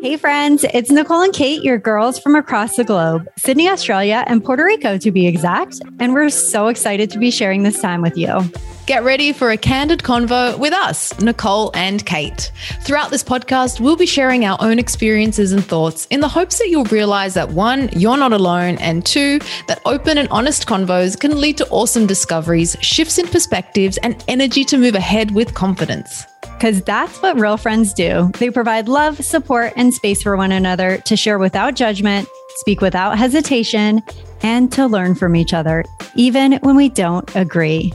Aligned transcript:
Hey, 0.00 0.16
friends, 0.16 0.64
it's 0.72 0.92
Nicole 0.92 1.22
and 1.22 1.32
Kate, 1.32 1.64
your 1.64 1.76
girls 1.76 2.20
from 2.20 2.36
across 2.36 2.76
the 2.76 2.84
globe, 2.84 3.28
Sydney, 3.36 3.68
Australia, 3.68 4.22
and 4.28 4.44
Puerto 4.44 4.64
Rico 4.64 4.96
to 4.96 5.10
be 5.10 5.26
exact. 5.26 5.80
And 5.98 6.14
we're 6.14 6.30
so 6.30 6.68
excited 6.68 7.10
to 7.10 7.18
be 7.18 7.32
sharing 7.32 7.64
this 7.64 7.80
time 7.80 8.00
with 8.00 8.16
you. 8.16 8.48
Get 8.86 9.02
ready 9.02 9.32
for 9.32 9.50
a 9.50 9.56
candid 9.56 10.04
convo 10.04 10.56
with 10.56 10.72
us, 10.72 11.18
Nicole 11.20 11.72
and 11.74 12.06
Kate. 12.06 12.52
Throughout 12.82 13.10
this 13.10 13.24
podcast, 13.24 13.80
we'll 13.80 13.96
be 13.96 14.06
sharing 14.06 14.44
our 14.44 14.56
own 14.60 14.78
experiences 14.78 15.50
and 15.50 15.64
thoughts 15.64 16.06
in 16.10 16.20
the 16.20 16.28
hopes 16.28 16.60
that 16.60 16.68
you'll 16.68 16.84
realize 16.84 17.34
that 17.34 17.50
one, 17.50 17.88
you're 17.90 18.16
not 18.16 18.32
alone, 18.32 18.78
and 18.78 19.04
two, 19.04 19.40
that 19.66 19.80
open 19.84 20.16
and 20.16 20.28
honest 20.28 20.68
convos 20.68 21.18
can 21.18 21.40
lead 21.40 21.58
to 21.58 21.68
awesome 21.70 22.06
discoveries, 22.06 22.76
shifts 22.80 23.18
in 23.18 23.26
perspectives, 23.26 23.98
and 24.04 24.24
energy 24.28 24.64
to 24.64 24.78
move 24.78 24.94
ahead 24.94 25.32
with 25.32 25.54
confidence 25.54 26.24
because 26.58 26.82
that's 26.82 27.22
what 27.22 27.38
real 27.38 27.56
friends 27.56 27.94
do. 27.94 28.32
They 28.40 28.50
provide 28.50 28.88
love, 28.88 29.24
support, 29.24 29.72
and 29.76 29.94
space 29.94 30.20
for 30.22 30.36
one 30.36 30.50
another 30.50 30.98
to 30.98 31.16
share 31.16 31.38
without 31.38 31.76
judgment, 31.76 32.28
speak 32.56 32.80
without 32.80 33.16
hesitation, 33.16 34.02
and 34.42 34.72
to 34.72 34.88
learn 34.88 35.14
from 35.14 35.36
each 35.36 35.54
other, 35.54 35.84
even 36.16 36.54
when 36.62 36.74
we 36.74 36.88
don't 36.88 37.34
agree. 37.36 37.92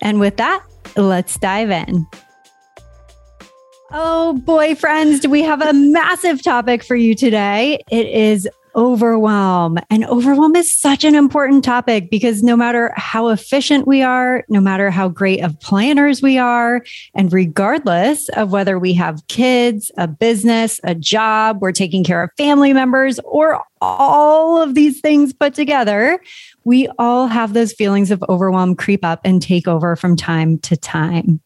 And 0.00 0.20
with 0.20 0.38
that, 0.38 0.64
let's 0.96 1.38
dive 1.38 1.70
in. 1.70 2.06
Oh 3.92 4.34
boy, 4.38 4.74
friends, 4.74 5.20
do 5.20 5.28
we 5.28 5.42
have 5.42 5.60
a 5.60 5.74
massive 5.74 6.42
topic 6.42 6.82
for 6.82 6.96
you 6.96 7.14
today? 7.14 7.82
It 7.90 8.06
is 8.06 8.48
overwhelm. 8.74 9.78
And 9.90 10.04
overwhelm 10.06 10.56
is 10.56 10.72
such 10.72 11.04
an 11.04 11.14
important 11.14 11.64
topic 11.64 12.10
because 12.10 12.42
no 12.42 12.56
matter 12.56 12.92
how 12.96 13.28
efficient 13.28 13.86
we 13.86 14.02
are, 14.02 14.44
no 14.48 14.60
matter 14.60 14.90
how 14.90 15.08
great 15.08 15.40
of 15.40 15.58
planners 15.60 16.22
we 16.22 16.38
are, 16.38 16.84
and 17.14 17.32
regardless 17.32 18.28
of 18.30 18.52
whether 18.52 18.78
we 18.78 18.92
have 18.94 19.26
kids, 19.28 19.90
a 19.96 20.06
business, 20.06 20.80
a 20.84 20.94
job, 20.94 21.60
we're 21.60 21.72
taking 21.72 22.04
care 22.04 22.22
of 22.22 22.30
family 22.36 22.72
members, 22.72 23.18
or 23.24 23.62
all 23.80 24.60
of 24.60 24.74
these 24.74 25.00
things 25.00 25.32
put 25.32 25.54
together, 25.54 26.20
we 26.64 26.88
all 26.98 27.26
have 27.26 27.54
those 27.54 27.72
feelings 27.72 28.10
of 28.10 28.22
overwhelm 28.28 28.76
creep 28.76 29.04
up 29.04 29.20
and 29.24 29.42
take 29.42 29.66
over 29.66 29.96
from 29.96 30.16
time 30.16 30.58
to 30.58 30.76
time. 30.76 31.40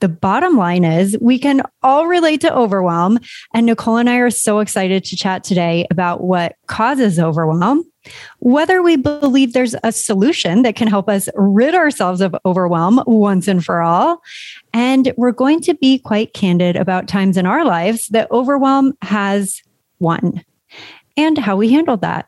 The 0.00 0.08
bottom 0.08 0.56
line 0.56 0.84
is 0.84 1.16
we 1.20 1.38
can 1.38 1.62
all 1.82 2.06
relate 2.06 2.40
to 2.42 2.54
overwhelm. 2.54 3.18
And 3.54 3.66
Nicole 3.66 3.96
and 3.96 4.10
I 4.10 4.16
are 4.16 4.30
so 4.30 4.60
excited 4.60 5.04
to 5.04 5.16
chat 5.16 5.42
today 5.42 5.86
about 5.90 6.22
what 6.22 6.56
causes 6.66 7.18
overwhelm, 7.18 7.84
whether 8.38 8.82
we 8.82 8.96
believe 8.96 9.52
there's 9.52 9.74
a 9.82 9.92
solution 9.92 10.62
that 10.62 10.76
can 10.76 10.88
help 10.88 11.08
us 11.08 11.28
rid 11.34 11.74
ourselves 11.74 12.20
of 12.20 12.36
overwhelm 12.44 13.02
once 13.06 13.48
and 13.48 13.64
for 13.64 13.82
all. 13.82 14.22
And 14.74 15.12
we're 15.16 15.32
going 15.32 15.60
to 15.62 15.74
be 15.74 15.98
quite 15.98 16.34
candid 16.34 16.76
about 16.76 17.08
times 17.08 17.36
in 17.36 17.46
our 17.46 17.64
lives 17.64 18.08
that 18.08 18.30
overwhelm 18.30 18.92
has 19.02 19.62
won 19.98 20.44
and 21.16 21.38
how 21.38 21.56
we 21.56 21.72
handled 21.72 22.02
that. 22.02 22.26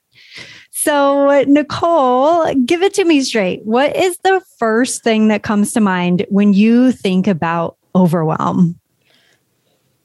So, 0.81 1.43
Nicole, 1.49 2.55
give 2.55 2.83
it 2.83 2.95
to 2.95 3.05
me 3.05 3.21
straight. 3.23 3.65
What 3.65 3.97
is 3.97 4.17
the 4.19 4.41
first 4.59 5.03
thing 5.03 5.27
that 5.27 5.43
comes 5.43 5.73
to 5.73 5.81
mind 5.81 6.25
when 6.29 6.53
you 6.53 6.93
think 6.93 7.27
about 7.27 7.77
overwhelm? 7.97 8.79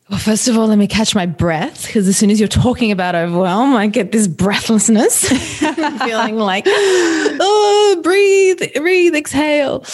Well, 0.10 0.18
first 0.18 0.48
of 0.48 0.58
all, 0.58 0.66
let 0.66 0.80
me 0.80 0.88
catch 0.88 1.14
my 1.14 1.28
breath 1.28 1.86
because 1.86 2.08
as 2.08 2.18
soon 2.18 2.32
as 2.32 2.40
you're 2.40 2.50
talking 2.50 2.92
about 2.92 3.14
overwhelm, 3.14 3.76
I 3.76 3.86
get 3.86 4.12
this 4.12 4.28
breathlessness, 4.28 5.30
feeling 5.60 6.38
like, 6.38 6.64
oh, 6.66 8.00
breathe, 8.02 8.64
breathe, 8.74 9.14
exhale. 9.14 9.86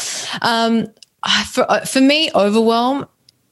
Um, 0.42 0.88
for, 1.52 1.70
uh, 1.70 1.84
for 1.84 2.00
me, 2.00 2.32
overwhelm 2.34 3.06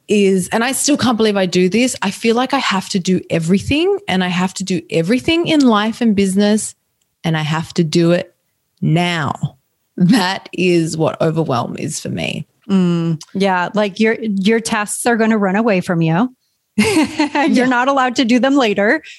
is, 0.08 0.48
and 0.48 0.64
I 0.64 0.72
still 0.72 0.96
can't 0.96 1.18
believe 1.18 1.36
I 1.36 1.44
do 1.44 1.68
this. 1.68 1.94
I 2.00 2.10
feel 2.10 2.36
like 2.36 2.54
I 2.54 2.58
have 2.58 2.88
to 2.88 2.98
do 2.98 3.20
everything 3.28 3.98
and 4.08 4.24
I 4.24 4.28
have 4.28 4.54
to 4.54 4.64
do 4.64 4.80
everything 4.88 5.46
in 5.46 5.60
life 5.60 6.00
and 6.00 6.16
business 6.16 6.74
and 7.28 7.36
I 7.36 7.42
have 7.42 7.74
to 7.74 7.84
do 7.84 8.12
it 8.12 8.34
now. 8.80 9.58
That 9.98 10.48
is 10.54 10.96
what 10.96 11.20
overwhelm 11.20 11.76
is 11.76 12.00
for 12.00 12.08
me. 12.08 12.46
Mm, 12.70 13.20
yeah, 13.34 13.68
like 13.74 14.00
your 14.00 14.16
your 14.20 14.60
tasks 14.60 15.04
are 15.04 15.16
going 15.16 15.30
to 15.30 15.36
run 15.36 15.56
away 15.56 15.82
from 15.82 16.00
you. 16.00 16.34
You're 16.76 17.46
yeah. 17.46 17.66
not 17.66 17.88
allowed 17.88 18.16
to 18.16 18.24
do 18.24 18.38
them 18.38 18.54
later. 18.54 19.02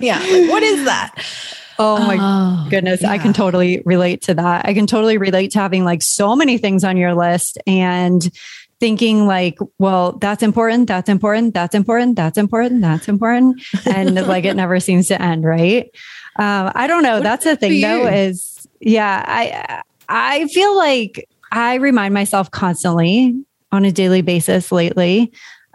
yeah, 0.00 0.18
like, 0.18 0.50
what 0.50 0.62
is 0.62 0.84
that? 0.84 1.14
Oh 1.78 2.06
my 2.06 2.16
oh, 2.20 2.70
goodness. 2.70 3.02
Yeah. 3.02 3.10
I 3.10 3.18
can 3.18 3.32
totally 3.32 3.82
relate 3.84 4.22
to 4.22 4.34
that. 4.34 4.66
I 4.66 4.72
can 4.72 4.86
totally 4.86 5.18
relate 5.18 5.50
to 5.52 5.58
having 5.58 5.84
like 5.84 6.02
so 6.02 6.34
many 6.34 6.56
things 6.56 6.84
on 6.84 6.96
your 6.96 7.14
list 7.14 7.58
and 7.66 8.30
thinking 8.80 9.26
like, 9.26 9.58
well, 9.78 10.12
that's 10.12 10.42
important, 10.42 10.88
that's 10.88 11.08
important, 11.08 11.52
that's 11.52 11.74
important, 11.74 12.16
that's 12.16 12.38
important, 12.38 12.80
that's 12.80 13.08
important. 13.08 13.62
And 13.86 14.14
like 14.14 14.44
it 14.44 14.54
never 14.56 14.80
seems 14.80 15.08
to 15.08 15.20
end, 15.20 15.44
right? 15.44 15.90
Um, 16.36 16.70
I 16.74 16.86
don't 16.86 17.02
know. 17.02 17.14
What 17.14 17.22
That's 17.22 17.44
the 17.44 17.56
thing 17.56 17.80
though, 17.80 18.06
is 18.06 18.66
yeah, 18.80 19.24
I 19.26 19.82
I 20.08 20.46
feel 20.48 20.76
like 20.76 21.28
I 21.52 21.76
remind 21.76 22.14
myself 22.14 22.50
constantly 22.50 23.34
on 23.72 23.84
a 23.84 23.92
daily 23.92 24.22
basis 24.22 24.72
lately. 24.72 25.32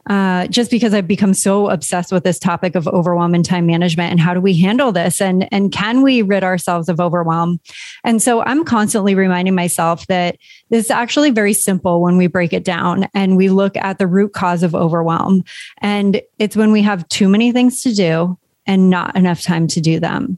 Uh, 0.07 0.45
just 0.47 0.69
because 0.69 0.93
I've 0.93 1.07
become 1.07 1.33
so 1.33 1.67
obsessed 1.67 2.11
with 2.11 2.23
this 2.23 2.37
topic 2.37 2.75
of 2.75 2.87
overwhelm 2.87 3.33
and 3.33 3.43
time 3.43 3.65
management 3.65 4.11
and 4.11 4.19
how 4.19 4.35
do 4.35 4.39
we 4.39 4.55
handle 4.55 4.91
this 4.91 5.19
and 5.19 5.51
and 5.51 5.71
can 5.71 6.03
we 6.03 6.21
rid 6.21 6.43
ourselves 6.43 6.89
of 6.89 6.99
overwhelm? 6.99 7.59
And 8.03 8.21
so 8.21 8.43
I'm 8.43 8.63
constantly 8.65 9.15
reminding 9.15 9.55
myself 9.55 10.05
that 10.05 10.37
this 10.69 10.85
is 10.85 10.91
actually 10.91 11.31
very 11.31 11.53
simple 11.53 12.03
when 12.03 12.17
we 12.17 12.27
break 12.27 12.53
it 12.53 12.63
down 12.63 13.07
and 13.15 13.35
we 13.35 13.49
look 13.49 13.75
at 13.77 13.97
the 13.97 14.05
root 14.05 14.33
cause 14.33 14.61
of 14.61 14.75
overwhelm. 14.75 15.43
And 15.79 16.21
it's 16.37 16.55
when 16.55 16.71
we 16.71 16.83
have 16.83 17.07
too 17.09 17.27
many 17.27 17.51
things 17.51 17.81
to 17.81 17.91
do 17.91 18.37
and 18.67 18.91
not 18.91 19.15
enough 19.15 19.41
time 19.41 19.65
to 19.69 19.81
do 19.81 19.99
them. 19.99 20.37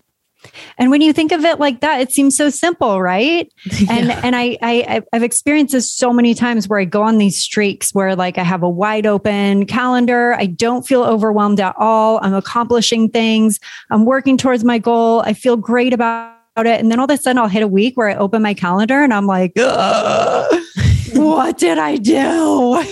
And 0.77 0.91
when 0.91 1.01
you 1.01 1.13
think 1.13 1.31
of 1.31 1.43
it 1.43 1.59
like 1.59 1.81
that, 1.81 2.01
it 2.01 2.11
seems 2.11 2.35
so 2.35 2.49
simple, 2.49 3.01
right? 3.01 3.51
Yeah. 3.77 3.93
And 3.93 4.11
and 4.11 4.35
I, 4.35 4.57
I 4.61 5.03
I've 5.13 5.23
experienced 5.23 5.73
this 5.73 5.91
so 5.91 6.11
many 6.11 6.33
times 6.33 6.67
where 6.67 6.79
I 6.79 6.85
go 6.85 7.03
on 7.03 7.19
these 7.19 7.37
streaks 7.37 7.93
where 7.93 8.15
like 8.15 8.37
I 8.39 8.43
have 8.43 8.63
a 8.63 8.69
wide 8.69 9.05
open 9.05 9.65
calendar. 9.67 10.33
I 10.33 10.47
don't 10.47 10.87
feel 10.87 11.03
overwhelmed 11.03 11.59
at 11.59 11.75
all. 11.77 12.19
I'm 12.23 12.33
accomplishing 12.33 13.09
things. 13.09 13.59
I'm 13.91 14.05
working 14.05 14.35
towards 14.35 14.63
my 14.63 14.79
goal. 14.79 15.21
I 15.25 15.33
feel 15.33 15.57
great 15.57 15.93
about 15.93 16.33
it. 16.57 16.79
And 16.79 16.91
then 16.91 16.99
all 16.99 17.05
of 17.05 17.11
a 17.11 17.17
sudden 17.17 17.37
I'll 17.37 17.47
hit 17.47 17.61
a 17.61 17.67
week 17.67 17.97
where 17.97 18.09
I 18.09 18.15
open 18.15 18.41
my 18.41 18.55
calendar 18.55 19.03
and 19.03 19.13
I'm 19.13 19.27
like, 19.27 19.51
what 21.13 21.57
did 21.57 21.77
I 21.77 21.97
do? 21.97 22.83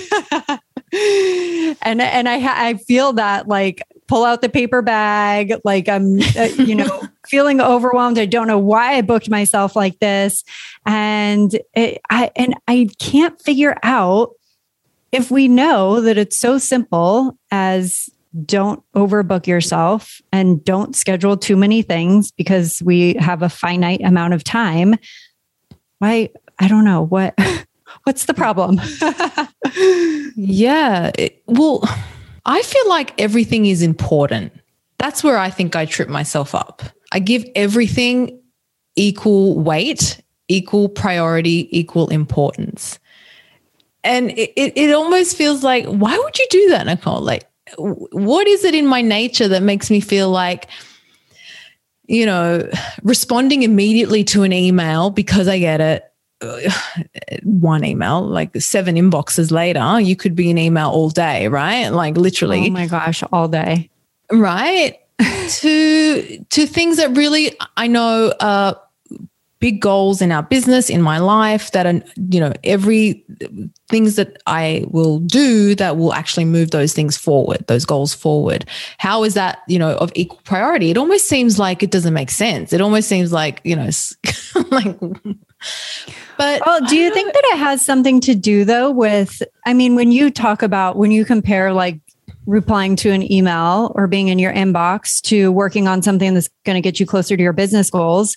and 1.81 2.01
and 2.01 2.29
I 2.29 2.69
I 2.69 2.73
feel 2.75 3.13
that 3.13 3.47
like 3.47 3.81
pull 4.07 4.23
out 4.23 4.41
the 4.41 4.49
paper 4.49 4.81
bag 4.81 5.53
like 5.63 5.89
I'm 5.89 6.19
uh, 6.37 6.49
you 6.57 6.75
know 6.75 7.03
feeling 7.27 7.61
overwhelmed. 7.61 8.19
I 8.19 8.25
don't 8.25 8.47
know 8.47 8.59
why 8.59 8.95
I 8.95 9.01
booked 9.01 9.29
myself 9.29 9.75
like 9.75 9.99
this. 9.99 10.43
And 10.85 11.57
it, 11.73 12.01
I, 12.09 12.31
and 12.35 12.55
I 12.67 12.89
can't 12.99 13.39
figure 13.41 13.77
out 13.83 14.31
if 15.11 15.31
we 15.31 15.47
know 15.47 16.01
that 16.01 16.17
it's 16.17 16.37
so 16.37 16.57
simple 16.57 17.37
as 17.51 18.09
don't 18.45 18.83
overbook 18.93 19.47
yourself 19.47 20.21
and 20.31 20.63
don't 20.63 20.95
schedule 20.95 21.37
too 21.37 21.55
many 21.55 21.81
things 21.81 22.31
because 22.31 22.81
we 22.83 23.13
have 23.15 23.41
a 23.41 23.49
finite 23.49 24.01
amount 24.01 24.33
of 24.33 24.43
time. 24.43 24.95
Why? 25.99 26.29
I 26.59 26.67
don't 26.67 26.83
know 26.83 27.01
what. 27.01 27.37
What's 28.03 28.25
the 28.25 28.33
problem? 28.33 28.79
yeah. 30.35 31.11
It, 31.17 31.41
well, 31.47 31.81
I 32.45 32.61
feel 32.61 32.89
like 32.89 33.19
everything 33.19 33.65
is 33.65 33.81
important. 33.81 34.53
That's 34.97 35.23
where 35.23 35.37
I 35.37 35.49
think 35.49 35.75
I 35.75 35.85
trip 35.85 36.09
myself 36.09 36.53
up. 36.55 36.83
I 37.11 37.19
give 37.19 37.45
everything 37.55 38.39
equal 38.95 39.59
weight, 39.59 40.21
equal 40.47 40.89
priority, 40.89 41.67
equal 41.77 42.09
importance. 42.09 42.99
And 44.03 44.31
it, 44.31 44.53
it, 44.55 44.77
it 44.77 44.93
almost 44.93 45.35
feels 45.35 45.63
like, 45.63 45.85
why 45.85 46.17
would 46.17 46.37
you 46.37 46.47
do 46.49 46.69
that, 46.69 46.85
Nicole? 46.85 47.21
Like, 47.21 47.49
what 47.77 48.47
is 48.47 48.63
it 48.63 48.75
in 48.75 48.85
my 48.85 49.01
nature 49.01 49.47
that 49.47 49.63
makes 49.63 49.89
me 49.89 49.99
feel 49.99 50.29
like, 50.29 50.67
you 52.05 52.25
know, 52.25 52.69
responding 53.03 53.63
immediately 53.63 54.23
to 54.25 54.43
an 54.43 54.53
email 54.53 55.09
because 55.09 55.47
I 55.47 55.57
get 55.57 55.81
it, 55.81 56.03
one 57.43 57.83
email, 57.83 58.21
like 58.21 58.55
seven 58.61 58.95
inboxes 58.95 59.51
later, 59.51 59.99
you 59.99 60.15
could 60.15 60.35
be 60.35 60.51
an 60.51 60.57
email 60.57 60.89
all 60.89 61.09
day, 61.09 61.47
right? 61.47 61.89
Like 61.89 62.17
literally. 62.17 62.67
Oh 62.67 62.71
my 62.71 62.87
gosh, 62.87 63.23
all 63.31 63.47
day. 63.47 63.89
Right 64.31 64.99
to 65.49 66.45
to 66.49 66.65
things 66.65 66.97
that 66.97 67.15
really 67.15 67.55
I 67.77 67.87
know 67.87 68.33
are 68.41 68.79
big 69.59 69.81
goals 69.81 70.21
in 70.21 70.31
our 70.31 70.43
business, 70.43 70.89
in 70.89 71.01
my 71.01 71.17
life 71.17 71.71
that 71.71 71.85
are, 71.87 72.01
you 72.29 72.39
know, 72.39 72.53
every 72.63 73.25
things 73.89 74.15
that 74.15 74.39
I 74.45 74.85
will 74.89 75.19
do 75.19 75.73
that 75.75 75.97
will 75.97 76.13
actually 76.13 76.45
move 76.45 76.71
those 76.71 76.93
things 76.93 77.17
forward, 77.17 77.65
those 77.67 77.85
goals 77.85 78.13
forward. 78.13 78.65
How 78.99 79.23
is 79.23 79.33
that, 79.33 79.59
you 79.67 79.79
know, 79.79 79.95
of 79.97 80.11
equal 80.13 80.41
priority? 80.43 80.91
It 80.91 80.97
almost 80.97 81.27
seems 81.27 81.57
like 81.57 81.81
it 81.81 81.89
doesn't 81.89 82.13
make 82.13 82.29
sense. 82.29 82.73
It 82.73 82.81
almost 82.81 83.07
seems 83.07 83.31
like, 83.31 83.61
you 83.63 83.75
know, 83.75 83.89
like 84.69 84.99
but 86.37 86.61
well, 86.65 86.79
do 86.85 86.95
you 86.95 87.13
think 87.13 87.33
that 87.33 87.43
it 87.53 87.57
has 87.57 87.83
something 87.83 88.19
to 88.21 88.35
do 88.35 88.65
though 88.65 88.91
with 88.91 89.41
I 89.65 89.73
mean 89.73 89.95
when 89.95 90.11
you 90.11 90.29
talk 90.29 90.61
about 90.61 90.95
when 90.95 91.11
you 91.11 91.25
compare 91.25 91.73
like 91.73 91.99
replying 92.45 92.95
to 92.95 93.11
an 93.11 93.31
email 93.31 93.91
or 93.95 94.07
being 94.07 94.27
in 94.27 94.39
your 94.39 94.53
inbox 94.53 95.21
to 95.21 95.51
working 95.51 95.87
on 95.87 96.01
something 96.01 96.33
that's 96.33 96.49
going 96.63 96.75
to 96.75 96.81
get 96.81 96.99
you 96.99 97.05
closer 97.05 97.35
to 97.35 97.41
your 97.41 97.53
business 97.53 97.89
goals. 97.89 98.35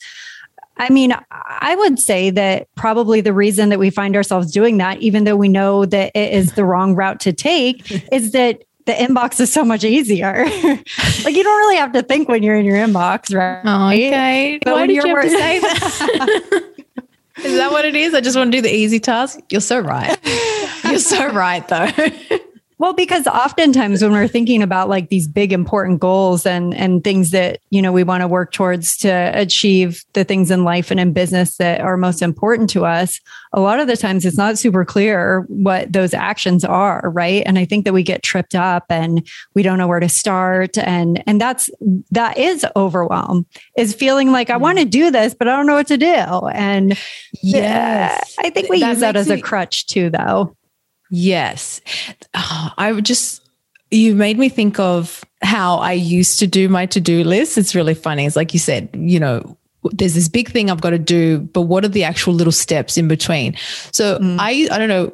I 0.78 0.90
mean, 0.90 1.12
I 1.30 1.74
would 1.76 1.98
say 1.98 2.30
that 2.30 2.68
probably 2.76 3.20
the 3.20 3.32
reason 3.32 3.68
that 3.70 3.78
we 3.78 3.90
find 3.90 4.14
ourselves 4.14 4.52
doing 4.52 4.78
that, 4.78 4.98
even 5.02 5.24
though 5.24 5.36
we 5.36 5.48
know 5.48 5.84
that 5.84 6.12
it 6.14 6.32
is 6.32 6.52
the 6.52 6.64
wrong 6.64 6.94
route 6.94 7.20
to 7.20 7.32
take, 7.32 7.90
is 8.12 8.30
that 8.32 8.62
the 8.86 8.92
inbox 8.94 9.38
is 9.40 9.52
so 9.52 9.64
much 9.64 9.84
easier. 9.84 10.44
like 10.44 11.34
you 11.34 11.42
don't 11.42 11.58
really 11.58 11.76
have 11.76 11.92
to 11.92 12.02
think 12.02 12.28
when 12.28 12.42
you're 12.42 12.56
in 12.56 12.64
your 12.64 12.76
inbox, 12.76 13.34
oh, 13.34 13.38
right? 13.38 13.62
Oh, 13.64 13.88
okay. 13.88 14.58
But 14.64 14.74
Why 14.74 14.86
did 14.86 14.96
you 14.96 15.14
have 15.14 15.22
to 15.22 15.30
say 15.30 15.58
that? 15.60 16.77
Is 17.44 17.56
that 17.56 17.70
what 17.70 17.84
it 17.84 17.94
is? 17.94 18.14
I 18.14 18.20
just 18.20 18.36
want 18.36 18.52
to 18.52 18.58
do 18.58 18.62
the 18.62 18.72
easy 18.74 19.00
task. 19.00 19.40
You're 19.50 19.60
so 19.60 19.78
right. 19.78 20.18
You're 20.84 20.98
so 20.98 21.28
right, 21.28 21.66
though. 21.68 21.88
Well, 22.78 22.92
because 22.92 23.26
oftentimes 23.26 24.02
when 24.02 24.12
we're 24.12 24.28
thinking 24.28 24.62
about 24.62 24.88
like 24.88 25.08
these 25.08 25.26
big 25.26 25.52
important 25.52 25.98
goals 25.98 26.46
and 26.46 26.72
and 26.74 27.02
things 27.02 27.32
that, 27.32 27.58
you 27.70 27.82
know, 27.82 27.90
we 27.90 28.04
want 28.04 28.20
to 28.20 28.28
work 28.28 28.52
towards 28.52 28.96
to 28.98 29.32
achieve 29.34 30.04
the 30.12 30.22
things 30.22 30.52
in 30.52 30.62
life 30.62 30.92
and 30.92 31.00
in 31.00 31.12
business 31.12 31.56
that 31.56 31.80
are 31.80 31.96
most 31.96 32.22
important 32.22 32.70
to 32.70 32.86
us, 32.86 33.20
a 33.52 33.60
lot 33.60 33.80
of 33.80 33.88
the 33.88 33.96
times 33.96 34.24
it's 34.24 34.36
not 34.36 34.58
super 34.58 34.84
clear 34.84 35.44
what 35.48 35.92
those 35.92 36.14
actions 36.14 36.64
are, 36.64 37.10
right? 37.12 37.42
And 37.46 37.58
I 37.58 37.64
think 37.64 37.84
that 37.84 37.92
we 37.92 38.04
get 38.04 38.22
tripped 38.22 38.54
up 38.54 38.84
and 38.90 39.26
we 39.54 39.64
don't 39.64 39.78
know 39.78 39.88
where 39.88 40.00
to 40.00 40.08
start 40.08 40.78
and 40.78 41.20
and 41.26 41.40
that's 41.40 41.68
that 42.12 42.38
is 42.38 42.64
overwhelm. 42.76 43.44
Is 43.76 43.92
feeling 43.92 44.30
like 44.30 44.50
I 44.50 44.56
mm. 44.56 44.60
want 44.60 44.78
to 44.78 44.84
do 44.84 45.10
this 45.10 45.34
but 45.34 45.48
I 45.48 45.56
don't 45.56 45.66
know 45.66 45.74
what 45.74 45.88
to 45.88 45.96
do. 45.96 46.06
And 46.06 46.96
yeah, 47.42 48.20
I 48.38 48.50
think 48.50 48.68
we 48.68 48.78
that 48.80 48.90
use 48.90 49.00
that 49.00 49.16
as 49.16 49.30
a 49.30 49.40
crutch 49.40 49.86
too 49.86 50.10
though. 50.10 50.54
Yes. 51.10 51.80
Oh, 52.34 52.72
I 52.76 52.92
would 52.92 53.04
just, 53.04 53.42
you 53.90 54.14
made 54.14 54.38
me 54.38 54.48
think 54.48 54.78
of 54.78 55.24
how 55.42 55.76
I 55.76 55.92
used 55.92 56.38
to 56.40 56.46
do 56.46 56.68
my 56.68 56.86
to 56.86 57.00
do 57.00 57.24
list. 57.24 57.58
It's 57.58 57.74
really 57.74 57.94
funny. 57.94 58.26
It's 58.26 58.36
like 58.36 58.52
you 58.52 58.58
said, 58.58 58.90
you 58.92 59.20
know, 59.20 59.56
there's 59.92 60.14
this 60.14 60.28
big 60.28 60.50
thing 60.50 60.70
I've 60.70 60.80
got 60.80 60.90
to 60.90 60.98
do, 60.98 61.40
but 61.40 61.62
what 61.62 61.84
are 61.84 61.88
the 61.88 62.04
actual 62.04 62.34
little 62.34 62.52
steps 62.52 62.96
in 62.96 63.08
between? 63.08 63.56
So 63.92 64.18
mm. 64.18 64.36
I, 64.38 64.68
I 64.70 64.78
don't 64.78 64.88
know. 64.88 65.12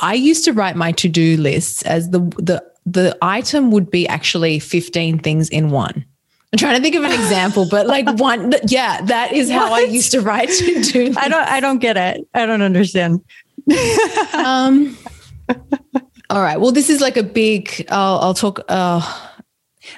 I 0.00 0.14
used 0.14 0.44
to 0.44 0.52
write 0.52 0.76
my 0.76 0.92
to 0.92 1.08
do 1.08 1.36
lists 1.36 1.82
as 1.82 2.10
the, 2.10 2.20
the, 2.38 2.64
the 2.86 3.16
item 3.20 3.70
would 3.70 3.90
be 3.90 4.08
actually 4.08 4.58
15 4.58 5.18
things 5.18 5.48
in 5.50 5.70
one. 5.70 6.04
I'm 6.52 6.58
trying 6.58 6.76
to 6.76 6.82
think 6.82 6.94
of 6.94 7.04
an 7.04 7.12
example, 7.12 7.66
but 7.70 7.86
like 7.86 8.06
one, 8.18 8.54
yeah, 8.66 9.02
that 9.02 9.32
is 9.32 9.50
how 9.50 9.70
what? 9.70 9.82
I 9.82 9.86
used 9.86 10.12
to 10.12 10.22
write 10.22 10.48
to 10.48 10.80
do. 10.82 11.14
I 11.16 11.28
don't, 11.28 11.48
I 11.48 11.60
don't 11.60 11.78
get 11.78 11.96
it. 11.96 12.26
I 12.32 12.46
don't 12.46 12.62
understand 12.62 13.22
um, 14.34 14.96
all 16.30 16.42
right. 16.42 16.60
Well, 16.60 16.72
this 16.72 16.90
is 16.90 17.00
like 17.00 17.16
a 17.16 17.22
big. 17.22 17.86
I'll, 17.90 18.18
I'll 18.18 18.34
talk. 18.34 18.60
Uh, 18.68 19.00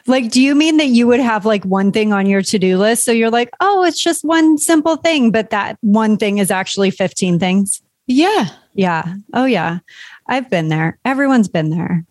like, 0.07 0.31
do 0.31 0.41
you 0.41 0.55
mean 0.55 0.77
that 0.77 0.89
you 0.89 1.07
would 1.07 1.21
have 1.21 1.45
like 1.45 1.65
one 1.65 1.93
thing 1.93 2.13
on 2.13 2.27
your 2.27 2.43
to 2.43 2.59
do 2.59 2.79
list? 2.79 3.05
So 3.05 3.13
you're 3.13 3.31
like, 3.31 3.51
oh, 3.61 3.85
it's 3.85 4.01
just 4.01 4.25
one 4.25 4.59
simple 4.59 4.97
thing, 4.97 5.31
but 5.31 5.51
that 5.51 5.79
one 5.81 6.17
thing 6.17 6.39
is 6.39 6.51
actually 6.51 6.91
15 6.91 7.39
things? 7.39 7.83
Yeah. 8.07 8.49
Yeah. 8.75 9.15
Oh, 9.35 9.45
yeah. 9.45 9.79
I've 10.27 10.49
been 10.49 10.69
there. 10.69 10.99
Everyone's 11.05 11.49
been 11.49 11.71
there. 11.71 12.05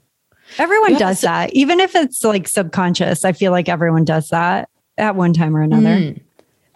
Everyone 0.58 0.96
does 0.96 1.22
that. 1.22 1.54
Even 1.54 1.80
if 1.80 1.96
it's 1.96 2.24
like 2.24 2.48
subconscious, 2.48 3.24
I 3.24 3.34
feel 3.34 3.52
like 3.52 3.70
everyone 3.70 4.04
does 4.04 4.30
that 4.30 4.70
at 4.98 5.16
one 5.16 5.34
time 5.34 5.56
or 5.56 5.62
another. 5.62 5.96
Mm. 5.96 6.22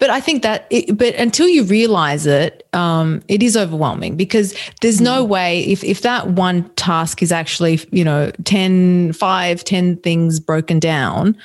But 0.03 0.09
I 0.09 0.19
think 0.19 0.43
that, 0.43 0.67
it, 0.69 0.97
but 0.97 1.15
until 1.15 1.47
you 1.47 1.63
realize 1.63 2.25
it, 2.25 2.67
um, 2.73 3.23
it 3.29 3.41
is 3.41 3.55
overwhelming 3.55 4.17
because 4.17 4.53
there's 4.81 4.99
no 4.99 5.25
mm. 5.25 5.29
way 5.29 5.61
if, 5.61 5.81
if 5.81 6.01
that 6.01 6.27
one 6.31 6.69
task 6.71 7.23
is 7.23 7.31
actually, 7.31 7.79
you 7.89 8.03
know, 8.03 8.29
10, 8.43 9.13
5, 9.13 9.63
10 9.63 9.95
things 9.95 10.41
broken 10.41 10.77
down, 10.77 11.37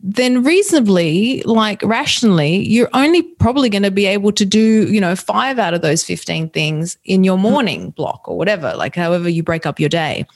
then 0.00 0.44
reasonably, 0.44 1.40
like 1.44 1.82
rationally, 1.82 2.68
you're 2.68 2.90
only 2.92 3.22
probably 3.22 3.70
going 3.70 3.84
to 3.84 3.90
be 3.90 4.04
able 4.04 4.32
to 4.32 4.44
do, 4.44 4.86
you 4.92 5.00
know, 5.00 5.16
five 5.16 5.58
out 5.58 5.72
of 5.72 5.80
those 5.80 6.04
15 6.04 6.50
things 6.50 6.98
in 7.06 7.24
your 7.24 7.38
mm. 7.38 7.40
morning 7.40 7.88
block 7.92 8.28
or 8.28 8.36
whatever, 8.36 8.74
like 8.74 8.94
however 8.94 9.30
you 9.30 9.42
break 9.42 9.64
up 9.64 9.80
your 9.80 9.88
day. 9.88 10.26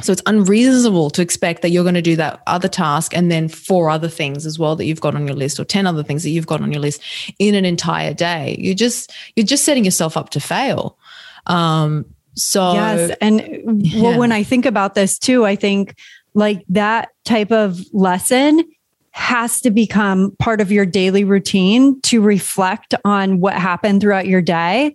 So 0.00 0.12
it's 0.12 0.22
unreasonable 0.26 1.10
to 1.10 1.22
expect 1.22 1.62
that 1.62 1.70
you're 1.70 1.82
going 1.82 1.94
to 1.94 2.02
do 2.02 2.16
that 2.16 2.42
other 2.46 2.68
task 2.68 3.16
and 3.16 3.30
then 3.30 3.48
four 3.48 3.90
other 3.90 4.08
things 4.08 4.46
as 4.46 4.58
well 4.58 4.76
that 4.76 4.84
you've 4.84 5.00
got 5.00 5.14
on 5.14 5.26
your 5.26 5.34
list 5.36 5.58
or 5.58 5.64
10 5.64 5.86
other 5.86 6.04
things 6.04 6.22
that 6.22 6.30
you've 6.30 6.46
got 6.46 6.60
on 6.60 6.70
your 6.70 6.80
list 6.80 7.02
in 7.38 7.54
an 7.54 7.64
entire 7.64 8.14
day. 8.14 8.56
You're 8.58 8.74
just 8.74 9.12
you're 9.34 9.46
just 9.46 9.64
setting 9.64 9.84
yourself 9.84 10.16
up 10.16 10.30
to 10.30 10.40
fail. 10.40 10.98
Um 11.46 12.04
so 12.34 12.74
Yes, 12.74 13.16
and 13.20 13.84
yeah. 13.84 14.02
well 14.02 14.18
when 14.18 14.30
I 14.30 14.44
think 14.44 14.66
about 14.66 14.94
this 14.94 15.18
too, 15.18 15.44
I 15.44 15.56
think 15.56 15.96
like 16.34 16.64
that 16.68 17.08
type 17.24 17.50
of 17.50 17.80
lesson 17.92 18.62
has 19.10 19.60
to 19.62 19.70
become 19.72 20.36
part 20.38 20.60
of 20.60 20.70
your 20.70 20.86
daily 20.86 21.24
routine 21.24 22.00
to 22.02 22.20
reflect 22.20 22.94
on 23.04 23.40
what 23.40 23.54
happened 23.54 24.00
throughout 24.00 24.28
your 24.28 24.42
day 24.42 24.94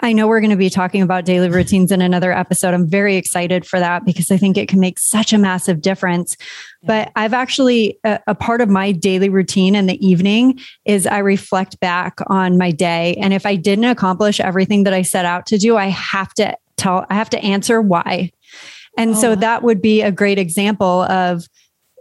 I 0.00 0.12
know 0.12 0.26
we're 0.26 0.40
going 0.40 0.50
to 0.50 0.56
be 0.56 0.70
talking 0.70 1.02
about 1.02 1.24
daily 1.24 1.48
routines 1.48 1.92
in 1.92 2.02
another 2.02 2.32
episode. 2.32 2.74
I'm 2.74 2.88
very 2.88 3.16
excited 3.16 3.64
for 3.64 3.78
that 3.78 4.04
because 4.04 4.30
I 4.30 4.36
think 4.36 4.56
it 4.56 4.68
can 4.68 4.80
make 4.80 4.98
such 4.98 5.32
a 5.32 5.38
massive 5.38 5.80
difference. 5.80 6.36
But 6.82 7.12
I've 7.14 7.32
actually, 7.32 7.98
a, 8.04 8.20
a, 8.26 8.34
part 8.34 8.60
of 8.60 8.68
my 8.68 8.92
daily 8.92 9.28
routine 9.28 9.74
in 9.74 9.86
the 9.86 10.04
evening 10.04 10.58
is 10.84 11.06
I 11.06 11.18
reflect 11.18 11.78
back 11.80 12.18
on 12.26 12.58
my 12.58 12.72
day. 12.72 13.14
And 13.20 13.32
if 13.32 13.46
I 13.46 13.56
didn't 13.56 13.84
accomplish 13.84 14.40
everything 14.40 14.82
that 14.84 14.92
I 14.92 15.02
set 15.02 15.24
out 15.24 15.46
to 15.46 15.58
do, 15.58 15.76
I 15.76 15.86
have 15.86 16.34
to 16.34 16.56
tell, 16.76 17.06
I 17.08 17.14
have 17.14 17.30
to 17.30 17.38
answer 17.38 17.80
why. 17.80 18.32
And 18.98 19.14
oh, 19.14 19.20
so 19.20 19.28
wow. 19.30 19.34
that 19.36 19.62
would 19.62 19.80
be 19.80 20.02
a 20.02 20.12
great 20.12 20.38
example 20.38 21.02
of, 21.02 21.48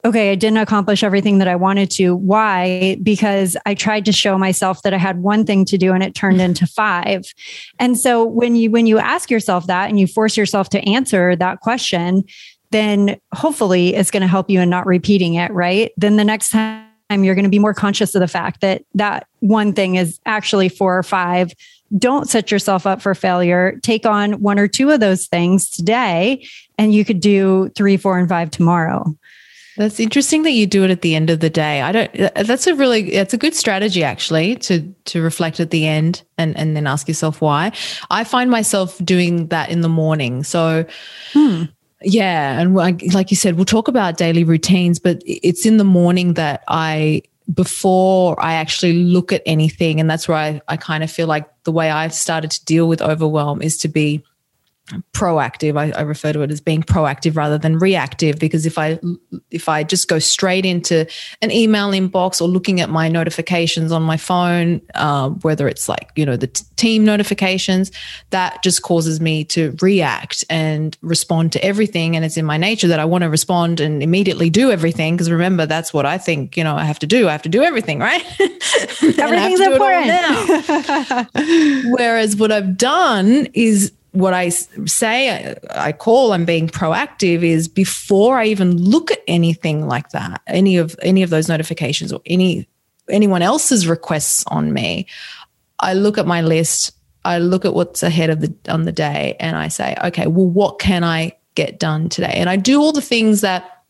okay, 0.05 0.31
I 0.31 0.35
didn't 0.35 0.57
accomplish 0.57 1.03
everything 1.03 1.38
that 1.38 1.47
I 1.47 1.55
wanted 1.55 1.89
to. 1.91 2.15
Why? 2.15 2.97
Because 3.01 3.55
I 3.65 3.73
tried 3.73 4.05
to 4.05 4.11
show 4.11 4.38
myself 4.38 4.81
that 4.81 4.94
I 4.94 4.97
had 4.97 5.21
one 5.21 5.45
thing 5.45 5.63
to 5.65 5.77
do 5.77 5.94
and 5.94 6.03
it 6.03 6.13
turned 6.13 6.39
mm. 6.39 6.45
into 6.45 6.67
five. 6.67 7.25
And 7.79 7.97
so 7.97 8.23
when 8.23 8.55
you 8.55 8.69
when 8.69 8.85
you 8.85 8.97
ask 9.00 9.31
yourself 9.31 9.67
that 9.67 9.89
and 9.89 10.00
you 10.00 10.07
force 10.07 10.35
yourself 10.35 10.69
to 10.69 10.89
answer 10.89 11.35
that 11.38 11.61
question, 11.61 12.23
then 12.71 13.17
hopefully 13.33 13.95
it's 13.95 14.11
going 14.11 14.21
to 14.21 14.27
help 14.27 14.50
you 14.50 14.59
in 14.59 14.69
not 14.69 14.85
repeating 14.85 15.35
it, 15.35 15.51
right? 15.51 15.91
Then 15.95 16.17
the 16.17 16.25
next 16.25 16.50
time 16.50 16.83
you're 17.09 17.35
going 17.35 17.44
to 17.44 17.50
be 17.50 17.59
more 17.59 17.73
conscious 17.73 18.15
of 18.15 18.19
the 18.19 18.27
fact 18.27 18.61
that 18.61 18.83
that 18.95 19.27
one 19.39 19.73
thing 19.73 19.95
is 19.95 20.19
actually 20.25 20.67
four 20.67 20.97
or 20.97 21.03
five. 21.03 21.53
Don't 21.95 22.27
set 22.27 22.50
yourself 22.50 22.88
up 22.88 23.03
for 23.03 23.13
failure. 23.13 23.79
Take 23.83 24.07
on 24.07 24.41
one 24.41 24.57
or 24.57 24.67
two 24.67 24.89
of 24.89 25.00
those 25.00 25.27
things 25.27 25.69
today, 25.69 26.44
and 26.79 26.91
you 26.91 27.05
could 27.05 27.19
do 27.19 27.69
three, 27.75 27.97
four, 27.97 28.17
and 28.17 28.27
five 28.27 28.50
tomorrow. 28.50 29.15
That's 29.77 29.99
interesting 29.99 30.43
that 30.43 30.51
you 30.51 30.67
do 30.67 30.83
it 30.83 30.91
at 30.91 31.01
the 31.01 31.15
end 31.15 31.29
of 31.29 31.39
the 31.39 31.50
day. 31.50 31.81
I 31.81 31.91
don't 31.91 32.13
that's 32.36 32.67
a 32.67 32.75
really 32.75 33.12
that's 33.12 33.33
a 33.33 33.38
good 33.38 33.55
strategy 33.55 34.03
actually 34.03 34.55
to 34.57 34.93
to 35.05 35.21
reflect 35.21 35.59
at 35.59 35.71
the 35.71 35.88
end 35.88 36.24
and 36.38 36.55
and 36.57 36.75
then 36.75 36.86
ask 36.86 37.07
yourself 37.07 37.41
why. 37.41 37.71
I 38.12 38.24
find 38.24 38.51
myself 38.51 38.98
doing 39.03 39.48
that 39.48 39.69
in 39.69 39.81
the 39.81 39.89
morning. 39.89 40.43
So 40.43 40.86
hmm. 41.33 41.63
yeah, 42.01 42.59
and 42.59 42.75
like 42.75 43.31
you 43.31 43.38
said, 43.38 43.55
we'll 43.55 43.65
talk 43.65 43.88
about 43.88 44.17
daily 44.17 44.43
routines, 44.43 45.00
but 45.00 45.21
it's 45.25 45.65
in 45.65 45.77
the 45.77 45.83
morning 45.83 46.36
that 46.36 46.63
I 46.67 47.24
before 47.51 48.41
I 48.41 48.53
actually 48.53 48.93
look 48.93 49.33
at 49.33 49.41
anything 49.45 50.00
and 50.00 50.09
that's 50.09 50.27
where 50.27 50.38
I, 50.38 50.62
I 50.67 50.77
kind 50.77 51.03
of 51.03 51.12
feel 51.12 51.27
like 51.27 51.50
the 51.63 51.74
way 51.74 51.91
I've 51.91 52.13
started 52.13 52.51
to 52.51 52.63
deal 52.63 52.88
with 52.88 53.01
overwhelm 53.01 53.62
is 53.62 53.77
to 53.79 53.89
be 53.89 54.24
proactive 55.13 55.77
I, 55.77 55.97
I, 55.97 56.01
refer 56.01 56.33
to 56.33 56.41
it 56.41 56.51
as 56.51 56.59
being 56.59 56.83
proactive 56.83 57.37
rather 57.37 57.57
than 57.57 57.79
reactive 57.79 58.37
because 58.37 58.65
if 58.65 58.77
i 58.77 58.99
if 59.49 59.69
i 59.69 59.81
just 59.81 60.09
go 60.09 60.19
straight 60.19 60.65
into 60.65 61.07
an 61.41 61.51
email 61.51 61.91
inbox 61.91 62.41
or 62.41 62.49
looking 62.49 62.81
at 62.81 62.89
my 62.89 63.07
notifications 63.07 63.93
on 63.93 64.03
my 64.03 64.17
phone 64.17 64.81
uh, 64.95 65.29
whether 65.29 65.69
it's 65.69 65.87
like 65.87 66.11
you 66.17 66.25
know 66.25 66.35
the 66.35 66.47
t- 66.47 66.65
team 66.83 67.05
notifications 67.05 67.93
that 68.31 68.61
just 68.61 68.81
causes 68.81 69.21
me 69.21 69.45
to 69.45 69.73
react 69.81 70.43
and 70.49 70.97
respond 71.01 71.53
to 71.53 71.63
everything. 71.63 72.17
And 72.17 72.25
it's 72.25 72.35
in 72.35 72.43
my 72.43 72.57
nature 72.57 72.89
that 72.89 72.99
i 72.99 73.05
want 73.05 73.21
to 73.21 73.29
respond 73.29 73.79
and 73.79 74.03
immediately 74.03 74.49
do 74.49 74.69
everything 74.69 75.15
because 75.15 75.31
remember 75.31 75.65
that's 75.65 75.93
what 75.93 76.05
i 76.05 76.17
think 76.17 76.57
you 76.57 76.63
know 76.63 76.75
i 76.75 76.83
have 76.83 76.99
to 76.99 77.07
do. 77.07 77.29
I 77.29 77.31
have 77.31 77.41
to 77.43 77.49
do 77.49 77.63
everything 77.63 77.99
right? 77.99 78.21
Everything's 79.01 79.61
important. 79.61 80.11
whereas 81.97 82.35
what 82.35 82.51
i've 82.51 82.77
done 82.77 83.47
is 83.53 83.93
what 84.13 84.34
I 84.34 84.50
say, 84.50 85.55
I 85.72 85.91
call 85.91 86.34
I'm 86.34 86.46
being 86.46 86.70
proactive 86.70 87.43
is 87.43 87.67
before 87.67 88.38
I 88.38 88.46
even 88.46 88.77
look 88.77 89.12
at 89.12 89.20
anything 89.27 89.88
like 89.88 90.10
that, 90.12 90.41
any 90.48 90.77
of 90.77 90.96
any 91.01 91.24
of 91.24 91.32
those 91.32 91.50
notifications 91.50 92.13
or 92.13 92.22
any 92.25 92.67
anyone 93.10 93.41
else's 93.41 93.88
requests 93.88 94.43
on 94.48 94.72
me, 94.72 95.08
I 95.79 95.93
look 95.93 96.17
at 96.17 96.27
my 96.27 96.41
list, 96.41 96.91
I 97.25 97.39
look 97.39 97.65
at 97.65 97.74
what's 97.74 98.03
ahead 98.03 98.29
of 98.29 98.41
the 98.41 98.53
on 98.70 98.84
the 98.84 98.91
day, 98.91 99.36
and 99.39 99.58
I 99.58 99.67
say, 99.67 99.96
okay, 100.03 100.27
well, 100.27 100.48
what 100.48 100.77
can 100.79 101.03
I 101.03 101.36
get 101.55 101.79
done 101.79 102.08
today? 102.08 102.34
And 102.36 102.50
I 102.50 102.55
do 102.55 102.82
all 102.82 102.93
the 102.93 103.01
things 103.01 103.41
that 103.41 103.84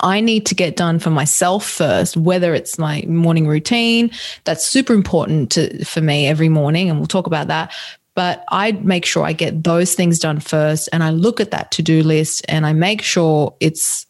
I 0.00 0.20
need 0.20 0.46
to 0.46 0.54
get 0.54 0.76
done 0.76 0.98
for 0.98 1.10
myself 1.10 1.68
first, 1.68 2.16
whether 2.16 2.54
it's 2.54 2.78
my 2.78 3.04
morning 3.06 3.46
routine, 3.46 4.10
that's 4.44 4.66
super 4.66 4.94
important 4.94 5.52
to, 5.52 5.84
for 5.84 6.00
me 6.00 6.26
every 6.26 6.48
morning, 6.48 6.88
and 6.88 6.98
we'll 6.98 7.06
talk 7.06 7.26
about 7.26 7.48
that 7.48 7.74
but 8.16 8.44
I 8.48 8.72
make 8.72 9.04
sure 9.04 9.24
I 9.24 9.34
get 9.34 9.62
those 9.62 9.94
things 9.94 10.18
done 10.18 10.40
first 10.40 10.88
and 10.92 11.04
I 11.04 11.10
look 11.10 11.38
at 11.38 11.50
that 11.52 11.70
to 11.72 11.82
do 11.82 12.02
list 12.02 12.44
and 12.48 12.66
I 12.66 12.72
make 12.72 13.02
sure 13.02 13.54
it's 13.60 14.06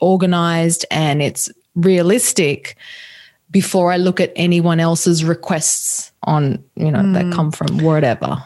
organized 0.00 0.84
and 0.90 1.22
it's 1.22 1.48
realistic 1.76 2.76
before 3.52 3.92
I 3.92 3.96
look 3.96 4.20
at 4.20 4.32
anyone 4.34 4.80
else's 4.80 5.24
requests 5.24 6.10
on, 6.24 6.64
you 6.74 6.90
know, 6.90 6.98
mm. 6.98 7.14
that 7.14 7.32
come 7.32 7.52
from 7.52 7.78
whatever. 7.78 8.42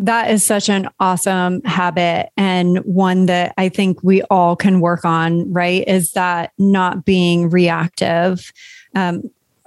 That 0.00 0.32
is 0.32 0.42
such 0.42 0.68
an 0.68 0.88
awesome 0.98 1.62
habit 1.62 2.30
and 2.36 2.78
one 2.78 3.26
that 3.26 3.54
I 3.56 3.68
think 3.68 4.02
we 4.02 4.22
all 4.22 4.56
can 4.56 4.80
work 4.80 5.04
on, 5.04 5.52
right? 5.52 5.86
Is 5.86 6.12
that 6.12 6.52
not 6.58 7.04
being 7.04 7.50
reactive. 7.50 8.52
Um, 8.96 9.22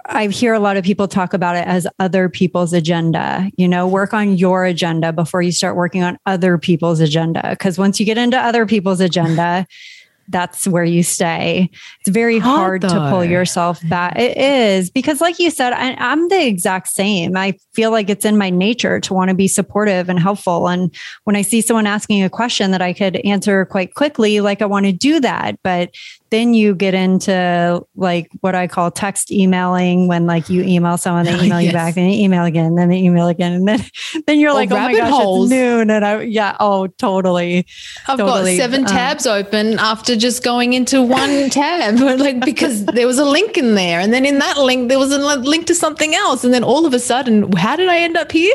I 0.06 0.26
hear 0.28 0.52
a 0.54 0.58
lot 0.58 0.76
of 0.76 0.84
people 0.84 1.08
talk 1.08 1.32
about 1.34 1.56
it 1.56 1.66
as 1.66 1.86
other 1.98 2.28
people's 2.28 2.72
agenda. 2.72 3.50
You 3.56 3.68
know, 3.68 3.86
work 3.86 4.12
on 4.12 4.36
your 4.36 4.64
agenda 4.64 5.12
before 5.12 5.42
you 5.42 5.52
start 5.52 5.76
working 5.76 6.02
on 6.02 6.18
other 6.26 6.58
people's 6.58 7.00
agenda. 7.00 7.46
Because 7.50 7.78
once 7.78 7.98
you 7.98 8.06
get 8.06 8.18
into 8.18 8.38
other 8.38 8.66
people's 8.66 9.00
agenda, 9.00 9.66
that's 10.28 10.66
where 10.66 10.84
you 10.84 11.02
stay. 11.02 11.70
It's 12.00 12.08
very 12.08 12.38
hard, 12.38 12.82
hard 12.82 12.94
to 12.94 13.10
pull 13.10 13.24
yourself 13.24 13.86
back. 13.88 14.18
It 14.18 14.36
is 14.36 14.90
because, 14.90 15.20
like 15.20 15.38
you 15.38 15.50
said, 15.50 15.72
I, 15.72 15.94
I'm 15.98 16.28
the 16.28 16.46
exact 16.46 16.88
same. 16.88 17.36
I 17.36 17.58
feel 17.74 17.90
like 17.90 18.08
it's 18.08 18.24
in 18.24 18.38
my 18.38 18.50
nature 18.50 19.00
to 19.00 19.14
want 19.14 19.28
to 19.28 19.34
be 19.34 19.48
supportive 19.48 20.08
and 20.08 20.18
helpful. 20.18 20.68
And 20.68 20.94
when 21.24 21.36
I 21.36 21.42
see 21.42 21.60
someone 21.60 21.86
asking 21.86 22.22
a 22.22 22.30
question 22.30 22.70
that 22.70 22.82
I 22.82 22.92
could 22.92 23.16
answer 23.16 23.64
quite 23.66 23.94
quickly, 23.94 24.40
like 24.40 24.62
I 24.62 24.66
want 24.66 24.86
to 24.86 24.92
do 24.92 25.20
that. 25.20 25.58
But 25.62 25.94
then 26.34 26.52
you 26.52 26.74
get 26.74 26.94
into 26.94 27.86
like 27.94 28.28
what 28.40 28.56
I 28.56 28.66
call 28.66 28.90
text 28.90 29.30
emailing 29.30 30.08
when 30.08 30.26
like 30.26 30.50
you 30.50 30.64
email 30.64 30.98
someone, 30.98 31.24
they 31.24 31.34
email 31.46 31.60
yes. 31.60 31.66
you 31.66 31.72
back, 31.72 31.94
then 31.94 32.10
you 32.10 32.24
email 32.24 32.44
again, 32.44 32.74
then 32.74 32.88
they 32.88 32.98
email 32.98 33.28
again. 33.28 33.52
And 33.52 33.68
then, 33.68 33.80
then 34.26 34.40
you're 34.40 34.52
like, 34.52 34.72
oh 34.72 34.74
my 34.74 34.92
gosh, 34.94 35.10
holes. 35.10 35.44
it's 35.44 35.56
noon. 35.56 35.90
And 35.90 36.04
I, 36.04 36.22
yeah, 36.22 36.56
oh, 36.58 36.88
totally. 36.88 37.66
I've 38.08 38.18
totally. 38.18 38.56
got 38.56 38.62
seven 38.62 38.80
um, 38.80 38.86
tabs 38.86 39.28
open 39.28 39.78
after 39.78 40.16
just 40.16 40.42
going 40.42 40.72
into 40.72 41.02
one 41.02 41.50
tab, 41.50 42.00
like 42.00 42.44
because 42.44 42.84
there 42.86 43.06
was 43.06 43.20
a 43.20 43.24
link 43.24 43.56
in 43.56 43.76
there. 43.76 44.00
And 44.00 44.12
then 44.12 44.26
in 44.26 44.40
that 44.40 44.58
link, 44.58 44.88
there 44.88 44.98
was 44.98 45.12
a 45.12 45.18
link 45.18 45.68
to 45.68 45.74
something 45.74 46.16
else. 46.16 46.42
And 46.42 46.52
then 46.52 46.64
all 46.64 46.84
of 46.84 46.92
a 46.94 46.98
sudden, 46.98 47.52
how 47.52 47.76
did 47.76 47.88
I 47.88 47.98
end 47.98 48.16
up 48.16 48.32
here? 48.32 48.54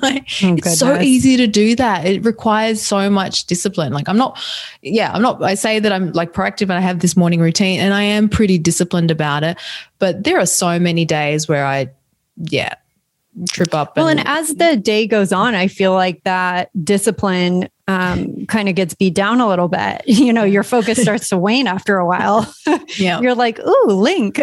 like, 0.00 0.26
oh, 0.42 0.54
it's 0.54 0.78
so 0.78 0.98
easy 0.98 1.36
to 1.36 1.46
do 1.46 1.76
that. 1.76 2.06
It 2.06 2.24
requires 2.24 2.80
so 2.80 3.10
much 3.10 3.44
discipline. 3.44 3.92
Like 3.92 4.08
I'm 4.08 4.16
not, 4.16 4.42
yeah, 4.80 5.12
I'm 5.12 5.20
not, 5.20 5.42
I 5.42 5.54
say 5.54 5.80
that 5.80 5.92
I'm 5.92 6.12
like 6.12 6.32
proactive 6.32 6.62
and 6.62 6.72
I 6.72 6.80
have 6.80 7.00
this 7.00 7.09
this 7.10 7.16
morning 7.16 7.40
routine 7.40 7.80
and 7.80 7.92
I 7.92 8.02
am 8.02 8.28
pretty 8.28 8.56
disciplined 8.56 9.10
about 9.10 9.42
it. 9.42 9.58
But 9.98 10.22
there 10.22 10.38
are 10.38 10.46
so 10.46 10.78
many 10.78 11.04
days 11.04 11.48
where 11.48 11.66
I, 11.66 11.88
yeah, 12.36 12.74
trip 13.48 13.74
up. 13.74 13.96
And, 13.96 14.04
well, 14.04 14.08
and 14.08 14.22
as 14.24 14.54
the 14.54 14.76
day 14.76 15.08
goes 15.08 15.32
on, 15.32 15.56
I 15.56 15.66
feel 15.66 15.92
like 15.92 16.22
that 16.22 16.70
discipline 16.84 17.68
um, 17.88 18.46
kind 18.46 18.68
of 18.68 18.76
gets 18.76 18.94
beat 18.94 19.14
down 19.14 19.40
a 19.40 19.48
little 19.48 19.66
bit. 19.66 20.02
You 20.20 20.32
know, 20.32 20.44
your 20.44 20.62
focus 20.62 20.98
starts 21.02 21.30
to 21.30 21.38
wane 21.38 21.66
after 21.66 21.96
a 21.96 22.06
while. 22.06 22.52
Yeah. 22.96 23.20
You're 23.20 23.36
like, 23.36 23.58
ooh, 23.60 23.86
link. 23.86 24.40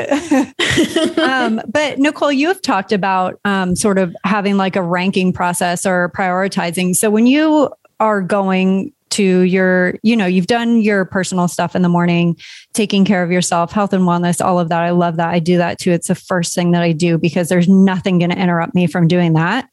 um, 1.17 1.61
but 1.67 1.99
Nicole, 1.99 2.31
you 2.31 2.47
have 2.47 2.61
talked 2.61 2.91
about 2.91 3.39
um, 3.45 3.75
sort 3.75 3.97
of 3.97 4.15
having 4.23 4.57
like 4.57 4.75
a 4.75 4.81
ranking 4.81 5.33
process 5.33 5.85
or 5.85 6.11
prioritizing. 6.15 6.95
So 6.95 7.09
when 7.09 7.27
you 7.27 7.69
are 7.99 8.21
going 8.21 8.93
to 9.11 9.41
your, 9.41 9.95
you 10.03 10.15
know, 10.15 10.25
you've 10.25 10.47
done 10.47 10.81
your 10.81 11.05
personal 11.05 11.47
stuff 11.47 11.75
in 11.75 11.81
the 11.81 11.89
morning, 11.89 12.37
taking 12.73 13.05
care 13.05 13.23
of 13.23 13.31
yourself, 13.31 13.71
health 13.71 13.93
and 13.93 14.03
wellness, 14.03 14.43
all 14.43 14.59
of 14.59 14.69
that. 14.69 14.83
I 14.83 14.91
love 14.91 15.17
that. 15.17 15.29
I 15.29 15.39
do 15.39 15.57
that 15.57 15.79
too. 15.79 15.91
It's 15.91 16.07
the 16.07 16.15
first 16.15 16.53
thing 16.53 16.71
that 16.71 16.81
I 16.83 16.91
do 16.91 17.17
because 17.17 17.49
there's 17.49 17.67
nothing 17.67 18.19
going 18.19 18.31
to 18.31 18.39
interrupt 18.39 18.75
me 18.75 18.87
from 18.87 19.07
doing 19.07 19.33
that 19.33 19.69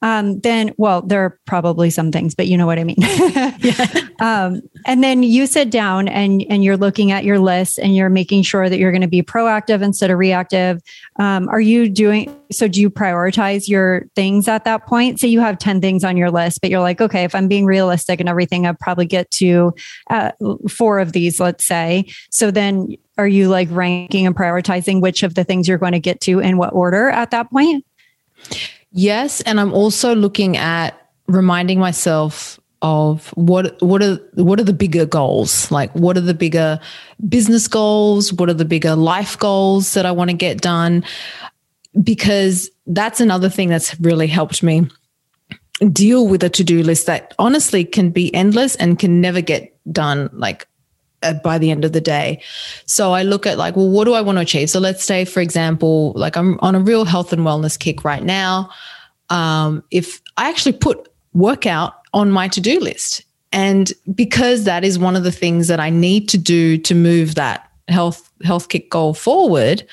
um, 0.00 0.38
then 0.40 0.72
well, 0.78 1.02
there 1.02 1.24
are 1.24 1.38
probably 1.44 1.90
some 1.90 2.12
things, 2.12 2.34
but 2.34 2.46
you 2.46 2.56
know 2.56 2.66
what 2.66 2.78
I 2.78 2.84
mean. 2.84 2.96
yeah. 2.98 4.08
um, 4.20 4.60
and 4.86 5.02
then 5.02 5.24
you 5.24 5.46
sit 5.46 5.70
down 5.70 6.06
and 6.06 6.44
and 6.48 6.62
you're 6.62 6.76
looking 6.76 7.10
at 7.10 7.24
your 7.24 7.40
list 7.40 7.78
and 7.78 7.96
you're 7.96 8.08
making 8.08 8.42
sure 8.42 8.68
that 8.68 8.78
you're 8.78 8.92
going 8.92 9.02
to 9.02 9.08
be 9.08 9.22
proactive 9.22 9.82
instead 9.82 10.10
of 10.10 10.18
reactive. 10.18 10.80
Um, 11.18 11.48
are 11.48 11.60
you 11.60 11.88
doing 11.88 12.34
so? 12.52 12.68
Do 12.68 12.80
you 12.80 12.90
prioritize 12.90 13.68
your 13.68 14.06
things 14.14 14.46
at 14.46 14.64
that 14.64 14.86
point? 14.86 15.18
Say 15.18 15.28
you 15.28 15.40
have 15.40 15.58
ten 15.58 15.80
things 15.80 16.04
on 16.04 16.16
your 16.16 16.30
list, 16.30 16.60
but 16.60 16.70
you're 16.70 16.80
like, 16.80 17.00
okay, 17.00 17.24
if 17.24 17.34
I'm 17.34 17.48
being 17.48 17.66
realistic 17.66 18.20
and 18.20 18.28
everything, 18.28 18.66
I'll 18.66 18.74
probably 18.74 19.06
get 19.06 19.28
to 19.32 19.74
uh, 20.10 20.30
four 20.68 21.00
of 21.00 21.12
these, 21.12 21.40
let's 21.40 21.64
say. 21.64 22.06
So 22.30 22.52
then, 22.52 22.94
are 23.16 23.28
you 23.28 23.48
like 23.48 23.68
ranking 23.72 24.28
and 24.28 24.36
prioritizing 24.36 25.00
which 25.00 25.24
of 25.24 25.34
the 25.34 25.42
things 25.42 25.66
you're 25.66 25.78
going 25.78 25.92
to 25.92 25.98
get 25.98 26.20
to 26.22 26.38
in 26.38 26.56
what 26.56 26.72
order 26.72 27.08
at 27.08 27.32
that 27.32 27.50
point? 27.50 27.84
Yes, 28.92 29.40
and 29.42 29.60
I'm 29.60 29.72
also 29.72 30.14
looking 30.14 30.56
at 30.56 31.10
reminding 31.26 31.78
myself 31.78 32.58
of 32.80 33.28
what 33.30 33.80
what 33.82 34.02
are 34.02 34.16
what 34.34 34.60
are 34.60 34.64
the 34.64 34.72
bigger 34.72 35.04
goals? 35.04 35.70
Like 35.70 35.92
what 35.92 36.16
are 36.16 36.22
the 36.22 36.34
bigger 36.34 36.80
business 37.28 37.66
goals? 37.66 38.32
What 38.32 38.48
are 38.48 38.54
the 38.54 38.64
bigger 38.64 38.94
life 38.94 39.38
goals 39.38 39.94
that 39.94 40.06
I 40.06 40.12
want 40.12 40.30
to 40.30 40.36
get 40.36 40.60
done? 40.60 41.04
Because 42.02 42.70
that's 42.86 43.20
another 43.20 43.48
thing 43.48 43.68
that's 43.68 43.98
really 44.00 44.28
helped 44.28 44.62
me 44.62 44.88
deal 45.92 46.26
with 46.26 46.42
a 46.42 46.48
to-do 46.48 46.82
list 46.82 47.06
that 47.06 47.34
honestly 47.38 47.84
can 47.84 48.10
be 48.10 48.34
endless 48.34 48.74
and 48.76 48.98
can 48.98 49.20
never 49.20 49.40
get 49.40 49.76
done 49.92 50.28
like 50.32 50.66
by 51.42 51.58
the 51.58 51.70
end 51.70 51.84
of 51.84 51.92
the 51.92 52.00
day. 52.00 52.42
So 52.86 53.12
I 53.12 53.22
look 53.22 53.46
at 53.46 53.58
like, 53.58 53.76
well, 53.76 53.88
what 53.88 54.04
do 54.04 54.14
I 54.14 54.20
want 54.20 54.36
to 54.36 54.42
achieve? 54.42 54.70
So 54.70 54.80
let's 54.80 55.04
say, 55.04 55.24
for 55.24 55.40
example, 55.40 56.12
like 56.14 56.36
I'm 56.36 56.58
on 56.60 56.74
a 56.74 56.80
real 56.80 57.04
health 57.04 57.32
and 57.32 57.42
wellness 57.42 57.78
kick 57.78 58.04
right 58.04 58.22
now. 58.22 58.70
Um, 59.30 59.82
if 59.90 60.20
I 60.36 60.48
actually 60.48 60.72
put 60.72 61.08
workout 61.34 61.94
on 62.12 62.30
my 62.30 62.48
to 62.48 62.60
do 62.60 62.80
list, 62.80 63.24
and 63.52 63.92
because 64.14 64.64
that 64.64 64.84
is 64.84 64.98
one 64.98 65.16
of 65.16 65.24
the 65.24 65.32
things 65.32 65.68
that 65.68 65.80
I 65.80 65.90
need 65.90 66.28
to 66.30 66.38
do 66.38 66.78
to 66.78 66.94
move 66.94 67.34
that 67.34 67.70
health 67.88 68.30
health 68.42 68.68
kick 68.68 68.90
goal 68.90 69.14
forward, 69.14 69.86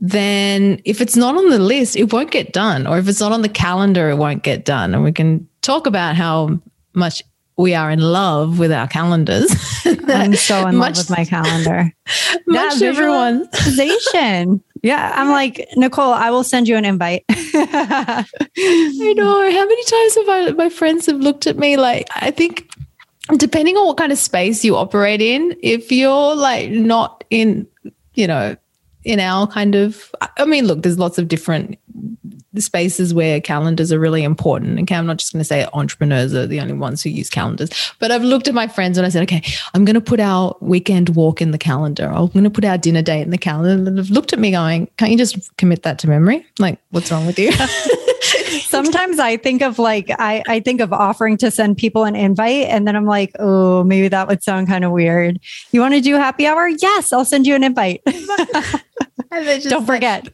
then 0.00 0.80
if 0.84 1.00
it's 1.00 1.16
not 1.16 1.36
on 1.36 1.48
the 1.50 1.58
list, 1.58 1.96
it 1.96 2.12
won't 2.12 2.30
get 2.30 2.52
done. 2.52 2.86
Or 2.86 2.98
if 2.98 3.08
it's 3.08 3.20
not 3.20 3.32
on 3.32 3.42
the 3.42 3.48
calendar, 3.48 4.10
it 4.10 4.16
won't 4.16 4.42
get 4.42 4.64
done. 4.64 4.94
And 4.94 5.04
we 5.04 5.12
can 5.12 5.46
talk 5.60 5.86
about 5.86 6.16
how 6.16 6.60
much 6.94 7.22
we 7.62 7.74
are 7.74 7.92
in 7.92 8.00
love 8.00 8.58
with 8.58 8.72
our 8.72 8.88
calendars. 8.88 9.54
I'm 9.86 10.34
so 10.34 10.66
in 10.66 10.76
much, 10.76 10.96
love 10.96 11.08
with 11.08 11.16
my 11.16 11.24
calendar. 11.24 11.94
Much 12.46 12.80
yeah, 12.80 12.90
visualization. 12.90 14.62
yeah, 14.82 15.12
I'm 15.14 15.30
like 15.30 15.68
Nicole. 15.76 16.12
I 16.12 16.30
will 16.30 16.42
send 16.42 16.66
you 16.66 16.76
an 16.76 16.84
invite. 16.84 17.24
I 17.30 18.24
know. 19.16 19.50
How 19.50 19.64
many 19.64 19.84
times 19.84 20.14
have 20.16 20.28
I, 20.28 20.50
my 20.56 20.68
friends 20.68 21.06
have 21.06 21.20
looked 21.20 21.46
at 21.46 21.56
me 21.56 21.76
like 21.76 22.08
I 22.16 22.32
think, 22.32 22.68
depending 23.36 23.76
on 23.76 23.86
what 23.86 23.96
kind 23.96 24.10
of 24.10 24.18
space 24.18 24.64
you 24.64 24.76
operate 24.76 25.22
in, 25.22 25.56
if 25.62 25.92
you're 25.92 26.34
like 26.34 26.70
not 26.70 27.22
in, 27.30 27.68
you 28.14 28.26
know, 28.26 28.56
in 29.04 29.20
our 29.20 29.46
kind 29.46 29.76
of, 29.76 30.12
I 30.36 30.44
mean, 30.44 30.66
look, 30.66 30.82
there's 30.82 30.98
lots 30.98 31.16
of 31.16 31.28
different 31.28 31.78
the 32.52 32.62
spaces 32.62 33.14
where 33.14 33.40
calendars 33.40 33.92
are 33.92 33.98
really 33.98 34.22
important. 34.22 34.78
Okay, 34.80 34.94
I'm 34.94 35.06
not 35.06 35.18
just 35.18 35.32
going 35.32 35.40
to 35.40 35.44
say 35.44 35.66
entrepreneurs 35.72 36.34
are 36.34 36.46
the 36.46 36.60
only 36.60 36.74
ones 36.74 37.02
who 37.02 37.10
use 37.10 37.30
calendars, 37.30 37.70
but 37.98 38.10
I've 38.10 38.22
looked 38.22 38.48
at 38.48 38.54
my 38.54 38.66
friends 38.66 38.98
and 38.98 39.06
I 39.06 39.10
said, 39.10 39.22
okay, 39.22 39.42
I'm 39.74 39.84
going 39.84 39.94
to 39.94 40.00
put 40.00 40.20
our 40.20 40.56
weekend 40.60 41.10
walk 41.10 41.40
in 41.40 41.50
the 41.50 41.58
calendar. 41.58 42.08
I'm 42.08 42.28
going 42.28 42.44
to 42.44 42.50
put 42.50 42.64
our 42.64 42.78
dinner 42.78 43.02
date 43.02 43.22
in 43.22 43.30
the 43.30 43.38
calendar. 43.38 43.90
And 43.90 43.98
they've 43.98 44.10
looked 44.10 44.32
at 44.32 44.38
me 44.38 44.50
going, 44.50 44.88
can't 44.96 45.10
you 45.10 45.18
just 45.18 45.56
commit 45.56 45.82
that 45.82 45.98
to 46.00 46.08
memory? 46.08 46.46
Like, 46.58 46.78
what's 46.90 47.10
wrong 47.10 47.26
with 47.26 47.38
you? 47.38 47.52
Sometimes 48.62 49.18
I 49.18 49.36
think 49.36 49.62
of 49.62 49.78
like, 49.78 50.10
I, 50.18 50.42
I 50.46 50.60
think 50.60 50.80
of 50.80 50.92
offering 50.92 51.36
to 51.38 51.50
send 51.50 51.76
people 51.76 52.04
an 52.04 52.16
invite 52.16 52.66
and 52.66 52.86
then 52.86 52.96
I'm 52.96 53.06
like, 53.06 53.32
oh, 53.38 53.84
maybe 53.84 54.08
that 54.08 54.28
would 54.28 54.42
sound 54.42 54.68
kind 54.68 54.84
of 54.84 54.92
weird. 54.92 55.40
You 55.72 55.80
want 55.80 55.94
to 55.94 56.00
do 56.00 56.14
happy 56.14 56.46
hour? 56.46 56.68
Yes, 56.68 57.12
I'll 57.12 57.24
send 57.24 57.46
you 57.46 57.54
an 57.54 57.64
invite. 57.64 58.02
Don't 59.68 59.86
forget. 59.86 60.28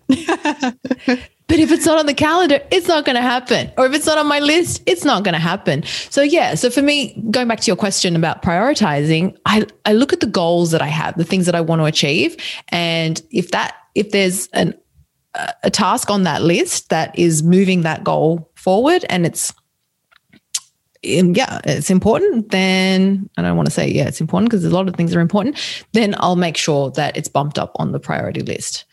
But 1.49 1.59
if 1.59 1.73
it's 1.73 1.87
not 1.87 1.99
on 1.99 2.07
the 2.07 2.14
calendar, 2.14 2.61
it's 2.71 2.87
not 2.87 3.07
going 3.07 3.17
to 3.17 3.23
happen. 3.23 3.73
Or 3.78 3.87
if 3.87 3.95
it's 3.95 4.07
not 4.07 4.19
on 4.19 4.26
my 4.26 4.38
list, 4.38 4.83
it's 4.87 5.05
not 5.05 5.25
going 5.25 5.33
to 5.33 5.40
happen. 5.40 5.83
So 6.11 6.21
yeah, 6.23 6.55
so 6.55 6.69
for 6.69 6.83
me, 6.83 7.14
going 7.31 7.49
back 7.49 7.61
to 7.61 7.67
your 7.67 7.76
question 7.76 8.14
about 8.14 8.43
prioritizing, 8.43 9.37
I, 9.47 9.67
I 9.87 9.95
look 9.95 10.12
at 10.12 10.21
the 10.21 10.26
goals 10.26 10.71
that 10.73 10.83
I 10.83 10.88
have, 10.88 11.17
the 11.17 11.25
things 11.25 11.47
that 11.47 11.55
I 11.55 11.62
want 11.62 11.81
to 11.81 11.87
achieve. 11.87 12.37
And 12.69 13.21
if 13.31 13.50
that, 13.52 13.75
if 13.95 14.11
there's 14.11 14.49
an, 14.49 14.75
a 15.62 15.71
task 15.71 16.11
on 16.11 16.25
that 16.25 16.43
list 16.43 16.90
that 16.90 17.19
is 17.19 17.43
moving 17.43 17.83
that 17.83 18.05
goal 18.05 18.50
forward 18.55 19.05
and 19.09 19.25
it's 19.25 19.52
um, 21.19 21.35
yeah, 21.35 21.61
it's 21.64 21.90
important, 21.90 22.50
then 22.50 23.31
I 23.37 23.43
don't 23.43 23.57
want 23.57 23.69
to 23.69 23.73
say, 23.73 23.88
yeah, 23.88 24.09
it's 24.09 24.21
important 24.21 24.50
because 24.50 24.64
a 24.64 24.71
lot 24.71 24.88
of 24.88 24.97
things 24.97 25.14
are 25.14 25.21
important, 25.21 25.57
then 25.93 26.17
I'll 26.19 26.37
make 26.37 26.57
sure 26.57 26.90
that 26.93 27.17
it's 27.17 27.28
bumped 27.28 27.59
up 27.59 27.71
on 27.76 27.93
the 27.93 28.00
priority 28.00 28.40
list. 28.40 28.85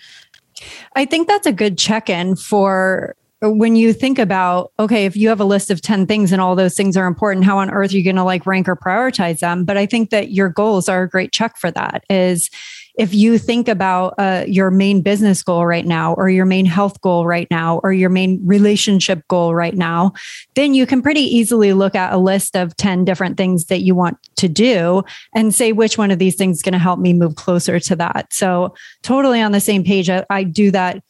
I 0.96 1.06
think 1.06 1.28
that's 1.28 1.48
a 1.48 1.52
good 1.52 1.78
check 1.78 2.10
in 2.10 2.36
for 2.36 3.16
when 3.42 3.76
you 3.76 3.94
think 3.94 4.18
about, 4.18 4.72
okay, 4.80 5.06
if 5.06 5.16
you 5.16 5.30
have 5.30 5.40
a 5.40 5.46
list 5.46 5.70
of 5.70 5.82
10 5.82 6.08
things 6.08 6.32
and 6.32 6.42
all 6.42 6.56
those 6.56 6.76
things 6.76 6.98
are 6.98 7.06
important, 7.06 7.46
how 7.46 7.60
on 7.60 7.70
earth 7.70 7.94
are 7.94 7.98
you 7.98 8.04
going 8.04 8.16
to 8.16 8.24
like 8.24 8.46
rank 8.46 8.68
or 8.68 8.76
prioritize 8.76 9.40
them? 9.40 9.66
But 9.66 9.78
I 9.78 9.86
think 9.86 10.10
that 10.10 10.32
your 10.32 10.50
goals 10.50 10.90
are 10.90 11.04
a 11.04 11.10
great 11.10 11.32
check 11.32 11.58
for 11.58 11.70
that 11.72 12.04
is 12.10 12.50
if 12.98 13.14
you 13.14 13.38
think 13.38 13.68
about 13.68 14.14
uh, 14.18 14.46
your 14.48 14.72
main 14.72 15.02
business 15.02 15.44
goal 15.44 15.66
right 15.66 15.86
now, 15.86 16.14
or 16.14 16.30
your 16.30 16.46
main 16.46 16.66
health 16.66 17.02
goal 17.02 17.26
right 17.26 17.48
now, 17.52 17.80
or 17.84 17.92
your 17.92 18.10
main 18.10 18.40
relationship 18.46 19.28
goal 19.28 19.54
right 19.54 19.76
now, 19.76 20.14
then 20.56 20.74
you 20.74 20.86
can 20.86 21.02
pretty 21.02 21.22
easily 21.22 21.74
look 21.74 21.96
at 21.96 22.14
a 22.14 22.18
list 22.18 22.56
of 22.56 22.76
10 22.78 23.06
different 23.06 23.38
things 23.38 23.66
that 23.66 23.82
you 23.82 23.96
want 23.96 24.18
to 24.38 24.48
do 24.48 25.04
and 25.34 25.54
say 25.54 25.72
which 25.72 25.98
one 25.98 26.12
of 26.12 26.20
these 26.20 26.36
things 26.36 26.58
is 26.58 26.62
going 26.62 26.74
to 26.74 26.80
help 26.80 27.00
me 27.00 27.14
move 27.14 27.36
closer 27.36 27.80
to 27.80 27.96
that. 27.96 28.32
So, 28.34 28.74
totally 29.04 29.42
on 29.42 29.52
the 29.52 29.60
same 29.60 29.84
page. 29.84 30.10
I, 30.10 30.26
I 30.30 30.44
do 30.44 30.72
that 30.72 31.04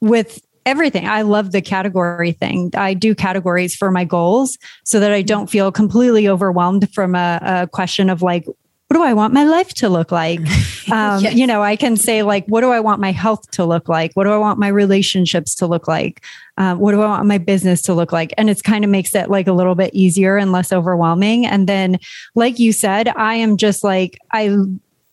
with 0.00 0.40
everything. 0.66 1.06
I 1.06 1.22
love 1.22 1.52
the 1.52 1.62
category 1.62 2.32
thing. 2.32 2.72
I 2.74 2.92
do 2.92 3.14
categories 3.14 3.74
for 3.76 3.90
my 3.92 4.04
goals 4.04 4.58
so 4.84 4.98
that 4.98 5.12
I 5.12 5.22
don't 5.22 5.48
feel 5.48 5.70
completely 5.70 6.28
overwhelmed 6.28 6.92
from 6.92 7.14
a, 7.14 7.38
a 7.42 7.66
question 7.68 8.10
of 8.10 8.20
like, 8.20 8.44
what 8.88 8.96
do 8.96 9.02
I 9.02 9.14
want 9.14 9.34
my 9.34 9.44
life 9.44 9.74
to 9.74 9.88
look 9.88 10.12
like? 10.12 10.40
Um, 10.88 11.20
yes. 11.20 11.34
You 11.34 11.48
know, 11.48 11.64
I 11.64 11.74
can 11.74 11.96
say, 11.96 12.22
like, 12.22 12.46
what 12.46 12.60
do 12.60 12.70
I 12.70 12.78
want 12.78 13.00
my 13.00 13.10
health 13.10 13.50
to 13.50 13.64
look 13.64 13.88
like? 13.88 14.12
What 14.14 14.22
do 14.22 14.30
I 14.30 14.38
want 14.38 14.60
my 14.60 14.68
relationships 14.68 15.56
to 15.56 15.66
look 15.66 15.88
like? 15.88 16.24
Um, 16.58 16.78
what 16.78 16.92
do 16.92 17.02
I 17.02 17.06
want 17.06 17.26
my 17.26 17.38
business 17.38 17.82
to 17.82 17.94
look 17.94 18.12
like? 18.12 18.32
And 18.38 18.48
it's 18.48 18.62
kind 18.62 18.84
of 18.84 18.90
makes 18.92 19.12
it 19.16 19.28
like 19.28 19.48
a 19.48 19.52
little 19.52 19.74
bit 19.74 19.92
easier 19.94 20.36
and 20.36 20.52
less 20.52 20.72
overwhelming. 20.72 21.44
And 21.44 21.68
then, 21.68 21.98
like 22.36 22.60
you 22.60 22.72
said, 22.72 23.08
I 23.08 23.34
am 23.34 23.56
just 23.56 23.82
like, 23.82 24.16
I, 24.32 24.56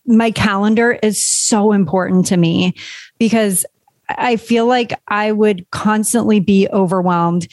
my 0.06 0.30
calendar 0.30 0.92
is 1.02 1.20
so 1.20 1.72
important 1.72 2.26
to 2.26 2.36
me 2.36 2.74
because 3.18 3.66
I 4.08 4.36
feel 4.36 4.66
like 4.66 4.92
I 5.08 5.32
would 5.32 5.68
constantly 5.72 6.38
be 6.38 6.68
overwhelmed 6.68 7.48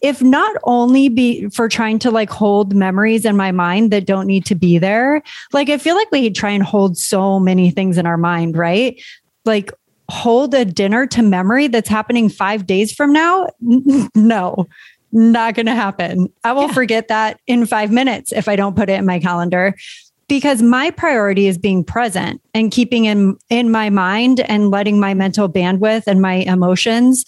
if 0.00 0.22
not 0.22 0.56
only 0.64 1.08
be 1.08 1.48
for 1.48 1.68
trying 1.68 1.98
to 1.98 2.10
like 2.10 2.30
hold 2.30 2.74
memories 2.74 3.24
in 3.24 3.36
my 3.36 3.52
mind 3.52 3.90
that 3.90 4.06
don't 4.06 4.26
need 4.26 4.44
to 4.44 4.54
be 4.54 4.78
there 4.78 5.22
like 5.52 5.68
i 5.68 5.78
feel 5.78 5.94
like 5.94 6.10
we 6.10 6.30
try 6.30 6.50
and 6.50 6.62
hold 6.62 6.96
so 6.96 7.38
many 7.38 7.70
things 7.70 7.98
in 7.98 8.06
our 8.06 8.16
mind 8.16 8.56
right 8.56 9.00
like 9.44 9.72
hold 10.08 10.54
a 10.54 10.64
dinner 10.64 11.06
to 11.06 11.22
memory 11.22 11.66
that's 11.66 11.88
happening 11.88 12.28
5 12.28 12.66
days 12.66 12.92
from 12.92 13.12
now 13.12 13.46
no 14.14 14.66
not 15.12 15.54
going 15.54 15.66
to 15.66 15.74
happen 15.74 16.28
i 16.44 16.52
will 16.52 16.68
yeah. 16.68 16.72
forget 16.72 17.08
that 17.08 17.40
in 17.46 17.66
5 17.66 17.90
minutes 17.90 18.32
if 18.32 18.48
i 18.48 18.56
don't 18.56 18.76
put 18.76 18.90
it 18.90 18.98
in 18.98 19.06
my 19.06 19.18
calendar 19.18 19.74
because 20.28 20.60
my 20.60 20.90
priority 20.90 21.46
is 21.46 21.56
being 21.56 21.84
present 21.84 22.40
and 22.52 22.72
keeping 22.72 23.04
in 23.04 23.36
in 23.48 23.70
my 23.70 23.90
mind 23.90 24.40
and 24.40 24.70
letting 24.70 24.98
my 24.98 25.14
mental 25.14 25.48
bandwidth 25.48 26.04
and 26.06 26.20
my 26.20 26.34
emotions 26.34 27.24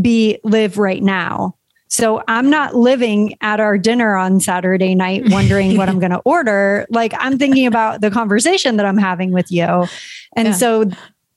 be 0.00 0.38
live 0.44 0.78
right 0.78 1.02
now. 1.02 1.55
So 1.88 2.22
I'm 2.26 2.50
not 2.50 2.74
living 2.74 3.36
at 3.40 3.60
our 3.60 3.78
dinner 3.78 4.16
on 4.16 4.40
Saturday 4.40 4.94
night 4.94 5.24
wondering 5.26 5.76
what 5.76 5.88
I'm 5.88 5.98
going 6.00 6.10
to 6.10 6.22
order. 6.24 6.86
Like 6.90 7.12
I'm 7.18 7.38
thinking 7.38 7.66
about 7.66 8.00
the 8.00 8.10
conversation 8.10 8.76
that 8.76 8.86
I'm 8.86 8.98
having 8.98 9.32
with 9.32 9.50
you. 9.50 9.86
And 10.34 10.48
yeah. 10.48 10.52
so 10.52 10.90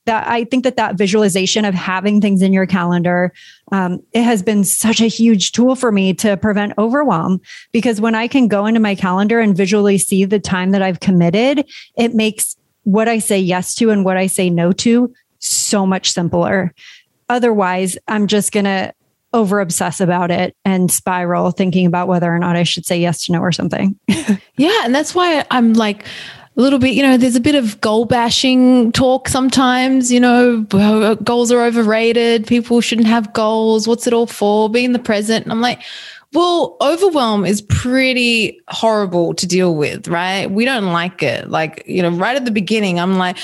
that 0.06 0.26
I 0.26 0.44
think 0.44 0.64
that 0.64 0.76
that 0.76 0.96
visualization 0.96 1.64
of 1.64 1.74
having 1.74 2.20
things 2.20 2.42
in 2.42 2.52
your 2.52 2.66
calendar, 2.66 3.32
um, 3.70 4.02
it 4.12 4.22
has 4.22 4.42
been 4.42 4.64
such 4.64 5.00
a 5.00 5.06
huge 5.06 5.52
tool 5.52 5.76
for 5.76 5.92
me 5.92 6.14
to 6.14 6.36
prevent 6.36 6.72
overwhelm. 6.78 7.40
Because 7.70 8.00
when 8.00 8.14
I 8.14 8.26
can 8.26 8.48
go 8.48 8.66
into 8.66 8.80
my 8.80 8.94
calendar 8.94 9.38
and 9.38 9.56
visually 9.56 9.98
see 9.98 10.24
the 10.24 10.40
time 10.40 10.70
that 10.72 10.82
I've 10.82 11.00
committed, 11.00 11.64
it 11.96 12.14
makes 12.14 12.56
what 12.84 13.08
I 13.08 13.18
say 13.18 13.38
yes 13.38 13.74
to 13.76 13.90
and 13.90 14.04
what 14.04 14.16
I 14.16 14.26
say 14.26 14.50
no 14.50 14.72
to 14.72 15.12
so 15.38 15.86
much 15.86 16.12
simpler. 16.12 16.74
Otherwise, 17.28 17.96
I'm 18.08 18.26
just 18.26 18.52
gonna 18.52 18.92
over 19.32 19.60
obsess 19.60 20.00
about 20.00 20.30
it 20.30 20.56
and 20.64 20.90
spiral 20.90 21.50
thinking 21.50 21.86
about 21.86 22.08
whether 22.08 22.32
or 22.32 22.38
not 22.38 22.56
I 22.56 22.64
should 22.64 22.84
say 22.84 22.98
yes 22.98 23.24
to 23.26 23.32
no 23.32 23.40
or 23.40 23.52
something. 23.52 23.98
yeah. 24.56 24.84
And 24.84 24.94
that's 24.94 25.14
why 25.14 25.44
I'm 25.50 25.74
like, 25.74 26.04
a 26.56 26.60
little 26.60 26.80
bit, 26.80 26.94
you 26.94 27.02
know, 27.02 27.16
there's 27.16 27.36
a 27.36 27.40
bit 27.40 27.54
of 27.54 27.80
goal 27.80 28.04
bashing 28.04 28.90
talk 28.92 29.28
sometimes, 29.28 30.10
you 30.10 30.18
know, 30.18 30.62
goals 30.62 31.52
are 31.52 31.62
overrated. 31.62 32.46
People 32.46 32.80
shouldn't 32.80 33.06
have 33.06 33.32
goals. 33.32 33.86
What's 33.86 34.06
it 34.06 34.12
all 34.12 34.26
for? 34.26 34.68
Being 34.68 34.92
the 34.92 34.98
present. 34.98 35.44
And 35.44 35.52
I'm 35.52 35.60
like, 35.60 35.80
well, 36.32 36.76
overwhelm 36.80 37.44
is 37.44 37.62
pretty 37.62 38.60
horrible 38.68 39.34
to 39.34 39.46
deal 39.46 39.74
with, 39.74 40.06
right? 40.08 40.50
We 40.50 40.64
don't 40.64 40.92
like 40.92 41.22
it. 41.22 41.48
Like, 41.48 41.82
you 41.86 42.02
know, 42.02 42.10
right 42.10 42.36
at 42.36 42.44
the 42.44 42.50
beginning, 42.50 43.00
I'm 43.00 43.16
like, 43.16 43.36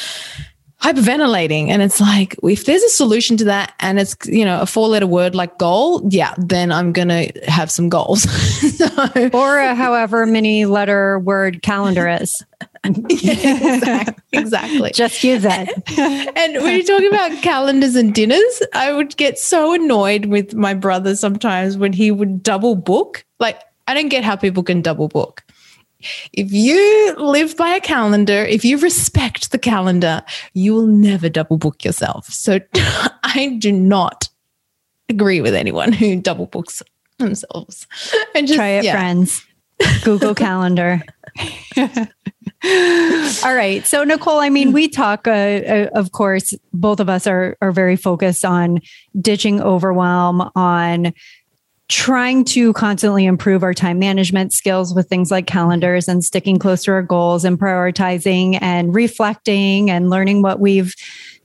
hyperventilating 0.83 1.69
and 1.69 1.81
it's 1.81 2.01
like 2.01 2.37
if 2.43 2.67
there's 2.67 2.83
a 2.83 2.89
solution 2.91 3.37
to 3.37 3.45
that 3.45 3.73
and 3.81 3.99
it's 3.99 4.15
you 4.27 4.45
know 4.45 4.61
a 4.61 4.67
four 4.67 4.89
letter 4.89 5.07
word 5.07 5.35
like 5.35 5.57
goal 5.59 6.07
yeah 6.11 6.35
then 6.37 6.71
i'm 6.71 6.93
gonna 6.93 7.27
have 7.47 7.71
some 7.71 7.89
goals 7.89 8.23
so. 8.77 8.87
or 9.33 9.59
a 9.59 9.75
however 9.75 10.27
many 10.27 10.67
letter 10.67 11.19
word 11.19 11.63
calendar 11.63 12.07
is 12.07 12.45
exactly, 12.87 14.23
exactly. 14.33 14.91
Just 14.93 15.23
use 15.25 15.45
it. 15.45 15.99
and 16.37 16.63
when 16.63 16.77
you 16.77 16.85
talk 16.85 17.03
about 17.03 17.43
calendars 17.43 17.97
and 17.97 18.15
dinners, 18.15 18.63
I 18.73 18.93
would 18.93 19.17
get 19.17 19.39
so 19.39 19.73
annoyed 19.73 20.27
with 20.27 20.55
my 20.55 20.73
brother 20.73 21.17
sometimes 21.17 21.77
when 21.77 21.93
he 21.93 22.11
would 22.11 22.43
double 22.45 22.77
book. 22.77 23.25
Like, 23.41 23.61
I 23.89 23.95
don't 23.95 24.09
get 24.09 24.23
how 24.25 24.37
people 24.37 24.63
can 24.63 24.83
double 24.83 25.09
book. 25.09 25.43
If 26.33 26.53
you 26.53 27.15
live 27.19 27.57
by 27.57 27.71
a 27.71 27.81
calendar, 27.81 28.45
if 28.45 28.65
you 28.65 28.79
respect 28.79 29.51
the 29.51 29.59
calendar, 29.59 30.23
you 30.53 30.75
will 30.75 30.87
never 30.87 31.29
double 31.29 31.59
book 31.59 31.85
yourself. 31.85 32.27
So 32.27 32.61
I 33.23 33.57
do 33.59 33.73
not 33.73 34.29
agree 35.09 35.41
with 35.41 35.55
anyone 35.55 35.93
who 35.93 36.17
double 36.21 36.47
books 36.47 36.83
themselves. 37.19 37.87
And 38.35 38.47
just, 38.47 38.57
Try 38.57 38.69
it, 38.69 38.85
yeah. 38.85 38.93
friends. 38.93 39.45
Google 40.05 40.35
Calendar. 40.47 41.03
All 43.45 43.55
right. 43.55 43.87
So, 43.87 44.03
Nicole, 44.05 44.41
I 44.41 44.49
mean, 44.49 44.73
we 44.73 44.89
talk, 44.89 45.29
uh, 45.29 45.31
uh, 45.31 45.89
of 45.95 46.13
course, 46.13 46.55
both 46.73 47.01
of 47.01 47.09
us 47.09 47.27
are, 47.27 47.57
are 47.61 47.73
very 47.73 47.97
focused 47.97 48.45
on 48.45 48.81
ditching 49.21 49.61
overwhelm, 49.61 50.51
on 50.57 51.13
trying 51.89 52.45
to 52.45 52.73
constantly 52.73 53.27
improve 53.27 53.63
our 53.63 53.75
time 53.75 53.99
management 53.99 54.53
skills 54.53 54.95
with 54.95 55.09
things 55.09 55.31
like 55.31 55.47
calendars 55.47 56.09
and 56.09 56.25
sticking 56.25 56.59
close 56.59 56.83
to 56.85 56.91
our 56.91 57.03
goals 57.03 57.45
and 57.45 57.59
prioritizing 57.59 58.59
and 58.61 58.95
reflecting 58.95 59.91
and 59.91 60.11
learning 60.11 60.43
what 60.43 60.59
we've 60.59 60.95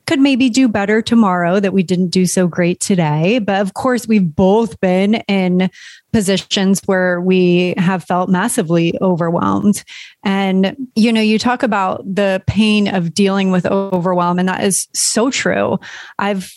could 0.05 0.19
maybe 0.19 0.49
do 0.49 0.67
better 0.67 1.01
tomorrow 1.01 1.59
that 1.59 1.73
we 1.73 1.83
didn't 1.83 2.09
do 2.09 2.25
so 2.25 2.47
great 2.47 2.79
today. 2.79 3.39
But 3.39 3.61
of 3.61 3.73
course, 3.73 4.07
we've 4.07 4.35
both 4.35 4.79
been 4.79 5.15
in 5.27 5.69
positions 6.11 6.81
where 6.85 7.21
we 7.21 7.73
have 7.77 8.03
felt 8.03 8.29
massively 8.29 8.97
overwhelmed. 9.01 9.83
And, 10.23 10.75
you 10.95 11.13
know, 11.13 11.21
you 11.21 11.39
talk 11.39 11.63
about 11.63 12.03
the 12.03 12.43
pain 12.47 12.87
of 12.93 13.13
dealing 13.13 13.51
with 13.51 13.65
overwhelm, 13.65 14.37
and 14.37 14.49
that 14.49 14.63
is 14.63 14.87
so 14.93 15.31
true. 15.31 15.79
I've 16.19 16.53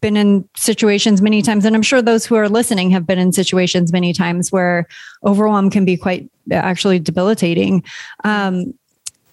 been 0.00 0.16
in 0.16 0.48
situations 0.56 1.22
many 1.22 1.42
times, 1.42 1.64
and 1.64 1.76
I'm 1.76 1.82
sure 1.82 2.02
those 2.02 2.26
who 2.26 2.34
are 2.34 2.48
listening 2.48 2.90
have 2.90 3.06
been 3.06 3.18
in 3.18 3.32
situations 3.32 3.92
many 3.92 4.12
times 4.12 4.50
where 4.50 4.88
overwhelm 5.24 5.70
can 5.70 5.84
be 5.84 5.96
quite 5.96 6.28
actually 6.50 6.98
debilitating. 6.98 7.84
Um, 8.24 8.74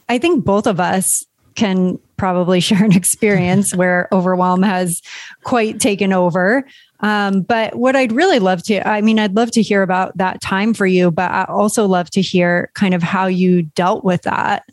I 0.07 0.19
think 0.19 0.45
both 0.45 0.67
of 0.67 0.79
us 0.79 1.25
can 1.55 1.97
probably 2.17 2.59
share 2.61 2.83
an 2.83 2.93
experience 2.93 3.73
where 3.75 4.07
overwhelm 4.11 4.63
has 4.63 5.01
quite 5.43 5.79
taken 5.79 6.13
over. 6.13 6.65
Um, 7.01 7.41
but 7.41 7.75
what 7.75 7.95
I'd 7.95 8.13
really 8.13 8.39
love 8.39 8.63
to, 8.63 8.87
I 8.87 9.01
mean, 9.01 9.19
I'd 9.19 9.35
love 9.35 9.51
to 9.51 9.61
hear 9.61 9.83
about 9.83 10.17
that 10.17 10.41
time 10.41 10.73
for 10.73 10.85
you, 10.85 11.11
but 11.11 11.29
I 11.29 11.43
also 11.45 11.85
love 11.85 12.09
to 12.11 12.21
hear 12.21 12.71
kind 12.73 12.93
of 12.93 13.03
how 13.03 13.27
you 13.27 13.63
dealt 13.63 14.03
with 14.03 14.21
that. 14.23 14.65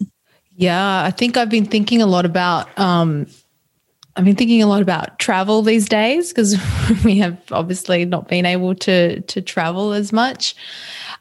Yeah, 0.57 1.02
I 1.02 1.11
think 1.11 1.37
I've 1.37 1.50
been 1.50 1.66
thinking 1.66 2.00
a 2.00 2.07
lot 2.07 2.24
about, 2.24 2.78
um, 2.78 3.26
I've 4.14 4.24
been 4.24 4.37
thinking 4.37 4.62
a 4.62 4.66
lot 4.66 4.83
about 4.83 5.18
travel 5.18 5.62
these 5.62 5.88
days 5.88 6.28
because 6.28 6.57
we 7.05 7.18
have 7.18 7.38
obviously 7.50 8.05
not 8.05 8.28
been 8.28 8.44
able 8.44 8.74
to 8.76 9.20
to 9.22 9.40
travel 9.40 9.92
as 9.92 10.12
much 10.12 10.55